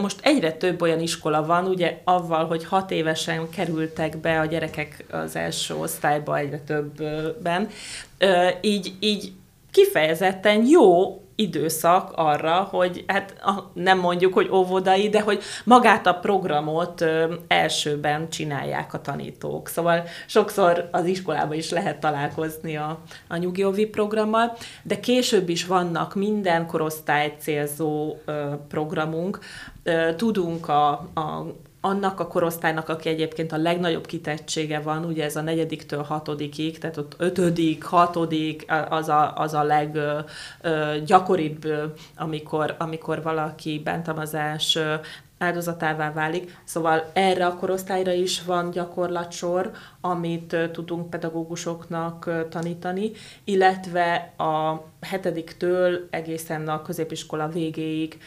most 0.00 0.18
egyre 0.22 0.52
több 0.52 0.82
olyan 0.82 1.00
iskola 1.00 1.46
van, 1.46 1.66
ugye 1.66 2.00
avval, 2.04 2.46
hogy 2.46 2.64
hat 2.64 2.90
évesen 2.90 3.48
kerültek 3.50 4.18
be 4.18 4.40
a 4.40 4.44
gyerekek 4.44 5.04
az 5.10 5.36
első 5.36 5.74
osztályba 5.74 6.38
egyre 6.38 6.58
többben, 6.58 7.68
így, 8.60 8.92
így 9.00 9.32
kifejezetten 9.70 10.66
jó 10.66 11.20
időszak 11.40 12.12
arra, 12.14 12.54
hogy 12.54 13.04
hát 13.06 13.34
nem 13.72 13.98
mondjuk, 13.98 14.32
hogy 14.32 14.48
óvodai, 14.52 15.08
de 15.08 15.20
hogy 15.20 15.42
magát 15.64 16.06
a 16.06 16.14
programot 16.14 17.04
elsőben 17.48 18.28
csinálják 18.30 18.94
a 18.94 19.00
tanítók. 19.00 19.68
Szóval 19.68 20.02
sokszor 20.26 20.88
az 20.92 21.04
iskolában 21.04 21.56
is 21.56 21.70
lehet 21.70 22.00
találkozni 22.00 22.76
a, 22.76 22.98
a 23.28 23.36
nyugi 23.36 23.86
programmal, 23.86 24.56
de 24.82 25.00
később 25.00 25.48
is 25.48 25.66
vannak 25.66 26.14
minden 26.14 26.66
korosztály 26.66 27.36
célzó 27.38 28.16
programunk. 28.68 29.38
Tudunk 30.16 30.68
a, 30.68 30.90
a 31.14 31.46
annak 31.80 32.20
a 32.20 32.26
korosztálynak, 32.26 32.88
aki 32.88 33.08
egyébként 33.08 33.52
a 33.52 33.56
legnagyobb 33.56 34.06
kitettsége 34.06 34.80
van, 34.80 35.04
ugye 35.04 35.24
ez 35.24 35.36
a 35.36 35.40
negyediktől 35.40 36.02
hatodikig, 36.02 36.78
tehát 36.78 36.96
ott 36.96 37.14
ötödik, 37.18 37.84
hatodik, 37.84 38.64
az 38.88 39.08
a, 39.08 39.36
az 39.36 39.54
a 39.54 39.62
leggyakoribb, 39.62 41.66
amikor, 42.16 42.74
amikor 42.78 43.22
valaki 43.22 43.80
bántalmazás 43.84 44.78
áldozatává 45.38 46.12
válik. 46.12 46.56
Szóval 46.64 47.10
erre 47.12 47.46
a 47.46 47.56
korosztályra 47.56 48.12
is 48.12 48.42
van 48.42 48.70
gyakorlatsor, 48.70 49.70
amit 50.00 50.56
tudunk 50.72 51.10
pedagógusoknak 51.10 52.30
tanítani, 52.50 53.10
illetve 53.44 54.32
a 54.36 54.84
hetediktől 55.00 56.06
egészen 56.10 56.68
a 56.68 56.82
középiskola 56.82 57.48
végéig 57.48 58.18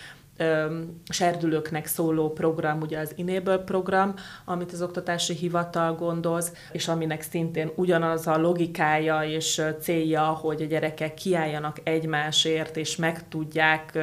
serdülőknek 1.09 1.85
szóló 1.85 2.29
program, 2.29 2.81
ugye 2.81 2.99
az 2.99 3.13
Enable 3.17 3.57
program, 3.57 4.13
amit 4.45 4.71
az 4.71 4.81
Oktatási 4.81 5.33
Hivatal 5.33 5.95
gondoz, 5.95 6.53
és 6.71 6.87
aminek 6.87 7.21
szintén 7.21 7.71
ugyanaz 7.75 8.27
a 8.27 8.37
logikája 8.37 9.23
és 9.23 9.61
célja, 9.81 10.23
hogy 10.23 10.61
a 10.61 10.65
gyerekek 10.65 11.13
kiálljanak 11.13 11.77
egymásért, 11.83 12.77
és 12.77 12.95
meg 12.95 13.27
tudják 13.27 13.97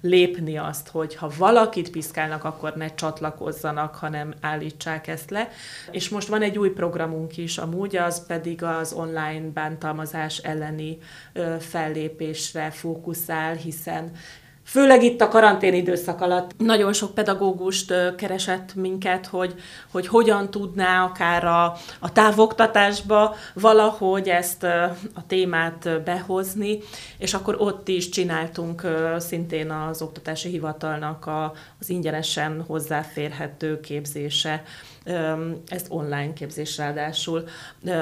lépni 0.00 0.56
azt, 0.56 0.88
hogy 0.88 1.14
ha 1.14 1.30
valakit 1.38 1.90
piszkálnak, 1.90 2.44
akkor 2.44 2.72
ne 2.76 2.94
csatlakozzanak, 2.94 3.94
hanem 3.94 4.34
állítsák 4.40 5.06
ezt 5.06 5.30
le. 5.30 5.48
És 5.90 6.08
most 6.08 6.28
van 6.28 6.42
egy 6.42 6.58
új 6.58 6.70
programunk 6.70 7.36
is, 7.36 7.58
amúgy 7.58 7.96
az 7.96 8.26
pedig 8.26 8.62
az 8.62 8.92
online 8.92 9.48
bántalmazás 9.54 10.38
elleni 10.38 10.98
fellépésre 11.58 12.70
fókuszál, 12.70 13.54
hiszen 13.54 14.10
Főleg 14.68 15.02
itt 15.02 15.20
a 15.20 15.28
karantén 15.28 15.74
időszak 15.74 16.20
alatt. 16.20 16.50
Nagyon 16.58 16.92
sok 16.92 17.14
pedagógust 17.14 18.14
keresett 18.16 18.74
minket, 18.74 19.26
hogy, 19.26 19.54
hogy 19.90 20.06
hogyan 20.06 20.50
tudná 20.50 21.04
akár 21.04 21.44
a, 21.44 21.76
a 21.98 22.12
távoktatásba 22.12 23.36
valahogy 23.54 24.28
ezt 24.28 24.62
a 25.14 25.26
témát 25.26 26.02
behozni, 26.04 26.78
és 27.18 27.34
akkor 27.34 27.56
ott 27.58 27.88
is 27.88 28.08
csináltunk 28.08 28.86
szintén 29.18 29.70
az 29.70 30.02
Oktatási 30.02 30.48
Hivatalnak 30.48 31.26
a, 31.26 31.52
az 31.80 31.88
ingyenesen 31.90 32.64
hozzáférhető 32.66 33.80
képzése 33.80 34.62
ezt 35.68 35.86
online 35.88 36.32
képzés 36.32 36.76
ráadásul, 36.76 37.44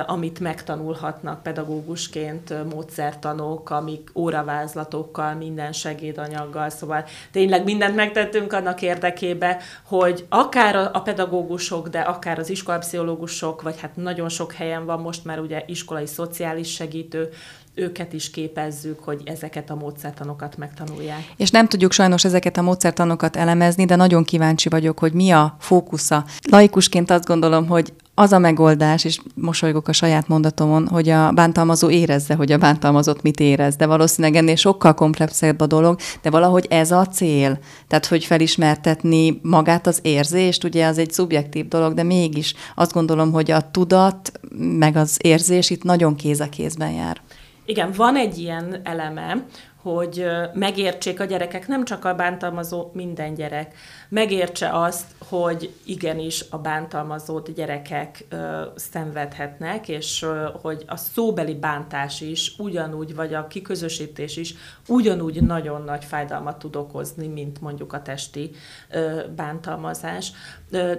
amit 0.06 0.40
megtanulhatnak 0.40 1.42
pedagógusként 1.42 2.72
módszertanok, 2.72 3.70
amik 3.70 4.10
óravázlatokkal, 4.14 5.34
minden 5.34 5.72
segédanyaggal, 5.72 6.70
szóval 6.70 7.04
tényleg 7.32 7.64
mindent 7.64 7.96
megtettünk 7.96 8.52
annak 8.52 8.82
érdekébe, 8.82 9.58
hogy 9.82 10.26
akár 10.28 10.76
a 10.76 11.00
pedagógusok, 11.00 11.88
de 11.88 12.00
akár 12.00 12.38
az 12.38 12.50
iskolapszichológusok, 12.50 13.62
vagy 13.62 13.80
hát 13.80 13.96
nagyon 13.96 14.28
sok 14.28 14.52
helyen 14.52 14.84
van 14.84 15.00
most 15.00 15.24
már 15.24 15.38
ugye 15.38 15.62
iskolai 15.66 16.06
szociális 16.06 16.72
segítő, 16.72 17.28
őket 17.76 18.12
is 18.12 18.30
képezzük, 18.30 18.98
hogy 19.04 19.22
ezeket 19.24 19.70
a 19.70 19.74
módszertanokat 19.74 20.56
megtanulják. 20.56 21.32
És 21.36 21.50
nem 21.50 21.68
tudjuk 21.68 21.92
sajnos 21.92 22.24
ezeket 22.24 22.56
a 22.56 22.62
módszertanokat 22.62 23.36
elemezni, 23.36 23.84
de 23.84 23.96
nagyon 23.96 24.24
kíváncsi 24.24 24.68
vagyok, 24.68 24.98
hogy 24.98 25.12
mi 25.12 25.30
a 25.30 25.56
fókusza. 25.58 26.24
Laikusként 26.50 27.10
azt 27.10 27.26
gondolom, 27.26 27.66
hogy 27.66 27.92
az 28.18 28.32
a 28.32 28.38
megoldás, 28.38 29.04
és 29.04 29.20
mosolygok 29.34 29.88
a 29.88 29.92
saját 29.92 30.28
mondatomon, 30.28 30.88
hogy 30.88 31.08
a 31.08 31.30
bántalmazó 31.30 31.90
érezze, 31.90 32.34
hogy 32.34 32.52
a 32.52 32.58
bántalmazott 32.58 33.22
mit 33.22 33.40
érez, 33.40 33.76
de 33.76 33.86
valószínűleg 33.86 34.36
ennél 34.36 34.54
sokkal 34.54 34.94
komplexebb 34.94 35.60
a 35.60 35.66
dolog, 35.66 35.98
de 36.22 36.30
valahogy 36.30 36.66
ez 36.70 36.90
a 36.90 37.06
cél. 37.06 37.58
Tehát, 37.88 38.06
hogy 38.06 38.24
felismertetni 38.24 39.40
magát 39.42 39.86
az 39.86 39.98
érzést, 40.02 40.64
ugye 40.64 40.86
az 40.86 40.98
egy 40.98 41.12
szubjektív 41.12 41.68
dolog, 41.68 41.94
de 41.94 42.02
mégis 42.02 42.54
azt 42.74 42.92
gondolom, 42.92 43.32
hogy 43.32 43.50
a 43.50 43.70
tudat, 43.70 44.32
meg 44.58 44.96
az 44.96 45.18
érzés 45.22 45.70
itt 45.70 45.82
nagyon 45.82 46.14
kéz 46.14 46.40
a 46.40 46.48
kézben 46.48 46.90
jár. 46.90 47.20
Igen, 47.66 47.92
van 47.96 48.16
egy 48.16 48.38
ilyen 48.38 48.80
eleme, 48.84 49.44
hogy 49.82 50.26
megértsék 50.54 51.20
a 51.20 51.24
gyerekek, 51.24 51.66
nem 51.66 51.84
csak 51.84 52.04
a 52.04 52.14
bántalmazó, 52.14 52.90
minden 52.92 53.34
gyerek, 53.34 53.74
megértse 54.08 54.70
azt, 54.70 55.04
hogy 55.28 55.72
igenis 55.84 56.44
a 56.50 56.58
bántalmazott 56.58 57.50
gyerekek 57.50 58.24
ö, 58.28 58.62
szenvedhetnek, 58.74 59.88
és 59.88 60.22
ö, 60.22 60.48
hogy 60.62 60.84
a 60.86 60.96
szóbeli 60.96 61.54
bántás 61.54 62.20
is 62.20 62.54
ugyanúgy, 62.58 63.14
vagy 63.14 63.34
a 63.34 63.46
kiközösítés 63.46 64.36
is 64.36 64.54
ugyanúgy 64.88 65.42
nagyon 65.42 65.82
nagy 65.82 66.04
fájdalmat 66.04 66.58
tud 66.58 66.76
okozni, 66.76 67.26
mint 67.26 67.60
mondjuk 67.60 67.92
a 67.92 68.02
testi 68.02 68.50
ö, 68.90 69.20
bántalmazás. 69.36 70.32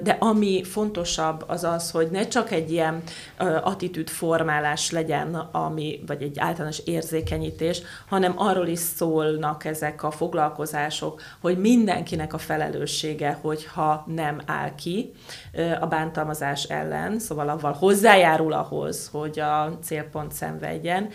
De 0.03 0.18
ami 0.20 0.64
fontosabb 0.64 1.43
az 1.47 1.64
az, 1.64 1.91
hogy 1.91 2.08
ne 2.12 2.28
csak 2.28 2.51
egy 2.51 2.72
ilyen 2.72 3.03
ö, 3.38 3.55
attitűdformálás 3.64 4.91
legyen, 4.91 5.36
ami, 5.36 6.03
vagy 6.08 6.22
egy 6.22 6.39
általános 6.39 6.80
érzékenyítés, 6.86 7.82
hanem 8.08 8.34
arról 8.36 8.68
is 8.68 8.80
szólnak 8.80 9.66
ezek 9.66 10.03
a 10.03 10.12
foglalkozások, 10.12 11.22
hogy 11.41 11.58
mindenkinek 11.58 12.34
a 12.34 12.38
felelős 12.38 12.97
felelőssége, 12.98 13.38
hogyha 13.41 14.04
nem 14.08 14.41
áll 14.45 14.76
ki 14.76 15.14
a 15.80 15.86
bántalmazás 15.86 16.64
ellen, 16.64 17.20
szóval 17.20 17.50
avval 17.50 17.74
hozzájárul 17.74 18.54
ahhoz, 18.54 19.10
hogy 19.12 19.39
a 19.39 19.78
célpont 19.84 20.32
szenvedjen, 20.32 21.10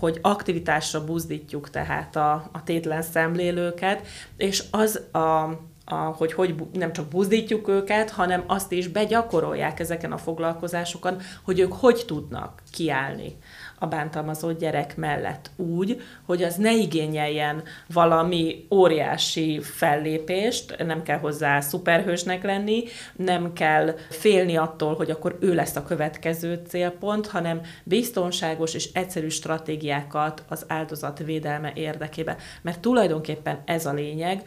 hogy 0.00 0.18
aktivitásra 0.22 1.04
buzdítjuk 1.04 1.70
tehát 1.70 2.16
a, 2.16 2.32
a 2.52 2.62
tétlen 2.64 3.02
szemlélőket, 3.02 4.06
és 4.36 4.64
az 4.70 5.00
a 5.12 5.58
a, 5.84 5.94
hogy, 5.94 6.32
hogy 6.32 6.54
nem 6.72 6.92
csak 6.92 7.08
buzdítjuk 7.08 7.68
őket, 7.68 8.10
hanem 8.10 8.44
azt 8.46 8.72
is 8.72 8.88
begyakorolják 8.88 9.80
ezeken 9.80 10.12
a 10.12 10.16
foglalkozásokon, 10.16 11.20
hogy 11.42 11.58
ők 11.58 11.72
hogy 11.72 12.02
tudnak 12.06 12.62
kiállni 12.70 13.36
a 13.82 13.86
bántalmazott 13.86 14.58
gyerek 14.58 14.96
mellett 14.96 15.50
úgy, 15.56 16.00
hogy 16.26 16.42
az 16.42 16.56
ne 16.56 16.74
igényeljen 16.74 17.62
valami 17.92 18.66
óriási 18.70 19.60
fellépést, 19.60 20.84
nem 20.84 21.02
kell 21.02 21.18
hozzá 21.18 21.60
szuperhősnek 21.60 22.42
lenni, 22.42 22.84
nem 23.16 23.52
kell 23.52 23.94
félni 24.10 24.56
attól, 24.56 24.94
hogy 24.94 25.10
akkor 25.10 25.36
ő 25.40 25.54
lesz 25.54 25.76
a 25.76 25.84
következő 25.84 26.62
célpont, 26.68 27.26
hanem 27.26 27.60
biztonságos 27.84 28.74
és 28.74 28.92
egyszerű 28.92 29.28
stratégiákat 29.28 30.44
az 30.48 30.64
áldozat 30.68 31.18
védelme 31.18 31.72
érdekében. 31.74 32.36
Mert 32.62 32.80
tulajdonképpen 32.80 33.62
ez 33.64 33.86
a 33.86 33.92
lényeg, 33.92 34.42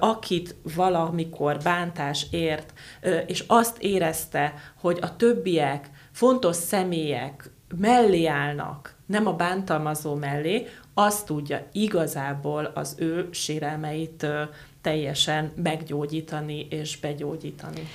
akit 0.00 0.54
valamikor 0.74 1.56
bántás 1.62 2.26
ért, 2.30 2.72
és 3.26 3.44
azt 3.46 3.78
érezte, 3.78 4.54
hogy 4.80 4.98
a 5.00 5.16
többiek 5.16 5.90
fontos 6.12 6.56
személyek, 6.56 7.50
mellé 7.78 8.26
állnak, 8.26 8.94
nem 9.06 9.26
a 9.26 9.32
bántalmazó 9.32 10.14
mellé, 10.14 10.66
azt 10.94 11.26
tudja 11.26 11.66
igazából 11.72 12.64
az 12.74 12.94
ő 12.98 13.28
sérelmeit 13.30 14.26
teljesen 14.80 15.52
meggyógyítani 15.62 16.66
és 16.70 16.98
begyógyítani. 16.98 17.88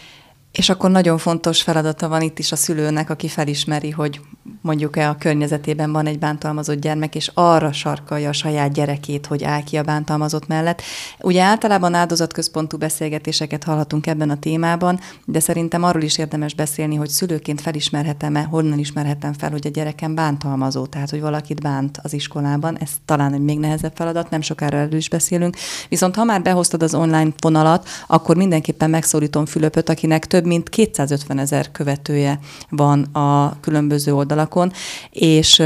És 0.52 0.70
akkor 0.70 0.92
nagyon 0.92 1.18
fontos 1.18 1.62
feladata 1.62 2.08
van 2.08 2.22
itt 2.22 2.40
is 2.40 2.52
a 2.52 2.56
szülőnek, 2.56 3.10
aki 3.10 3.28
felismeri, 3.28 3.90
hogy 3.90 4.22
mondjuk-e 4.62 5.10
a 5.10 5.16
környezetében 5.18 5.92
van 5.92 6.06
egy 6.06 6.20
bántalmazott 6.20 6.80
gyermek, 6.80 7.16
és 7.16 7.32
arra 7.34 7.72
sarkalja 7.72 8.30
a 8.30 8.34
saját 8.34 8.74
gyerekét, 8.74 9.26
hogy 9.26 9.44
áll 9.44 9.64
ki 9.64 9.78
a 9.78 9.84
bántalmazott 9.84 10.48
mellett. 10.48 10.82
Ugye 11.20 11.42
általában 11.42 11.94
áldozatközpontú 11.94 12.78
beszélgetéseket 12.78 13.64
hallhatunk 13.64 14.08
ebben 14.08 14.30
a 14.30 14.40
témában, 14.40 15.00
de 15.26 15.40
szerintem 15.40 15.84
arról 15.84 16.02
is 16.02 16.18
érdemes 16.18 16.54
beszélni, 16.54 16.96
hogy 16.96 17.10
szülőként 17.10 17.62
felismerhetem-e, 17.62 18.44
honnan 18.44 18.80
ismerhetem 18.80 19.34
fel, 19.34 19.52
hogy 19.52 19.68
a 19.68 19.70
gyerekem 19.70 20.16
bántalmazó, 20.16 20.86
tehát 20.86 21.10
hogy 21.10 21.22
valakit 21.22 21.62
bánt 21.62 22.00
az 22.02 22.14
iskolában. 22.14 22.78
Ez 22.78 22.90
talán 23.06 23.34
egy 23.34 23.44
még 23.44 23.60
nehezebb 23.60 23.96
feladat, 23.96 24.30
nem 24.30 24.42
sokára 24.42 24.78
erről 24.78 24.98
is 24.98 25.10
beszélünk. 25.10 25.56
Viszont 25.90 26.16
ha 26.16 26.24
már 26.24 26.42
behoztad 26.42 26.84
az 26.84 26.94
online 26.96 27.32
vonalat, 27.40 27.88
akkor 28.08 28.36
mindenképpen 28.36 28.90
megszólítom 28.90 29.46
Fülöpöt, 29.46 29.90
akinek 29.90 30.28
több 30.28 30.46
mint 30.46 30.70
250 30.70 31.38
ezer 31.38 31.72
követője 31.72 32.40
van 32.70 33.04
a 33.04 33.60
különböző 33.60 34.12
oldalakon, 34.32 34.72
és 35.12 35.64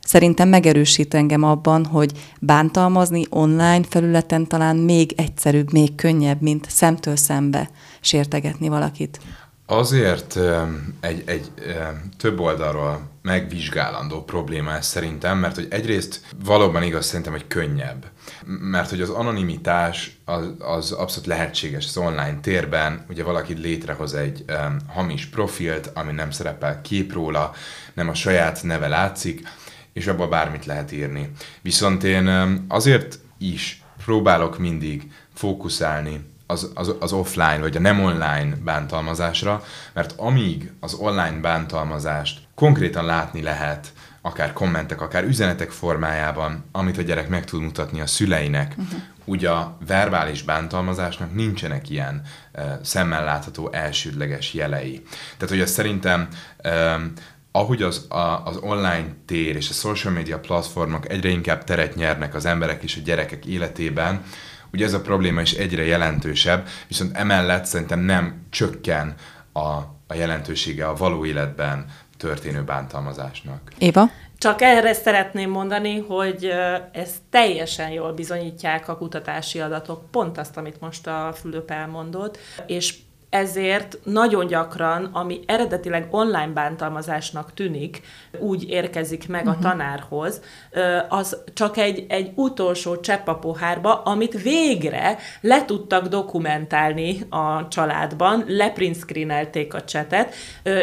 szerintem 0.00 0.48
megerősít 0.48 1.14
engem 1.14 1.42
abban, 1.42 1.84
hogy 1.84 2.12
bántalmazni 2.40 3.24
online 3.30 3.82
felületen 3.88 4.46
talán 4.46 4.76
még 4.76 5.12
egyszerűbb, 5.16 5.72
még 5.72 5.94
könnyebb, 5.94 6.40
mint 6.40 6.66
szemtől 6.70 7.16
szembe 7.16 7.70
sértegetni 8.00 8.68
valakit. 8.68 9.20
Azért 9.66 10.38
egy, 11.00 11.22
egy 11.26 11.52
több 12.16 12.40
oldalról 12.40 13.10
megvizsgálandó 13.22 14.24
probléma 14.24 14.72
ez 14.72 14.86
szerintem, 14.86 15.38
mert 15.38 15.54
hogy 15.54 15.66
egyrészt 15.70 16.20
valóban 16.44 16.82
igaz 16.82 17.06
szerintem, 17.06 17.32
hogy 17.32 17.46
könnyebb. 17.46 18.06
Mert 18.46 18.90
hogy 18.90 19.00
az 19.00 19.10
anonimitás 19.10 20.18
az, 20.24 20.46
az 20.58 20.92
abszolút 20.92 21.26
lehetséges 21.26 21.86
az 21.86 21.96
online 21.96 22.38
térben, 22.40 23.04
ugye 23.08 23.24
valaki 23.24 23.54
létrehoz 23.54 24.14
egy 24.14 24.44
um, 24.48 24.76
hamis 24.86 25.26
profilt, 25.26 25.90
ami 25.94 26.12
nem 26.12 26.30
szerepel 26.30 26.80
kép 26.80 27.12
róla, 27.12 27.52
nem 27.94 28.08
a 28.08 28.14
saját 28.14 28.62
neve 28.62 28.88
látszik, 28.88 29.48
és 29.92 30.06
abba 30.06 30.28
bármit 30.28 30.66
lehet 30.66 30.92
írni. 30.92 31.30
Viszont 31.62 32.04
én 32.04 32.26
um, 32.26 32.64
azért 32.68 33.18
is 33.38 33.82
próbálok 34.04 34.58
mindig 34.58 35.10
fókuszálni 35.34 36.31
az, 36.52 36.70
az, 36.74 36.94
az 37.00 37.12
offline 37.12 37.58
vagy 37.58 37.76
a 37.76 37.80
nem 37.80 38.00
online 38.00 38.56
bántalmazásra, 38.64 39.64
mert 39.92 40.14
amíg 40.16 40.72
az 40.80 40.94
online 40.94 41.40
bántalmazást 41.40 42.40
konkrétan 42.54 43.04
látni 43.04 43.42
lehet, 43.42 43.92
akár 44.20 44.52
kommentek, 44.52 45.00
akár 45.00 45.24
üzenetek 45.24 45.70
formájában, 45.70 46.64
amit 46.72 46.98
a 46.98 47.02
gyerek 47.02 47.28
meg 47.28 47.44
tud 47.44 47.60
mutatni 47.60 48.00
a 48.00 48.06
szüleinek, 48.06 48.74
uh-huh. 48.78 49.00
ugye 49.24 49.50
a 49.50 49.76
verbális 49.86 50.42
bántalmazásnak 50.42 51.34
nincsenek 51.34 51.90
ilyen 51.90 52.22
uh, 52.54 52.64
szemmel 52.82 53.24
látható 53.24 53.70
elsődleges 53.72 54.54
jelei. 54.54 55.02
Tehát, 55.36 55.48
hogy 55.48 55.60
ez 55.60 55.70
szerintem 55.70 56.28
um, 56.64 57.12
ahogy 57.52 57.82
az, 57.82 58.06
a, 58.08 58.42
az 58.44 58.56
online 58.56 59.06
tér 59.26 59.56
és 59.56 59.70
a 59.70 59.72
social 59.72 60.12
media 60.12 60.38
platformok 60.38 61.08
egyre 61.08 61.28
inkább 61.28 61.64
teret 61.64 61.94
nyernek 61.94 62.34
az 62.34 62.44
emberek 62.44 62.82
és 62.82 62.96
a 62.96 63.00
gyerekek 63.04 63.46
életében, 63.46 64.22
ugye 64.72 64.84
ez 64.84 64.92
a 64.92 65.00
probléma 65.00 65.40
is 65.40 65.52
egyre 65.52 65.84
jelentősebb, 65.84 66.66
viszont 66.88 67.16
emellett 67.16 67.64
szerintem 67.64 68.00
nem 68.00 68.46
csökken 68.50 69.14
a, 69.52 69.60
a 70.06 70.14
jelentősége 70.14 70.88
a 70.88 70.94
való 70.94 71.24
életben 71.24 71.84
történő 72.16 72.62
bántalmazásnak. 72.62 73.72
Éva? 73.78 74.10
Csak 74.38 74.62
erre 74.62 74.92
szeretném 74.92 75.50
mondani, 75.50 75.98
hogy 75.98 76.52
ezt 76.92 77.16
teljesen 77.30 77.90
jól 77.90 78.12
bizonyítják 78.12 78.88
a 78.88 78.96
kutatási 78.96 79.60
adatok, 79.60 80.10
pont 80.10 80.38
azt, 80.38 80.56
amit 80.56 80.80
most 80.80 81.06
a 81.06 81.32
Fülöp 81.40 81.70
elmondott, 81.70 82.38
és 82.66 82.94
ezért 83.32 83.98
nagyon 84.04 84.46
gyakran, 84.46 85.04
ami 85.04 85.40
eredetileg 85.46 86.06
online 86.10 86.50
bántalmazásnak 86.54 87.54
tűnik, 87.54 88.00
úgy 88.38 88.68
érkezik 88.68 89.28
meg 89.28 89.46
uh-huh. 89.46 89.56
a 89.56 89.58
mhm. 89.58 89.68
tanárhoz, 89.68 90.40
az 91.08 91.36
csak 91.54 91.76
egy, 91.76 92.06
egy 92.08 92.32
utolsó 92.34 93.00
csepp 93.00 93.28
a 93.28 93.34
pohárba, 93.34 94.02
amit 94.02 94.42
végre 94.42 95.18
le 95.40 95.64
tudtak 95.64 96.06
dokumentálni 96.06 97.18
a 97.30 97.68
családban, 97.68 98.44
leprintscreenelték 98.46 99.74
a 99.74 99.84
csetet, 99.84 100.34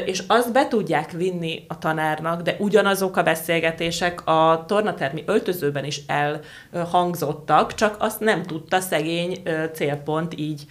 és 0.06 0.24
azt 0.28 0.52
be 0.52 0.68
tudják 0.68 1.12
vinni 1.12 1.66
a 1.68 1.78
tanárnak, 1.78 2.42
de 2.42 2.56
ugyanazok 2.60 3.18
a 3.18 3.24
beszélgetések 3.24 4.28
a 4.28 4.64
tornatermi 4.68 5.24
öltözőben 5.26 5.86
is 5.86 6.02
elhangzottak, 6.08 7.74
csak 7.74 7.96
azt 8.00 8.20
nem 8.20 8.44
tudta 8.44 8.80
szegény 8.80 9.42
célpont 9.74 10.40
így 10.40 10.66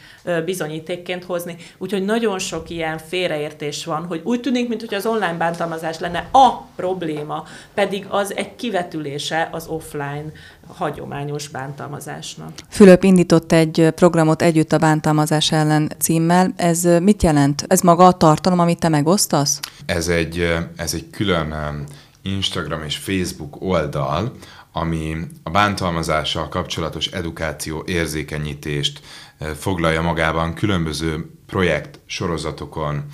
bizonyítékként 0.44 1.24
hozni. 1.24 1.56
Úgyhogy 1.78 2.04
nagyon 2.04 2.38
sok 2.38 2.70
ilyen 2.70 2.98
félreértés 2.98 3.84
van, 3.84 4.06
hogy 4.06 4.20
úgy 4.24 4.40
tűnik, 4.40 4.68
mintha 4.68 4.96
az 4.96 5.06
online 5.06 5.34
bántalmazás 5.34 5.98
lenne 5.98 6.28
a 6.32 6.50
probléma, 6.76 7.44
pedig 7.74 8.06
az 8.08 8.36
egy 8.36 8.56
kivetülése 8.56 9.48
az 9.52 9.66
offline 9.66 10.32
hagyományos 10.66 11.48
bántalmazásnak. 11.48 12.52
Fülöp 12.68 13.04
indított 13.04 13.52
egy 13.52 13.88
programot 13.94 14.42
együtt 14.42 14.72
a 14.72 14.78
bántalmazás 14.78 15.52
ellen 15.52 15.92
címmel. 15.98 16.52
Ez 16.56 16.82
mit 16.82 17.22
jelent? 17.22 17.64
Ez 17.68 17.80
maga 17.80 18.06
a 18.06 18.12
tartalom, 18.12 18.58
amit 18.58 18.78
te 18.78 18.88
megosztasz? 18.88 19.60
Ez 19.86 20.08
egy, 20.08 20.54
ez 20.76 20.94
egy 20.94 21.10
külön 21.10 21.54
Instagram 22.22 22.82
és 22.82 22.96
Facebook 22.96 23.62
oldal, 23.62 24.32
ami 24.72 25.16
a 25.42 25.50
bántalmazással 25.50 26.48
kapcsolatos 26.48 27.06
edukáció 27.06 27.82
érzékenyítést 27.86 29.00
foglalja 29.58 30.02
magában 30.02 30.54
különböző 30.54 31.30
projekt 31.46 31.98
sorozatokon 32.06 33.04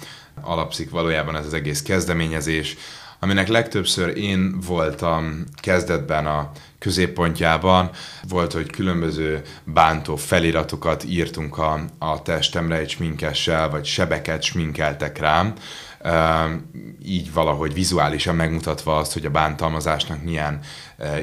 alapszik 0.41 0.91
valójában 0.91 1.37
ez 1.37 1.47
az 1.47 1.55
egész 1.55 1.83
kezdeményezés, 1.83 2.77
aminek 3.19 3.49
legtöbbször 3.49 4.17
én 4.17 4.61
voltam 4.67 5.45
kezdetben 5.61 6.27
a 6.27 6.51
középpontjában. 6.79 7.91
Volt, 8.29 8.53
hogy 8.53 8.71
különböző 8.71 9.43
bántó 9.65 10.17
feliratokat 10.17 11.05
írtunk 11.05 11.59
a, 11.59 11.81
a 11.99 12.23
testemre 12.23 12.77
egy 12.77 12.91
sminkessel, 12.91 13.71
vagy 13.71 13.85
sebeket 13.85 14.43
sminkeltek 14.43 15.19
rám, 15.19 15.55
így 17.05 17.33
valahogy 17.33 17.75
vizuálisan 17.75 18.35
megmutatva 18.35 18.97
azt, 18.97 19.13
hogy 19.13 19.25
a 19.25 19.31
bántalmazásnak 19.31 20.23
milyen 20.23 20.61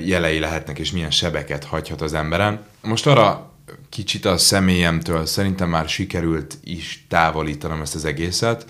jelei 0.04 0.40
lehetnek, 0.40 0.80
és 0.80 0.92
milyen 0.92 1.12
sebeket 1.12 1.64
hagyhat 1.64 2.02
az 2.02 2.14
emberen. 2.14 2.66
Most 2.82 3.08
arra 3.08 3.51
kicsit 3.90 4.26
a 4.26 4.38
személyemtől 4.38 5.26
szerintem 5.26 5.70
már 5.70 5.90
sikerült 5.90 6.58
is 6.64 7.06
távolítanom 7.10 7.82
ezt 7.82 7.96
az 7.96 8.06
egészet, 8.06 8.66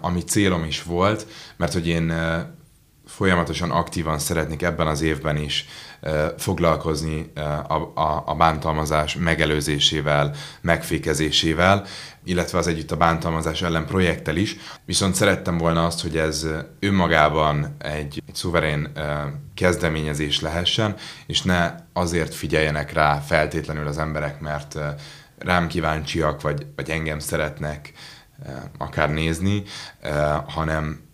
ami 0.00 0.20
célom 0.22 0.64
is 0.64 0.82
volt, 0.82 1.26
mert 1.56 1.72
hogy 1.72 1.86
én 1.86 2.12
folyamatosan 3.06 3.70
aktívan 3.70 4.18
szeretnék 4.18 4.62
ebben 4.62 4.86
az 4.86 5.02
évben 5.02 5.36
is 5.36 5.66
foglalkozni 6.38 7.32
a, 7.68 7.74
a, 7.94 8.22
a 8.26 8.34
bántalmazás 8.34 9.16
megelőzésével, 9.16 10.34
megfékezésével, 10.60 11.86
illetve 12.28 12.58
az 12.58 12.66
együtt 12.66 12.90
a 12.90 12.96
bántalmazás 12.96 13.62
ellen 13.62 13.86
projekttel 13.86 14.36
is. 14.36 14.56
Viszont 14.84 15.14
szerettem 15.14 15.58
volna 15.58 15.84
azt, 15.84 16.02
hogy 16.02 16.16
ez 16.16 16.46
önmagában 16.80 17.76
egy, 17.78 18.22
egy 18.26 18.34
szuverén 18.34 18.92
kezdeményezés 19.54 20.40
lehessen, 20.40 20.94
és 21.26 21.42
ne 21.42 21.74
azért 21.92 22.34
figyeljenek 22.34 22.92
rá 22.92 23.18
feltétlenül 23.18 23.86
az 23.86 23.98
emberek, 23.98 24.40
mert 24.40 24.78
rám 25.38 25.66
kíváncsiak, 25.66 26.42
vagy, 26.42 26.66
vagy 26.76 26.90
engem 26.90 27.18
szeretnek 27.18 27.92
akár 28.78 29.10
nézni, 29.10 29.62
hanem 30.46 31.06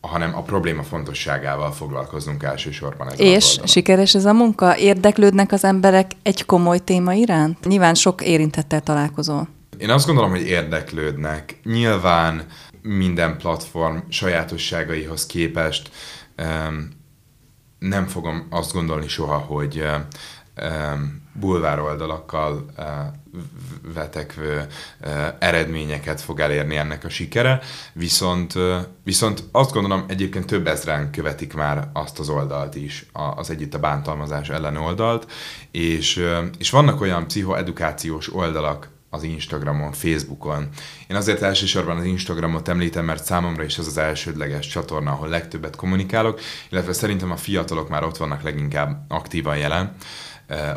hanem 0.00 0.36
a 0.36 0.42
probléma 0.42 0.82
fontosságával 0.82 1.72
foglalkozunk 1.72 2.42
elsősorban. 2.42 3.08
Ezen 3.08 3.26
És 3.26 3.60
sikeres 3.64 4.14
ez 4.14 4.24
a 4.24 4.32
munka? 4.32 4.76
Érdeklődnek 4.76 5.52
az 5.52 5.64
emberek 5.64 6.10
egy 6.22 6.44
komoly 6.44 6.78
téma 6.78 7.12
iránt? 7.12 7.64
Nyilván 7.64 7.94
sok 7.94 8.22
érintettel 8.22 8.80
találkozol. 8.80 9.48
Én 9.78 9.90
azt 9.90 10.06
gondolom, 10.06 10.30
hogy 10.30 10.46
érdeklődnek. 10.46 11.60
Nyilván 11.64 12.46
minden 12.82 13.36
platform 13.36 13.96
sajátosságaihoz 14.08 15.26
képest 15.26 15.90
nem 17.78 18.06
fogom 18.06 18.46
azt 18.50 18.72
gondolni 18.72 19.08
soha, 19.08 19.36
hogy 19.36 19.84
bulvár 21.32 21.80
oldalakkal 21.80 22.66
vetekvő 23.94 24.66
eredményeket 25.38 26.20
fog 26.20 26.40
elérni 26.40 26.76
ennek 26.76 27.04
a 27.04 27.08
sikere, 27.08 27.60
viszont, 27.92 28.54
viszont 29.04 29.44
azt 29.52 29.72
gondolom 29.72 30.04
egyébként 30.08 30.46
több 30.46 30.66
ezren 30.66 31.10
követik 31.10 31.54
már 31.54 31.88
azt 31.92 32.18
az 32.18 32.28
oldalt 32.28 32.74
is, 32.74 33.06
az 33.12 33.50
együtt 33.50 33.74
a 33.74 33.78
bántalmazás 33.78 34.48
ellen 34.48 34.76
oldalt, 34.76 35.30
és, 35.70 36.24
és 36.58 36.70
vannak 36.70 37.00
olyan 37.00 37.26
pszichoedukációs 37.26 38.34
oldalak, 38.34 38.96
az 39.10 39.22
Instagramon, 39.22 39.92
Facebookon. 39.92 40.68
Én 41.06 41.16
azért 41.16 41.42
elsősorban 41.42 41.96
az 41.96 42.04
Instagramot 42.04 42.68
említem, 42.68 43.04
mert 43.04 43.24
számomra 43.24 43.62
is 43.64 43.78
az 43.78 43.86
az 43.86 43.98
elsődleges 43.98 44.66
csatorna, 44.66 45.10
ahol 45.10 45.28
legtöbbet 45.28 45.76
kommunikálok, 45.76 46.40
illetve 46.70 46.92
szerintem 46.92 47.30
a 47.30 47.36
fiatalok 47.36 47.88
már 47.88 48.04
ott 48.04 48.16
vannak 48.16 48.42
leginkább 48.42 49.04
aktívan 49.08 49.56
jelen 49.56 49.96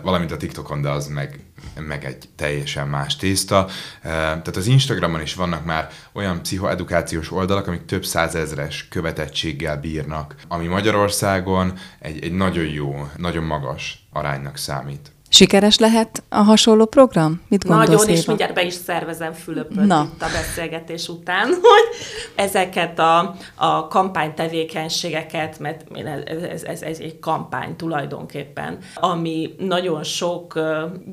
valamint 0.01 0.31
a 0.31 0.37
TikTokon, 0.37 0.81
de 0.81 0.89
az 0.89 1.07
meg, 1.07 1.39
meg 1.79 2.05
egy 2.05 2.29
teljesen 2.35 2.87
más 2.87 3.15
tészta. 3.15 3.67
Tehát 4.01 4.55
az 4.55 4.67
Instagramon 4.67 5.21
is 5.21 5.33
vannak 5.35 5.65
már 5.65 5.89
olyan 6.13 6.41
pszichoedukációs 6.41 7.31
oldalak, 7.31 7.67
amik 7.67 7.85
több 7.85 8.05
százezres 8.05 8.87
követettséggel 8.87 9.77
bírnak, 9.77 10.35
ami 10.47 10.67
Magyarországon 10.67 11.73
egy, 11.99 12.23
egy 12.23 12.33
nagyon 12.33 12.65
jó, 12.65 13.09
nagyon 13.17 13.43
magas 13.43 14.07
aránynak 14.11 14.57
számít. 14.57 15.11
Sikeres 15.33 15.77
lehet 15.77 16.23
a 16.29 16.37
hasonló 16.37 16.85
program? 16.85 17.41
Mit 17.47 17.63
gondolsz, 17.65 17.87
Nagyon, 17.89 18.07
Éva? 18.07 18.17
és 18.17 18.25
mindjárt 18.25 18.53
be 18.53 18.63
is 18.63 18.73
szervezem 18.73 19.33
Fülöpöt 19.33 19.85
Na. 19.85 20.09
itt 20.13 20.21
a 20.21 20.27
beszélgetés 20.33 21.07
után, 21.07 21.47
hogy 21.71 21.95
ezeket 22.35 22.99
a, 22.99 23.35
a 23.55 23.87
kampánytevékenységeket, 23.87 25.59
mert 25.59 25.97
ez, 26.25 26.63
ez, 26.63 26.81
ez 26.81 26.99
egy 26.99 27.19
kampány 27.19 27.75
tulajdonképpen, 27.75 28.77
ami 28.95 29.55
nagyon 29.57 30.03
sok 30.03 30.59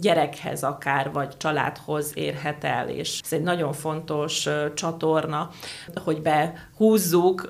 gyerekhez 0.00 0.62
akár, 0.62 1.10
vagy 1.12 1.36
családhoz 1.36 2.10
érhet 2.14 2.64
el, 2.64 2.88
és 2.88 3.20
ez 3.24 3.32
egy 3.32 3.42
nagyon 3.42 3.72
fontos 3.72 4.48
csatorna, 4.74 5.50
hogy 6.04 6.22
behúzzuk 6.22 7.48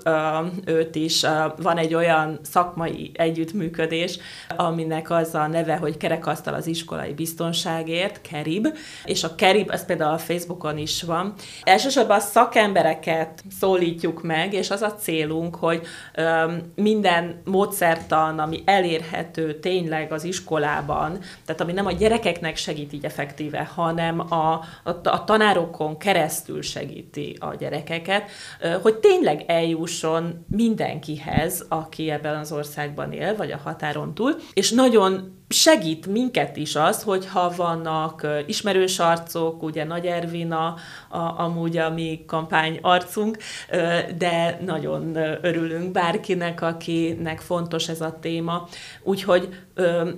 őt 0.64 0.94
is. 0.94 1.26
Van 1.62 1.76
egy 1.76 1.94
olyan 1.94 2.38
szakmai 2.42 3.10
együttműködés, 3.14 4.18
aminek 4.56 5.10
az 5.10 5.34
a 5.34 5.46
neve, 5.46 5.76
hogy 5.76 5.96
kerekasztal 5.96 6.56
az 6.59 6.66
iskolai 6.66 7.12
biztonságért, 7.12 8.20
KERIB, 8.20 8.78
és 9.04 9.24
a 9.24 9.34
KERIB, 9.34 9.70
ez 9.70 9.84
például 9.84 10.14
a 10.14 10.18
Facebookon 10.18 10.78
is 10.78 11.02
van. 11.02 11.34
Elsősorban 11.62 12.16
a 12.16 12.20
szakembereket 12.20 13.44
szólítjuk 13.61 14.22
meg, 14.22 14.52
és 14.52 14.70
az 14.70 14.82
a 14.82 14.94
célunk, 14.94 15.56
hogy 15.56 15.86
öm, 16.14 16.72
minden 16.74 17.42
módszertan, 17.44 18.38
ami 18.38 18.62
elérhető 18.64 19.59
tényleg 19.59 20.12
az 20.12 20.24
iskolában, 20.24 21.18
tehát 21.44 21.61
ami 21.61 21.72
nem 21.72 21.86
a 21.86 21.92
gyerekeknek 21.92 22.56
segít 22.56 22.92
így 22.92 23.04
effektíve, 23.04 23.70
hanem 23.74 24.20
a, 24.20 24.52
a, 24.84 24.90
a 25.02 25.24
tanárokon 25.24 25.98
keresztül 25.98 26.62
segíti 26.62 27.36
a 27.40 27.54
gyerekeket, 27.54 28.30
hogy 28.82 28.96
tényleg 28.96 29.44
eljusson 29.46 30.44
mindenkihez, 30.50 31.66
aki 31.68 32.11
ebben 32.11 32.36
az 32.36 32.52
országban 32.52 33.12
él, 33.12 33.36
vagy 33.36 33.50
a 33.50 33.61
határon 33.64 34.14
túl, 34.14 34.36
és 34.52 34.70
nagyon 34.70 35.38
segít 35.49 36.07
minket 36.07 36.57
is 36.57 36.76
az, 36.76 37.03
hogyha 37.03 37.53
vannak 37.57 38.26
ismerős 38.46 38.99
arcok, 38.99 39.62
ugye 39.62 39.84
Nagy 39.84 40.07
Ervin 40.07 40.53
a, 40.53 40.74
a, 41.09 41.40
amúgy 41.40 41.76
a 41.76 41.90
mi 41.90 42.24
kampány 42.26 42.78
arcunk, 42.82 43.38
de 44.18 44.59
nagyon 44.64 45.16
örülünk 45.42 45.92
bárkinek, 45.92 46.62
akinek 46.62 47.40
fontos 47.40 47.88
ez 47.88 48.01
a 48.01 48.18
téma. 48.20 48.68
Úgyhogy 49.03 49.49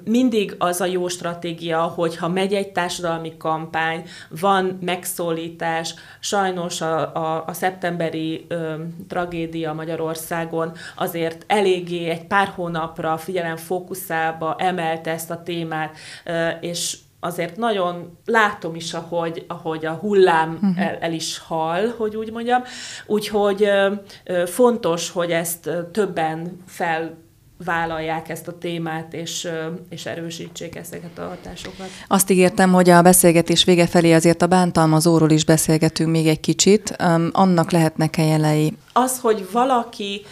mindig 0.04 0.54
az 0.58 0.80
a 0.80 0.84
jó 0.84 1.08
stratégia, 1.08 1.80
hogyha 1.82 2.28
megy 2.28 2.54
egy 2.54 2.72
társadalmi 2.72 3.36
kampány, 3.36 4.04
van 4.40 4.78
megszólítás, 4.80 5.94
sajnos 6.20 6.80
a, 6.80 7.14
a, 7.14 7.44
a 7.46 7.52
szeptemberi 7.52 8.44
ö, 8.48 8.74
tragédia 9.08 9.72
Magyarországon 9.72 10.72
azért 10.96 11.44
eléggé 11.46 12.08
egy 12.08 12.26
pár 12.26 12.48
hónapra 12.54 13.16
figyelem 13.16 13.56
fókuszába 13.56 14.56
emelte 14.58 15.10
ezt 15.10 15.30
a 15.30 15.42
témát, 15.42 15.96
ö, 16.24 16.48
és 16.60 16.96
azért 17.20 17.56
nagyon 17.56 18.18
látom 18.24 18.74
is, 18.74 18.94
ahogy, 18.94 19.44
ahogy 19.48 19.86
a 19.86 19.92
hullám 19.92 20.52
uh-huh. 20.54 20.86
el, 20.86 20.96
el 21.00 21.12
is 21.12 21.38
hal, 21.38 21.94
hogy 21.96 22.16
úgy 22.16 22.32
mondjam. 22.32 22.62
Úgyhogy 23.06 23.62
ö, 23.62 24.46
fontos, 24.46 25.10
hogy 25.10 25.30
ezt 25.30 25.70
többen 25.92 26.62
fel 26.66 27.28
vállalják 27.64 28.28
ezt 28.28 28.48
a 28.48 28.58
témát, 28.58 29.12
és, 29.14 29.48
és 29.88 30.06
erősítsék 30.06 30.76
ezeket 30.76 31.18
a 31.18 31.28
hatásokat. 31.28 31.88
Azt 32.08 32.30
ígértem, 32.30 32.72
hogy 32.72 32.90
a 32.90 33.02
beszélgetés 33.02 33.64
vége 33.64 33.86
felé 33.86 34.12
azért 34.12 34.42
a 34.42 34.46
bántalmazóról 34.46 35.30
is 35.30 35.44
beszélgetünk 35.44 36.10
még 36.10 36.26
egy 36.26 36.40
kicsit. 36.40 36.96
Annak 37.32 37.70
lehetnek-e 37.70 38.22
jelei? 38.22 38.76
Az, 38.92 39.18
hogy 39.20 39.46
valaki 39.52 40.22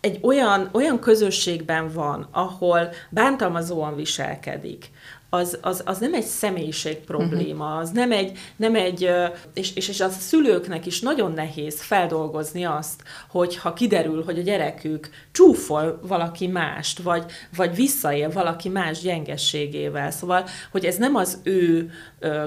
egy 0.00 0.18
olyan, 0.22 0.68
olyan 0.72 0.98
közösségben 0.98 1.90
van, 1.92 2.28
ahol 2.30 2.88
bántalmazóan 3.10 3.96
viselkedik, 3.96 4.90
az, 5.30 5.58
az, 5.62 5.82
az 5.84 5.98
nem 5.98 6.14
egy 6.14 6.24
személyiség 6.24 6.96
probléma, 6.96 7.64
uh-huh. 7.64 7.80
az 7.80 7.90
nem 7.90 8.12
egy, 8.12 8.38
nem 8.56 8.74
egy 8.74 9.10
és, 9.54 9.76
és, 9.76 9.88
és 9.88 10.00
a 10.00 10.08
szülőknek 10.08 10.86
is 10.86 11.00
nagyon 11.00 11.32
nehéz 11.32 11.82
feldolgozni 11.82 12.64
azt, 12.64 13.02
hogy 13.30 13.56
ha 13.56 13.72
kiderül, 13.72 14.24
hogy 14.24 14.38
a 14.38 14.42
gyerekük 14.42 15.10
csúfol 15.32 16.00
valaki 16.02 16.46
mást, 16.46 16.98
vagy, 16.98 17.24
vagy 17.56 17.74
visszaél 17.74 18.30
valaki 18.30 18.68
más 18.68 19.00
gyengességével. 19.00 20.10
Szóval, 20.10 20.44
hogy 20.70 20.84
ez 20.84 20.96
nem 20.96 21.14
az 21.14 21.40
ő 21.42 21.90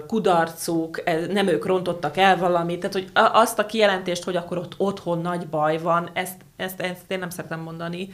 kudarcuk, 0.07 1.03
nem 1.31 1.47
ők 1.47 1.65
rontottak 1.65 2.17
el 2.17 2.37
valamit, 2.37 2.79
tehát 2.79 2.93
hogy 2.93 3.09
azt 3.13 3.59
a 3.59 3.65
kijelentést, 3.65 4.23
hogy 4.23 4.35
akkor 4.35 4.57
ott 4.57 4.73
otthon 4.77 5.21
nagy 5.21 5.47
baj 5.47 5.77
van, 5.77 6.09
ezt, 6.13 6.41
ezt, 6.55 6.81
ezt 6.81 7.01
én 7.07 7.19
nem 7.19 7.29
szeretem 7.29 7.59
mondani, 7.59 8.09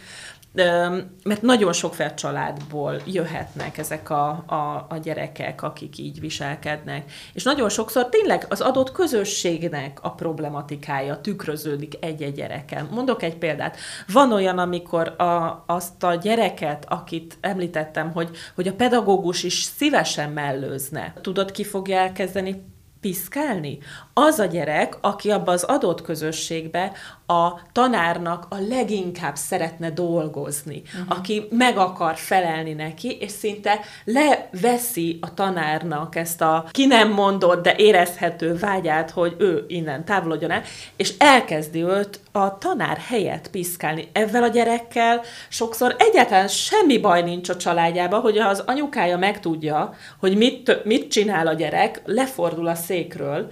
mert 1.24 1.42
nagyon 1.42 1.74
sokféle 1.74 2.14
családból 2.14 3.02
jöhetnek 3.06 3.78
ezek 3.78 4.10
a, 4.10 4.28
a, 4.48 4.86
a 4.90 4.98
gyerekek, 5.04 5.62
akik 5.64 5.98
így 5.98 6.20
viselkednek. 6.20 7.12
És 7.34 7.44
nagyon 7.44 7.70
sokszor 7.70 8.10
tényleg 8.10 8.46
az 8.50 8.62
adott 8.62 8.92
közösségnek 8.92 10.00
a 10.02 10.12
problematikája 10.12 11.22
tükröződik 11.22 11.94
egy-egy 12.00 12.34
gyereken. 12.34 12.88
Mondok 12.92 13.24
egy 13.24 13.38
példát. 13.38 13.78
Van 14.08 14.32
olyan, 14.32 14.58
amikor 14.58 15.08
a, 15.08 15.64
azt 15.68 16.04
a 16.04 16.16
gyereket, 16.16 16.86
akit 16.90 17.38
említettem, 17.42 18.12
hogy, 18.12 18.30
hogy 18.56 18.68
a 18.68 18.74
pedagógus 18.74 19.44
is 19.44 19.64
szívesen 19.64 20.32
mellőzne, 20.32 21.14
tudod, 21.22 21.52
ki 21.52 21.64
fogja 21.64 21.98
elkezdeni 21.98 22.64
piszkálni? 23.06 23.78
Az 24.14 24.40
a 24.40 24.46
gyerek, 24.46 24.98
aki 25.02 25.32
abba 25.32 25.52
az 25.52 25.64
adott 25.64 26.02
közösségbe 26.02 26.92
a 27.28 27.60
tanárnak 27.72 28.46
a 28.50 28.56
leginkább 28.70 29.36
szeretne 29.36 29.90
dolgozni, 29.90 30.82
uh-huh. 30.86 31.18
aki 31.18 31.48
meg 31.50 31.78
akar 31.78 32.16
felelni 32.16 32.74
neki, 32.74 33.18
és 33.20 33.32
szinte 33.32 33.80
leveszi 34.04 35.18
a 35.22 35.34
tanárnak 35.34 36.16
ezt 36.16 36.42
a 36.42 36.66
ki 36.72 36.86
nem 36.86 37.12
mondott, 37.12 37.64
de 37.64 37.76
érezhető 37.78 38.56
vágyát, 38.56 39.12
hogy 39.12 39.36
ő 39.38 39.66
innen 39.68 40.06
távolodjon 40.06 40.52
el, 40.52 40.62
és 40.96 41.14
elkezdi 41.18 41.84
őt 41.84 42.20
a 42.32 42.58
tanár 42.58 42.98
helyett 42.98 43.50
piszkálni. 43.50 44.10
Ezzel 44.12 44.44
a 44.44 44.48
gyerekkel 44.48 45.22
sokszor 45.50 45.96
egyáltalán 45.98 46.48
semmi 46.48 46.98
baj 46.98 47.22
nincs 47.22 47.50
a 47.50 47.58
családjában, 47.58 48.22
hogy 48.22 48.38
az 48.38 48.64
anyukája 48.66 49.18
megtudja, 49.18 49.94
hogy 50.20 50.38
mit, 50.38 50.84
mit 50.84 51.12
csinál 51.12 51.48
a 51.48 51.54
gyerek, 51.54 52.02
lefordul 52.06 52.68
a 52.68 52.76
székről, 52.76 53.52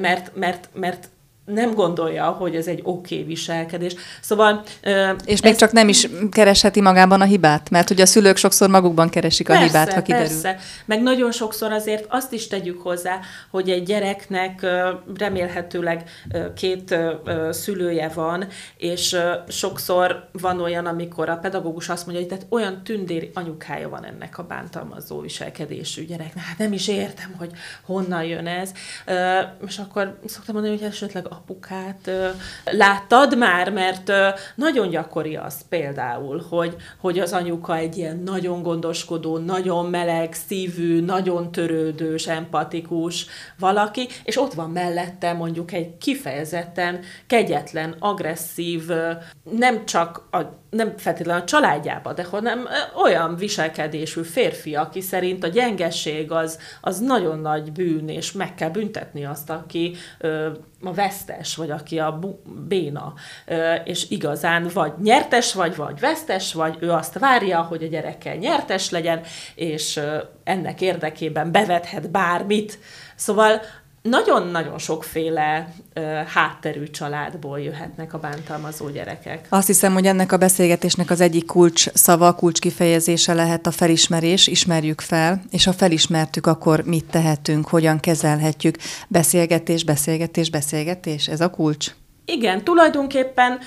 mert, 0.00 0.34
mert, 0.34 0.68
mert 0.72 1.08
nem 1.44 1.74
gondolja, 1.74 2.24
hogy 2.24 2.56
ez 2.56 2.66
egy 2.66 2.80
oké 2.82 3.14
okay 3.14 3.26
viselkedés. 3.26 3.94
Szóval... 4.20 4.62
És 5.24 5.32
ez... 5.32 5.40
még 5.40 5.56
csak 5.56 5.72
nem 5.72 5.88
is 5.88 6.08
keresheti 6.30 6.80
magában 6.80 7.20
a 7.20 7.24
hibát, 7.24 7.70
mert 7.70 7.90
ugye 7.90 8.02
a 8.02 8.06
szülők 8.06 8.36
sokszor 8.36 8.68
magukban 8.68 9.08
keresik 9.08 9.48
a 9.48 9.52
persze, 9.52 9.66
hibát, 9.66 9.92
ha 9.92 10.02
kiderül. 10.02 10.26
Persze, 10.26 10.58
meg 10.84 11.02
nagyon 11.02 11.32
sokszor 11.32 11.72
azért 11.72 12.06
azt 12.08 12.32
is 12.32 12.46
tegyük 12.46 12.82
hozzá, 12.82 13.20
hogy 13.50 13.70
egy 13.70 13.82
gyereknek 13.82 14.66
remélhetőleg 15.18 16.10
két 16.54 16.96
szülője 17.50 18.08
van, 18.08 18.46
és 18.76 19.16
sokszor 19.48 20.28
van 20.32 20.60
olyan, 20.60 20.86
amikor 20.86 21.28
a 21.28 21.36
pedagógus 21.36 21.88
azt 21.88 22.06
mondja, 22.06 22.24
hogy 22.24 22.32
tehát 22.32 22.46
olyan 22.48 22.82
tündér 22.84 23.30
anyukája 23.34 23.88
van 23.88 24.04
ennek 24.04 24.38
a 24.38 24.42
bántalmazó 24.42 25.20
viselkedésű 25.20 26.04
gyereknek. 26.04 26.44
Hát 26.44 26.58
nem 26.58 26.72
is 26.72 26.88
értem, 26.88 27.34
hogy 27.38 27.50
honnan 27.82 28.24
jön 28.24 28.46
ez. 28.46 28.72
És 29.66 29.78
akkor 29.78 30.18
szoktam 30.26 30.54
mondani, 30.54 30.76
hogy 30.76 30.86
esetleg 30.86 31.26
apukát 31.32 32.10
láttad 32.64 33.38
már, 33.38 33.70
mert 33.70 34.12
nagyon 34.54 34.88
gyakori 34.88 35.36
az 35.36 35.68
például, 35.68 36.44
hogy, 36.48 36.76
hogy 37.00 37.18
az 37.18 37.32
anyuka 37.32 37.76
egy 37.76 37.96
ilyen 37.96 38.16
nagyon 38.16 38.62
gondoskodó, 38.62 39.38
nagyon 39.38 39.86
meleg 39.86 40.32
szívű, 40.32 41.00
nagyon 41.00 41.52
törődős, 41.52 42.26
empatikus 42.26 43.26
valaki, 43.58 44.08
és 44.24 44.40
ott 44.40 44.52
van 44.52 44.70
mellette 44.70 45.32
mondjuk 45.32 45.72
egy 45.72 45.98
kifejezetten 45.98 47.00
kegyetlen, 47.26 47.96
agresszív, 47.98 48.90
nem 49.50 49.84
csak 49.84 50.28
a 50.30 50.60
nem 50.72 50.96
feltétlenül 50.96 51.42
a 51.42 51.44
családjába, 51.44 52.12
de 52.12 52.24
hanem 52.24 52.68
olyan 53.02 53.36
viselkedésű 53.36 54.22
férfi, 54.22 54.74
aki 54.74 55.00
szerint 55.00 55.44
a 55.44 55.48
gyengesség 55.48 56.30
az, 56.30 56.58
az 56.80 57.00
nagyon 57.00 57.38
nagy 57.38 57.72
bűn, 57.72 58.08
és 58.08 58.32
meg 58.32 58.54
kell 58.54 58.70
büntetni 58.70 59.24
azt, 59.24 59.50
aki 59.50 59.96
a 60.84 60.92
vesztes, 60.92 61.56
vagy 61.56 61.70
aki 61.70 61.98
a 61.98 62.18
béna, 62.68 63.14
és 63.84 64.10
igazán 64.10 64.70
vagy 64.74 64.92
nyertes 65.02 65.54
vagy, 65.54 65.76
vagy 65.76 66.00
vesztes 66.00 66.52
vagy, 66.54 66.76
ő 66.80 66.90
azt 66.90 67.18
várja, 67.18 67.62
hogy 67.62 67.82
a 67.82 67.86
gyerekkel 67.86 68.34
nyertes 68.34 68.90
legyen, 68.90 69.20
és 69.54 70.00
ennek 70.44 70.80
érdekében 70.80 71.52
bevethet 71.52 72.10
bármit. 72.10 72.78
Szóval 73.14 73.60
nagyon-nagyon 74.02 74.78
sokféle 74.78 75.74
ö, 75.92 76.00
hátterű 76.26 76.84
családból 76.90 77.60
jöhetnek 77.60 78.14
a 78.14 78.18
bántalmazó 78.18 78.88
gyerekek. 78.88 79.46
Azt 79.48 79.66
hiszem, 79.66 79.92
hogy 79.92 80.06
ennek 80.06 80.32
a 80.32 80.36
beszélgetésnek 80.36 81.10
az 81.10 81.20
egyik 81.20 81.46
kulcs 81.46 81.90
szava, 81.92 82.34
kulcs 82.34 82.58
kifejezése 82.58 83.34
lehet 83.34 83.66
a 83.66 83.70
felismerés, 83.70 84.46
ismerjük 84.46 85.00
fel, 85.00 85.42
és 85.50 85.64
ha 85.64 85.72
felismertük, 85.72 86.46
akkor 86.46 86.82
mit 86.84 87.04
tehetünk, 87.04 87.68
hogyan 87.68 88.00
kezelhetjük. 88.00 88.76
Beszélgetés, 89.08 89.84
beszélgetés, 89.84 90.50
beszélgetés, 90.50 91.28
ez 91.28 91.40
a 91.40 91.50
kulcs? 91.50 91.94
Igen, 92.24 92.64
tulajdonképpen 92.64 93.58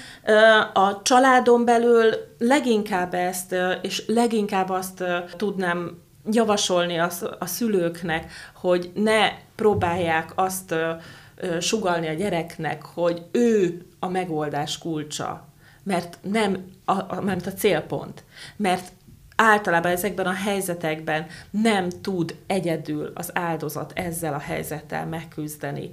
a 0.74 1.02
családon 1.02 1.66
belül 1.66 2.14
leginkább 2.38 3.14
ezt, 3.14 3.56
és 3.82 4.04
leginkább 4.08 4.70
azt 4.70 5.04
tudnám 5.38 6.04
javasolni 6.32 7.00
a, 7.00 7.10
a 7.40 7.46
szülőknek, 7.46 8.32
hogy 8.56 8.92
ne 8.96 9.32
próbálják 9.56 10.32
azt 10.36 10.72
ö, 10.72 10.92
ö, 11.36 11.60
sugalni 11.60 12.08
a 12.08 12.14
gyereknek, 12.14 12.84
hogy 12.86 13.26
ő 13.32 13.86
a 14.00 14.08
megoldás 14.08 14.78
kulcsa, 14.78 15.48
mert 15.84 16.18
nem 16.22 16.66
a, 16.86 17.16
a, 17.16 17.22
mert 17.22 17.48
a 17.48 17.54
célpont. 17.54 18.24
Mert 18.56 18.92
általában 19.36 19.92
ezekben 19.92 20.26
a 20.26 20.34
helyzetekben 20.34 21.26
nem 21.50 21.90
tud 22.02 22.36
egyedül 22.48 23.12
az 23.14 23.30
áldozat 23.34 23.92
ezzel 23.96 24.34
a 24.34 24.40
helyzettel 24.40 25.06
megküzdeni. 25.06 25.90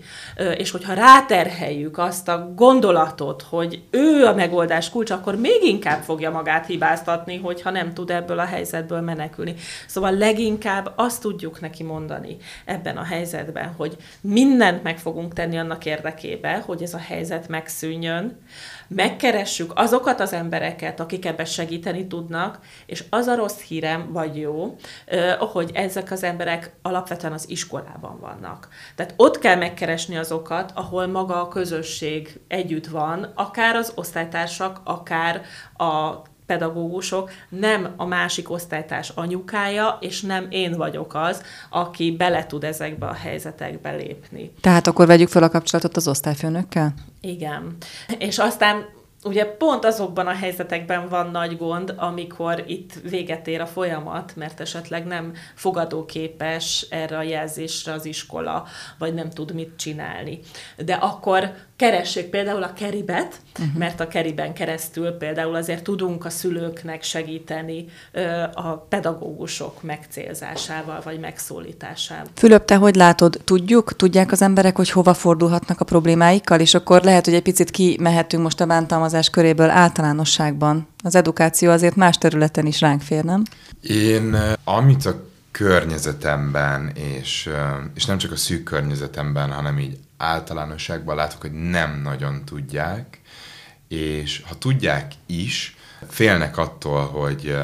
És 0.56 0.70
hogyha 0.70 0.94
ráterheljük 0.94 1.98
azt 1.98 2.28
a 2.28 2.52
gondolatot, 2.56 3.42
hogy 3.42 3.82
ő 3.90 4.24
a 4.26 4.34
megoldás 4.34 4.90
kulcs, 4.90 5.10
akkor 5.10 5.36
még 5.36 5.62
inkább 5.62 6.02
fogja 6.02 6.30
magát 6.30 6.66
hibáztatni, 6.66 7.36
hogyha 7.36 7.70
nem 7.70 7.94
tud 7.94 8.10
ebből 8.10 8.38
a 8.38 8.44
helyzetből 8.44 9.00
menekülni. 9.00 9.54
Szóval 9.86 10.12
leginkább 10.12 10.92
azt 10.96 11.20
tudjuk 11.20 11.60
neki 11.60 11.82
mondani 11.82 12.36
ebben 12.64 12.96
a 12.96 13.04
helyzetben, 13.04 13.74
hogy 13.76 13.96
mindent 14.20 14.82
meg 14.82 14.98
fogunk 14.98 15.32
tenni 15.32 15.58
annak 15.58 15.84
érdekében, 15.84 16.60
hogy 16.60 16.82
ez 16.82 16.94
a 16.94 16.98
helyzet 16.98 17.48
megszűnjön, 17.48 18.38
megkeressük 18.94 19.72
azokat 19.74 20.20
az 20.20 20.32
embereket, 20.32 21.00
akik 21.00 21.24
ebben 21.24 21.44
segíteni 21.44 22.06
tudnak, 22.06 22.58
és 22.86 23.04
az 23.10 23.26
a 23.26 23.36
rossz 23.36 23.60
hírem, 23.60 24.12
vagy 24.12 24.36
jó, 24.36 24.76
hogy 25.38 25.70
ezek 25.74 26.10
az 26.10 26.22
emberek 26.22 26.72
alapvetően 26.82 27.32
az 27.32 27.50
iskolában 27.50 28.20
vannak. 28.20 28.68
Tehát 28.94 29.14
ott 29.16 29.38
kell 29.38 29.56
megkeresni 29.56 30.16
azokat, 30.16 30.72
ahol 30.74 31.06
maga 31.06 31.40
a 31.40 31.48
közösség 31.48 32.40
együtt 32.48 32.86
van, 32.86 33.32
akár 33.34 33.76
az 33.76 33.92
osztálytársak, 33.94 34.80
akár 34.84 35.42
a 35.76 36.22
pedagógusok, 36.52 37.30
nem 37.48 37.92
a 37.96 38.04
másik 38.04 38.50
osztálytárs 38.50 39.08
anyukája, 39.14 39.98
és 40.00 40.20
nem 40.20 40.46
én 40.50 40.72
vagyok 40.72 41.14
az, 41.14 41.42
aki 41.70 42.16
bele 42.16 42.46
tud 42.46 42.64
ezekbe 42.64 43.06
a 43.06 43.12
helyzetekbe 43.12 43.90
lépni. 43.90 44.52
Tehát 44.60 44.86
akkor 44.86 45.06
vegyük 45.06 45.28
fel 45.28 45.42
a 45.42 45.48
kapcsolatot 45.48 45.96
az 45.96 46.08
osztályfőnökkel? 46.08 46.94
Igen. 47.20 47.76
És 48.18 48.38
aztán 48.38 48.84
ugye 49.24 49.44
pont 49.44 49.84
azokban 49.84 50.26
a 50.26 50.32
helyzetekben 50.32 51.08
van 51.08 51.30
nagy 51.30 51.56
gond, 51.56 51.94
amikor 51.96 52.64
itt 52.66 52.92
véget 53.10 53.46
ér 53.46 53.60
a 53.60 53.66
folyamat, 53.66 54.36
mert 54.36 54.60
esetleg 54.60 55.06
nem 55.06 55.32
fogadóképes 55.54 56.86
erre 56.90 57.16
a 57.16 57.22
jelzésre 57.22 57.92
az 57.92 58.04
iskola, 58.04 58.66
vagy 58.98 59.14
nem 59.14 59.30
tud 59.30 59.54
mit 59.54 59.76
csinálni. 59.76 60.40
De 60.76 60.94
akkor 60.94 61.52
keressék 61.82 62.26
például 62.26 62.62
a 62.62 62.72
keribet, 62.72 63.40
uh-huh. 63.58 63.76
mert 63.76 64.00
a 64.00 64.08
keriben 64.08 64.54
keresztül 64.54 65.10
például 65.10 65.54
azért 65.54 65.82
tudunk 65.82 66.24
a 66.24 66.30
szülőknek 66.30 67.02
segíteni 67.02 67.84
ö, 68.12 68.42
a 68.54 68.86
pedagógusok 68.88 69.82
megcélzásával, 69.82 71.00
vagy 71.04 71.20
megszólításával. 71.20 72.26
Fülöp, 72.34 72.64
te 72.64 72.76
hogy 72.76 72.94
látod? 72.94 73.40
Tudjuk, 73.44 73.96
tudják 73.96 74.32
az 74.32 74.42
emberek, 74.42 74.76
hogy 74.76 74.90
hova 74.90 75.14
fordulhatnak 75.14 75.80
a 75.80 75.84
problémáikkal, 75.84 76.60
és 76.60 76.74
akkor 76.74 77.02
lehet, 77.02 77.24
hogy 77.24 77.34
egy 77.34 77.42
picit 77.42 77.70
kimehetünk 77.70 78.42
most 78.42 78.60
a 78.60 78.66
bántalmazás 78.66 79.30
köréből 79.30 79.70
általánosságban. 79.70 80.88
Az 81.04 81.14
edukáció 81.14 81.70
azért 81.70 81.96
más 81.96 82.18
területen 82.18 82.66
is 82.66 82.80
ránk 82.80 83.00
fér, 83.00 83.24
nem? 83.24 83.42
Én, 83.82 84.36
amit 84.64 85.06
a 85.06 85.30
környezetemben, 85.50 86.92
és, 86.94 87.50
és 87.94 88.04
nem 88.04 88.18
csak 88.18 88.32
a 88.32 88.36
szűk 88.36 88.62
környezetemben, 88.62 89.50
hanem 89.50 89.78
így 89.78 89.98
általánosságban 90.22 91.16
látok, 91.16 91.40
hogy 91.40 91.52
nem 91.52 92.00
nagyon 92.02 92.44
tudják, 92.44 93.20
és 93.88 94.42
ha 94.48 94.58
tudják 94.58 95.12
is, 95.26 95.76
félnek 96.08 96.56
attól, 96.56 97.06
hogy 97.06 97.56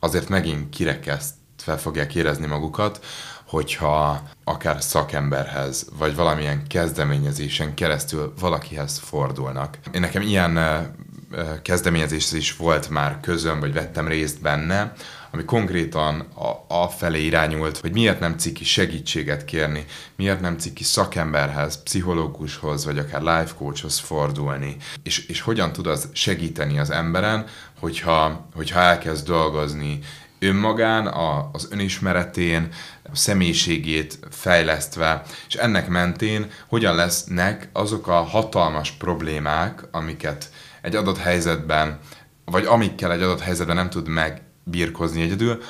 azért 0.00 0.28
megint 0.28 0.68
kirekesztve 0.70 1.76
fogják 1.76 2.14
érezni 2.14 2.46
magukat, 2.46 3.04
hogyha 3.44 4.22
akár 4.44 4.82
szakemberhez, 4.82 5.86
vagy 5.98 6.14
valamilyen 6.14 6.66
kezdeményezésen 6.66 7.74
keresztül 7.74 8.34
valakihez 8.40 8.98
fordulnak. 8.98 9.78
Én 9.92 10.00
nekem 10.00 10.22
ilyen 10.22 10.58
kezdeményezés 11.62 12.32
is 12.32 12.56
volt 12.56 12.90
már 12.90 13.20
közön, 13.20 13.60
vagy 13.60 13.72
vettem 13.72 14.08
részt 14.08 14.40
benne, 14.40 14.92
ami 15.30 15.44
konkrétan 15.44 16.20
a, 16.20 16.74
a 16.82 16.88
felé 16.88 17.24
irányult, 17.24 17.78
hogy 17.78 17.92
miért 17.92 18.20
nem 18.20 18.38
ciki 18.38 18.64
segítséget 18.64 19.44
kérni, 19.44 19.84
miért 20.16 20.40
nem 20.40 20.58
ciki 20.58 20.84
szakemberhez, 20.84 21.82
pszichológushoz, 21.82 22.84
vagy 22.84 22.98
akár 22.98 23.20
life 23.20 23.54
coachhoz 23.58 23.98
fordulni, 23.98 24.76
és, 25.02 25.26
és 25.26 25.40
hogyan 25.40 25.72
tud 25.72 25.86
az 25.86 26.08
segíteni 26.12 26.78
az 26.78 26.90
emberen, 26.90 27.46
hogyha, 27.80 28.48
hogyha 28.54 28.80
elkezd 28.80 29.26
dolgozni 29.26 29.98
önmagán, 30.38 31.06
a, 31.06 31.50
az 31.52 31.68
önismeretén, 31.70 32.68
a 33.12 33.16
személyiségét 33.16 34.18
fejlesztve, 34.30 35.22
és 35.48 35.54
ennek 35.54 35.88
mentén 35.88 36.50
hogyan 36.68 36.94
lesznek 36.94 37.68
azok 37.72 38.06
a 38.06 38.22
hatalmas 38.22 38.90
problémák, 38.90 39.82
amiket 39.90 40.50
egy 40.86 40.94
adott 40.94 41.18
helyzetben, 41.18 41.98
vagy 42.44 42.64
amikkel 42.64 43.12
egy 43.12 43.22
adott 43.22 43.40
helyzetben 43.40 43.76
nem 43.76 43.90
tud 43.90 44.08
megbírkozni 44.08 45.22
egyedül, 45.22 45.62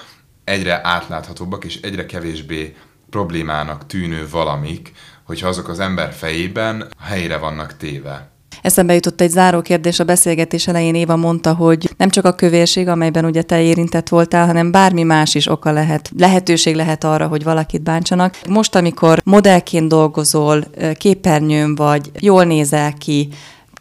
egyre 0.44 0.80
átláthatóbbak 0.82 1.64
és 1.64 1.80
egyre 1.80 2.06
kevésbé 2.06 2.74
problémának 3.10 3.86
tűnő 3.86 4.26
valamik, 4.30 4.92
hogyha 5.24 5.48
azok 5.48 5.68
az 5.68 5.80
ember 5.80 6.12
fejében 6.12 6.88
helyre 7.00 7.36
vannak 7.36 7.76
téve. 7.76 8.30
Eszembe 8.62 8.94
jutott 8.94 9.20
egy 9.20 9.30
záró 9.30 9.60
kérdés 9.62 9.98
a 9.98 10.04
beszélgetés 10.04 10.66
elején. 10.66 10.94
Éva 10.94 11.16
mondta, 11.16 11.54
hogy 11.54 11.94
nem 11.96 12.08
csak 12.08 12.24
a 12.24 12.34
kövérség, 12.34 12.88
amelyben 12.88 13.24
ugye 13.24 13.42
te 13.42 13.62
érintett 13.62 14.08
voltál, 14.08 14.46
hanem 14.46 14.70
bármi 14.70 15.02
más 15.02 15.34
is 15.34 15.46
oka 15.48 15.72
lehet, 15.72 16.10
lehetőség 16.18 16.74
lehet 16.74 17.04
arra, 17.04 17.26
hogy 17.26 17.44
valakit 17.44 17.82
bántsanak. 17.82 18.38
Most, 18.48 18.74
amikor 18.74 19.20
modellként 19.24 19.88
dolgozol, 19.88 20.64
képernyőn 20.98 21.74
vagy, 21.74 22.10
jól 22.18 22.44
nézel 22.44 22.92
ki, 22.92 23.28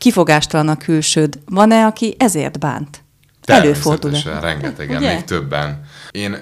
kifogástalan 0.05 0.67
a 0.67 0.77
külsőd, 0.77 1.39
van-e, 1.45 1.85
aki 1.85 2.15
ezért 2.19 2.59
bánt? 2.59 3.03
Előfordul-e? 3.45 4.39
rengetegen, 4.39 4.97
Ugye? 4.97 5.13
még 5.13 5.23
többen. 5.23 5.83
Én 6.11 6.37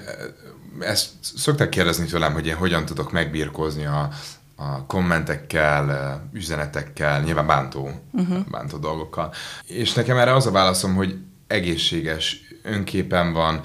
ezt 0.80 1.08
szokták 1.20 1.68
kérdezni 1.68 2.06
tőlem, 2.06 2.32
hogy 2.32 2.46
én 2.46 2.54
hogyan 2.54 2.84
tudok 2.84 3.12
megbírkozni 3.12 3.84
a, 3.86 4.08
a 4.56 4.86
kommentekkel, 4.86 6.20
üzenetekkel, 6.32 7.22
nyilván 7.22 7.46
bántó, 7.46 8.00
uh-huh. 8.12 8.38
bántó 8.50 8.76
dolgokkal. 8.76 9.32
És 9.66 9.92
nekem 9.92 10.16
erre 10.16 10.34
az 10.34 10.46
a 10.46 10.50
válaszom, 10.50 10.94
hogy 10.94 11.16
egészséges 11.46 12.40
önképen 12.62 13.32
van, 13.32 13.60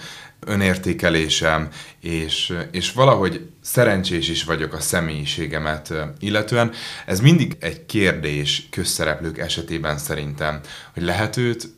önértékelésem, 0.45 1.67
és, 1.99 2.53
és 2.71 2.91
valahogy 2.91 3.49
szerencsés 3.61 4.29
is 4.29 4.43
vagyok 4.43 4.73
a 4.73 4.79
személyiségemet 4.79 5.93
illetően. 6.19 6.71
Ez 7.05 7.19
mindig 7.19 7.57
egy 7.59 7.85
kérdés 7.85 8.67
közszereplők 8.71 9.37
esetében 9.37 9.97
szerintem, 9.97 10.59
hogy 10.93 11.03
lehet 11.03 11.37
őt 11.37 11.77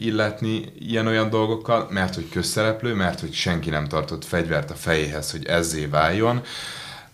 illetni 0.00 0.64
ilyen-olyan 0.78 1.30
dolgokkal, 1.30 1.88
mert 1.90 2.14
hogy 2.14 2.28
közszereplő, 2.28 2.94
mert 2.94 3.20
hogy 3.20 3.32
senki 3.32 3.70
nem 3.70 3.88
tartott 3.88 4.24
fegyvert 4.24 4.70
a 4.70 4.74
fejéhez, 4.74 5.30
hogy 5.30 5.46
ezzé 5.46 5.86
váljon, 5.86 6.42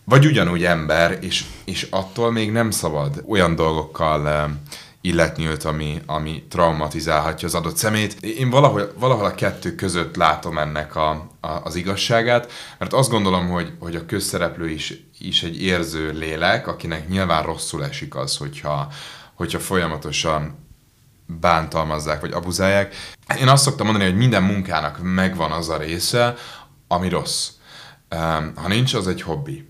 vagy 0.04 0.26
ugyanúgy 0.26 0.64
ember, 0.64 1.18
és, 1.20 1.44
és 1.64 1.86
attól 1.90 2.32
még 2.32 2.52
nem 2.52 2.70
szabad 2.70 3.22
olyan 3.28 3.54
dolgokkal 3.54 4.50
illetni 5.06 5.46
őt, 5.46 5.64
ami, 5.64 6.02
ami 6.06 6.44
traumatizálhatja 6.48 7.48
az 7.48 7.54
adott 7.54 7.76
szemét. 7.76 8.22
Én 8.22 8.50
valahol, 8.50 8.92
valahol 8.98 9.24
a 9.24 9.34
kettő 9.34 9.74
között 9.74 10.16
látom 10.16 10.58
ennek 10.58 10.96
a, 10.96 11.10
a, 11.40 11.48
az 11.64 11.74
igazságát, 11.74 12.52
mert 12.78 12.92
azt 12.92 13.10
gondolom, 13.10 13.48
hogy, 13.48 13.72
hogy 13.78 13.96
a 13.96 14.06
közszereplő 14.06 14.68
is, 14.68 14.94
is 15.18 15.42
egy 15.42 15.62
érző 15.62 16.12
lélek, 16.12 16.66
akinek 16.66 17.08
nyilván 17.08 17.42
rosszul 17.42 17.84
esik 17.84 18.14
az, 18.16 18.36
hogyha, 18.36 18.88
hogyha 19.34 19.58
folyamatosan 19.58 20.64
bántalmazzák, 21.26 22.20
vagy 22.20 22.32
abuzálják. 22.32 22.94
Én 23.40 23.48
azt 23.48 23.62
szoktam 23.62 23.86
mondani, 23.86 24.10
hogy 24.10 24.18
minden 24.18 24.42
munkának 24.42 24.98
megvan 25.02 25.52
az 25.52 25.68
a 25.68 25.76
része, 25.76 26.34
ami 26.88 27.08
rossz. 27.08 27.48
Ha 28.54 28.68
nincs, 28.68 28.94
az 28.94 29.08
egy 29.08 29.22
hobbi 29.22 29.68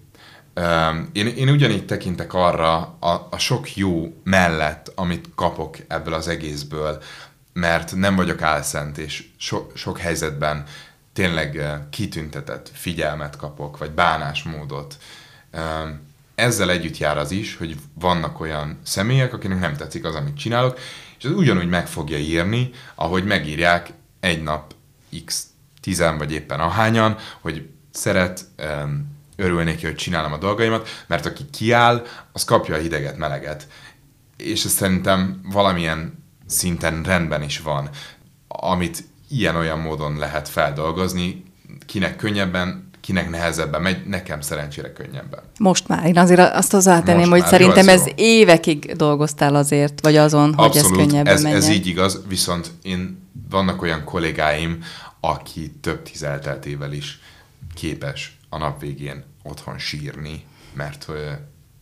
én, 1.13 1.27
én 1.27 1.49
ugyanígy 1.49 1.87
tekintek 1.87 2.35
arra 2.35 2.97
a, 3.01 3.29
a 3.31 3.39
sok 3.39 3.77
jó 3.77 4.21
mellett, 4.25 4.93
amit 4.95 5.29
kapok 5.35 5.77
ebből 5.89 6.15
az 6.15 6.29
egészből, 6.29 7.03
mert 7.53 7.95
nem 7.95 8.17
vagyok 8.17 8.43
álszent, 8.43 8.99
és 8.99 9.25
so, 9.37 9.67
sok 9.75 9.99
helyzetben 9.99 10.65
tényleg 11.13 11.63
kitüntetett 11.91 12.71
figyelmet 12.73 13.37
kapok, 13.37 13.79
vagy 13.79 13.91
bánásmódot. 13.91 14.97
Ezzel 16.35 16.71
együtt 16.71 16.99
jár 16.99 17.19
az 17.19 17.31
is, 17.31 17.57
hogy 17.57 17.77
vannak 17.95 18.41
olyan 18.41 18.79
személyek, 18.83 19.33
akinek 19.33 19.61
nem 19.61 19.77
tetszik 19.77 20.05
az, 20.05 20.15
amit 20.15 20.37
csinálok, 20.37 20.79
és 21.19 21.25
az 21.25 21.31
ugyanúgy 21.31 21.69
meg 21.69 21.87
fogja 21.87 22.19
írni, 22.19 22.71
ahogy 22.95 23.25
megírják 23.25 23.93
egy 24.21 24.43
nap 24.43 24.75
x 25.25 25.47
tizen, 25.81 26.19
vagy 26.19 26.33
éppen 26.33 26.61
ahányan, 26.61 27.17
hogy 27.41 27.69
szeret 27.91 28.45
neki, 29.37 29.85
hogy 29.85 29.95
csinálom 29.95 30.33
a 30.33 30.39
dolgaimat, 30.39 30.89
mert 31.07 31.27
aki 31.27 31.45
kiáll, 31.51 32.03
az 32.33 32.45
kapja 32.45 32.75
a 32.75 32.79
hideget, 32.79 33.17
meleget. 33.17 33.67
És 34.37 34.65
ez 34.65 34.71
szerintem 34.71 35.41
valamilyen 35.53 36.25
szinten 36.47 37.03
rendben 37.03 37.43
is 37.43 37.61
van, 37.61 37.89
amit 38.49 39.05
ilyen-olyan 39.29 39.79
módon 39.79 40.17
lehet 40.17 40.49
feldolgozni, 40.49 41.45
kinek 41.87 42.17
könnyebben, 42.17 42.91
kinek 43.01 43.31
nehezebben 43.31 43.83
megy, 43.83 44.07
nekem 44.07 44.41
szerencsére 44.41 44.93
könnyebben. 44.93 45.41
Most 45.59 45.89
már. 45.89 46.07
Én 46.07 46.19
azért 46.19 46.41
azt 46.41 46.73
hozzátenném, 46.73 47.31
hogy 47.31 47.45
szerintem 47.45 47.89
ez 47.89 48.07
jó. 48.07 48.13
évekig 48.17 48.93
dolgoztál 48.97 49.55
azért, 49.55 50.01
vagy 50.01 50.17
azon, 50.17 50.53
Abszolút, 50.53 50.73
hogy 50.73 51.01
ez 51.01 51.07
könnyebben 51.07 51.35
ez, 51.35 51.43
menjen. 51.43 51.61
ez 51.61 51.69
így 51.69 51.87
igaz, 51.87 52.23
viszont 52.29 52.71
én 52.83 53.29
vannak 53.51 53.83
olyan 53.83 54.05
kollégáim, 54.05 54.79
aki 55.21 55.71
több 55.81 56.03
tíz 56.03 56.23
elteltével 56.23 56.93
is 56.93 57.21
képes 57.75 58.36
a 58.57 58.59
nap 58.59 58.81
végén 58.81 59.25
otthon 59.43 59.79
sírni, 59.79 60.45
mert 60.75 61.07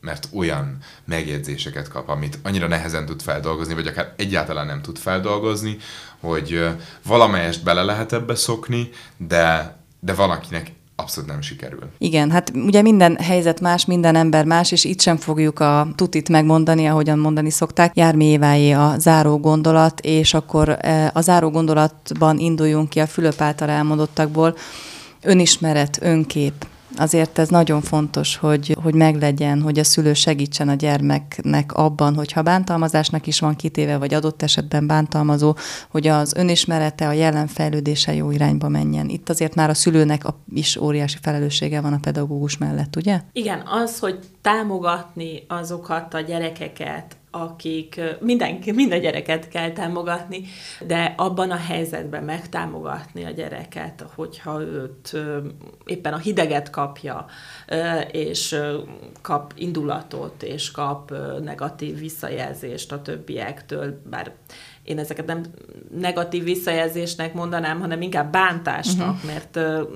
mert 0.00 0.28
olyan 0.32 0.78
megjegyzéseket 1.04 1.88
kap, 1.88 2.08
amit 2.08 2.38
annyira 2.42 2.66
nehezen 2.66 3.06
tud 3.06 3.22
feldolgozni, 3.22 3.74
vagy 3.74 3.86
akár 3.86 4.12
egyáltalán 4.16 4.66
nem 4.66 4.82
tud 4.82 4.98
feldolgozni, 4.98 5.76
hogy 6.20 6.68
valamelyest 7.06 7.62
bele 7.62 7.82
lehet 7.82 8.12
ebbe 8.12 8.34
szokni, 8.34 8.88
de, 9.16 9.76
de 10.00 10.14
valakinek 10.14 10.72
abszolút 10.96 11.30
nem 11.30 11.40
sikerül. 11.40 11.90
Igen, 11.98 12.30
hát 12.30 12.52
ugye 12.54 12.82
minden 12.82 13.16
helyzet 13.16 13.60
más, 13.60 13.84
minden 13.84 14.16
ember 14.16 14.44
más, 14.44 14.72
és 14.72 14.84
itt 14.84 15.00
sem 15.00 15.16
fogjuk 15.16 15.60
a 15.60 15.88
tutit 15.94 16.28
megmondani, 16.28 16.86
ahogyan 16.86 17.18
mondani 17.18 17.50
szokták. 17.50 17.96
Jármi 17.96 18.24
Évájé 18.24 18.70
a 18.72 18.94
záró 18.98 19.38
gondolat, 19.38 20.00
és 20.00 20.34
akkor 20.34 20.78
a 21.12 21.20
záró 21.20 21.50
gondolatban 21.50 22.38
induljunk 22.38 22.88
ki 22.88 23.00
a 23.00 23.06
Fülöp 23.06 23.40
által 23.40 23.68
elmondottakból. 23.68 24.56
Önismeret, 25.24 25.98
önkép, 26.00 26.66
azért 26.96 27.38
ez 27.38 27.48
nagyon 27.48 27.80
fontos, 27.80 28.36
hogy, 28.36 28.76
hogy 28.82 28.94
meglegyen, 28.94 29.62
hogy 29.62 29.78
a 29.78 29.84
szülő 29.84 30.14
segítsen 30.14 30.68
a 30.68 30.74
gyermeknek 30.74 31.72
abban, 31.72 32.14
hogyha 32.14 32.42
bántalmazásnak 32.42 33.26
is 33.26 33.40
van 33.40 33.56
kitéve, 33.56 33.96
vagy 33.96 34.14
adott 34.14 34.42
esetben 34.42 34.86
bántalmazó, 34.86 35.56
hogy 35.88 36.06
az 36.06 36.34
önismerete, 36.36 37.08
a 37.08 37.12
jelenfejlődése 37.12 38.14
jó 38.14 38.30
irányba 38.30 38.68
menjen. 38.68 39.08
Itt 39.08 39.28
azért 39.28 39.54
már 39.54 39.70
a 39.70 39.74
szülőnek 39.74 40.22
is 40.54 40.76
óriási 40.76 41.18
felelőssége 41.22 41.80
van 41.80 41.92
a 41.92 41.98
pedagógus 42.00 42.58
mellett, 42.58 42.96
ugye? 42.96 43.20
Igen, 43.32 43.62
az, 43.66 43.98
hogy 43.98 44.18
támogatni 44.42 45.44
azokat 45.48 46.14
a 46.14 46.20
gyerekeket, 46.20 47.16
akik 47.34 48.00
mindenki, 48.20 48.72
minden 48.72 49.00
gyereket 49.00 49.48
kell 49.48 49.70
támogatni, 49.70 50.42
de 50.86 51.14
abban 51.16 51.50
a 51.50 51.56
helyzetben 51.56 52.24
megtámogatni 52.24 53.24
a 53.24 53.30
gyereket, 53.30 54.04
hogyha 54.14 54.60
őt 54.60 55.16
éppen 55.84 56.12
a 56.12 56.18
hideget 56.18 56.70
kapja, 56.70 57.26
és 58.10 58.56
kap 59.22 59.52
indulatot, 59.56 60.42
és 60.42 60.70
kap 60.70 61.14
negatív 61.42 61.98
visszajelzést 61.98 62.92
a 62.92 63.02
többiektől, 63.02 64.00
bár 64.10 64.32
én 64.84 64.98
ezeket 64.98 65.26
nem 65.26 65.42
negatív 65.98 66.44
visszajelzésnek 66.44 67.34
mondanám, 67.34 67.80
hanem 67.80 68.02
inkább 68.02 68.32
bántásnak, 68.32 69.14
uh-huh. 69.14 69.30
mert 69.30 69.56
uh, 69.56 69.88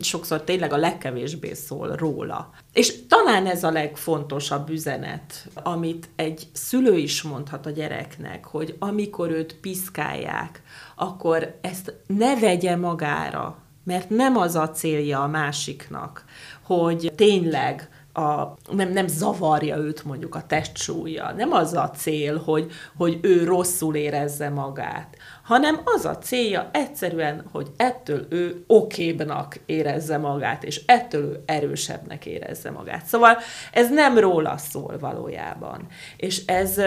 sokszor 0.00 0.42
tényleg 0.42 0.72
a 0.72 0.76
legkevésbé 0.76 1.52
szól 1.52 1.96
róla. 1.96 2.50
És 2.72 3.06
talán 3.06 3.46
ez 3.46 3.64
a 3.64 3.70
legfontosabb 3.70 4.70
üzenet, 4.70 5.48
amit 5.54 6.08
egy 6.16 6.46
szülő 6.52 6.96
is 6.96 7.22
mondhat 7.22 7.66
a 7.66 7.70
gyereknek, 7.70 8.44
hogy 8.44 8.76
amikor 8.78 9.30
őt 9.30 9.54
piszkálják, 9.54 10.62
akkor 10.96 11.58
ezt 11.60 11.94
ne 12.06 12.36
vegye 12.36 12.76
magára, 12.76 13.58
mert 13.84 14.10
nem 14.10 14.36
az 14.36 14.54
a 14.54 14.70
célja 14.70 15.22
a 15.22 15.26
másiknak, 15.26 16.24
hogy 16.62 17.12
tényleg 17.14 17.88
a, 18.12 18.56
nem, 18.72 18.92
nem 18.92 19.06
zavarja 19.06 19.76
őt 19.76 20.04
mondjuk 20.04 20.34
a 20.34 20.46
testsúlya. 20.46 21.32
Nem 21.32 21.52
az 21.52 21.72
a 21.72 21.90
cél, 21.90 22.38
hogy, 22.38 22.70
hogy 22.96 23.18
ő 23.22 23.44
rosszul 23.44 23.94
érezze 23.94 24.48
magát, 24.48 25.16
hanem 25.42 25.80
az 25.84 26.04
a 26.04 26.18
célja 26.18 26.70
egyszerűen, 26.72 27.44
hogy 27.52 27.68
ettől 27.76 28.26
ő 28.28 28.64
okébnak 28.66 29.60
érezze 29.66 30.18
magát, 30.18 30.64
és 30.64 30.82
ettől 30.86 31.20
ő 31.22 31.42
erősebbnek 31.46 32.26
érezze 32.26 32.70
magát. 32.70 33.04
Szóval 33.04 33.36
ez 33.72 33.90
nem 33.90 34.18
róla 34.18 34.56
szól 34.56 34.98
valójában. 34.98 35.86
És 36.16 36.46
ez 36.46 36.78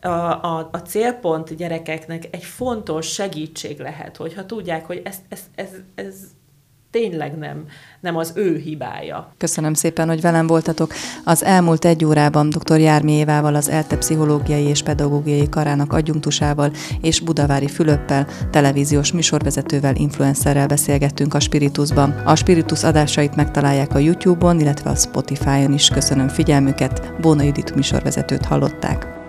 a, 0.00 0.08
a, 0.08 0.68
a 0.72 0.78
célpont 0.78 1.56
gyerekeknek 1.56 2.24
egy 2.30 2.44
fontos 2.44 3.12
segítség 3.12 3.80
lehet, 3.80 4.16
hogyha 4.16 4.46
tudják, 4.46 4.86
hogy 4.86 5.00
ez, 5.04 5.16
ez, 5.28 5.40
ez, 5.54 5.70
ez 5.94 6.14
tényleg 6.92 7.38
nem, 7.38 7.64
nem 8.00 8.16
az 8.16 8.32
ő 8.34 8.56
hibája. 8.56 9.34
Köszönöm 9.38 9.74
szépen, 9.74 10.08
hogy 10.08 10.20
velem 10.20 10.46
voltatok. 10.46 10.92
Az 11.24 11.44
elmúlt 11.44 11.84
egy 11.84 12.04
órában 12.04 12.50
dr. 12.50 12.78
Jármi 12.78 13.12
Évával, 13.12 13.54
az 13.54 13.68
ELTE 13.68 13.96
pszichológiai 13.96 14.64
és 14.64 14.82
pedagógiai 14.82 15.48
karának 15.48 15.92
adjunktusával 15.92 16.72
és 17.00 17.20
Budavári 17.20 17.68
Fülöppel, 17.68 18.26
televíziós 18.50 19.12
műsorvezetővel, 19.12 19.96
influencerrel 19.96 20.66
beszélgettünk 20.66 21.34
a 21.34 21.40
Spiritusban. 21.40 22.10
A 22.10 22.36
Spiritus 22.36 22.84
adásait 22.84 23.36
megtalálják 23.36 23.94
a 23.94 23.98
YouTube-on, 23.98 24.60
illetve 24.60 24.90
a 24.90 24.94
Spotify-on 24.94 25.72
is. 25.72 25.88
Köszönöm 25.88 26.28
figyelmüket. 26.28 27.12
Bóna 27.20 27.42
Judit 27.42 27.74
műsorvezetőt 27.74 28.44
hallották. 28.44 29.21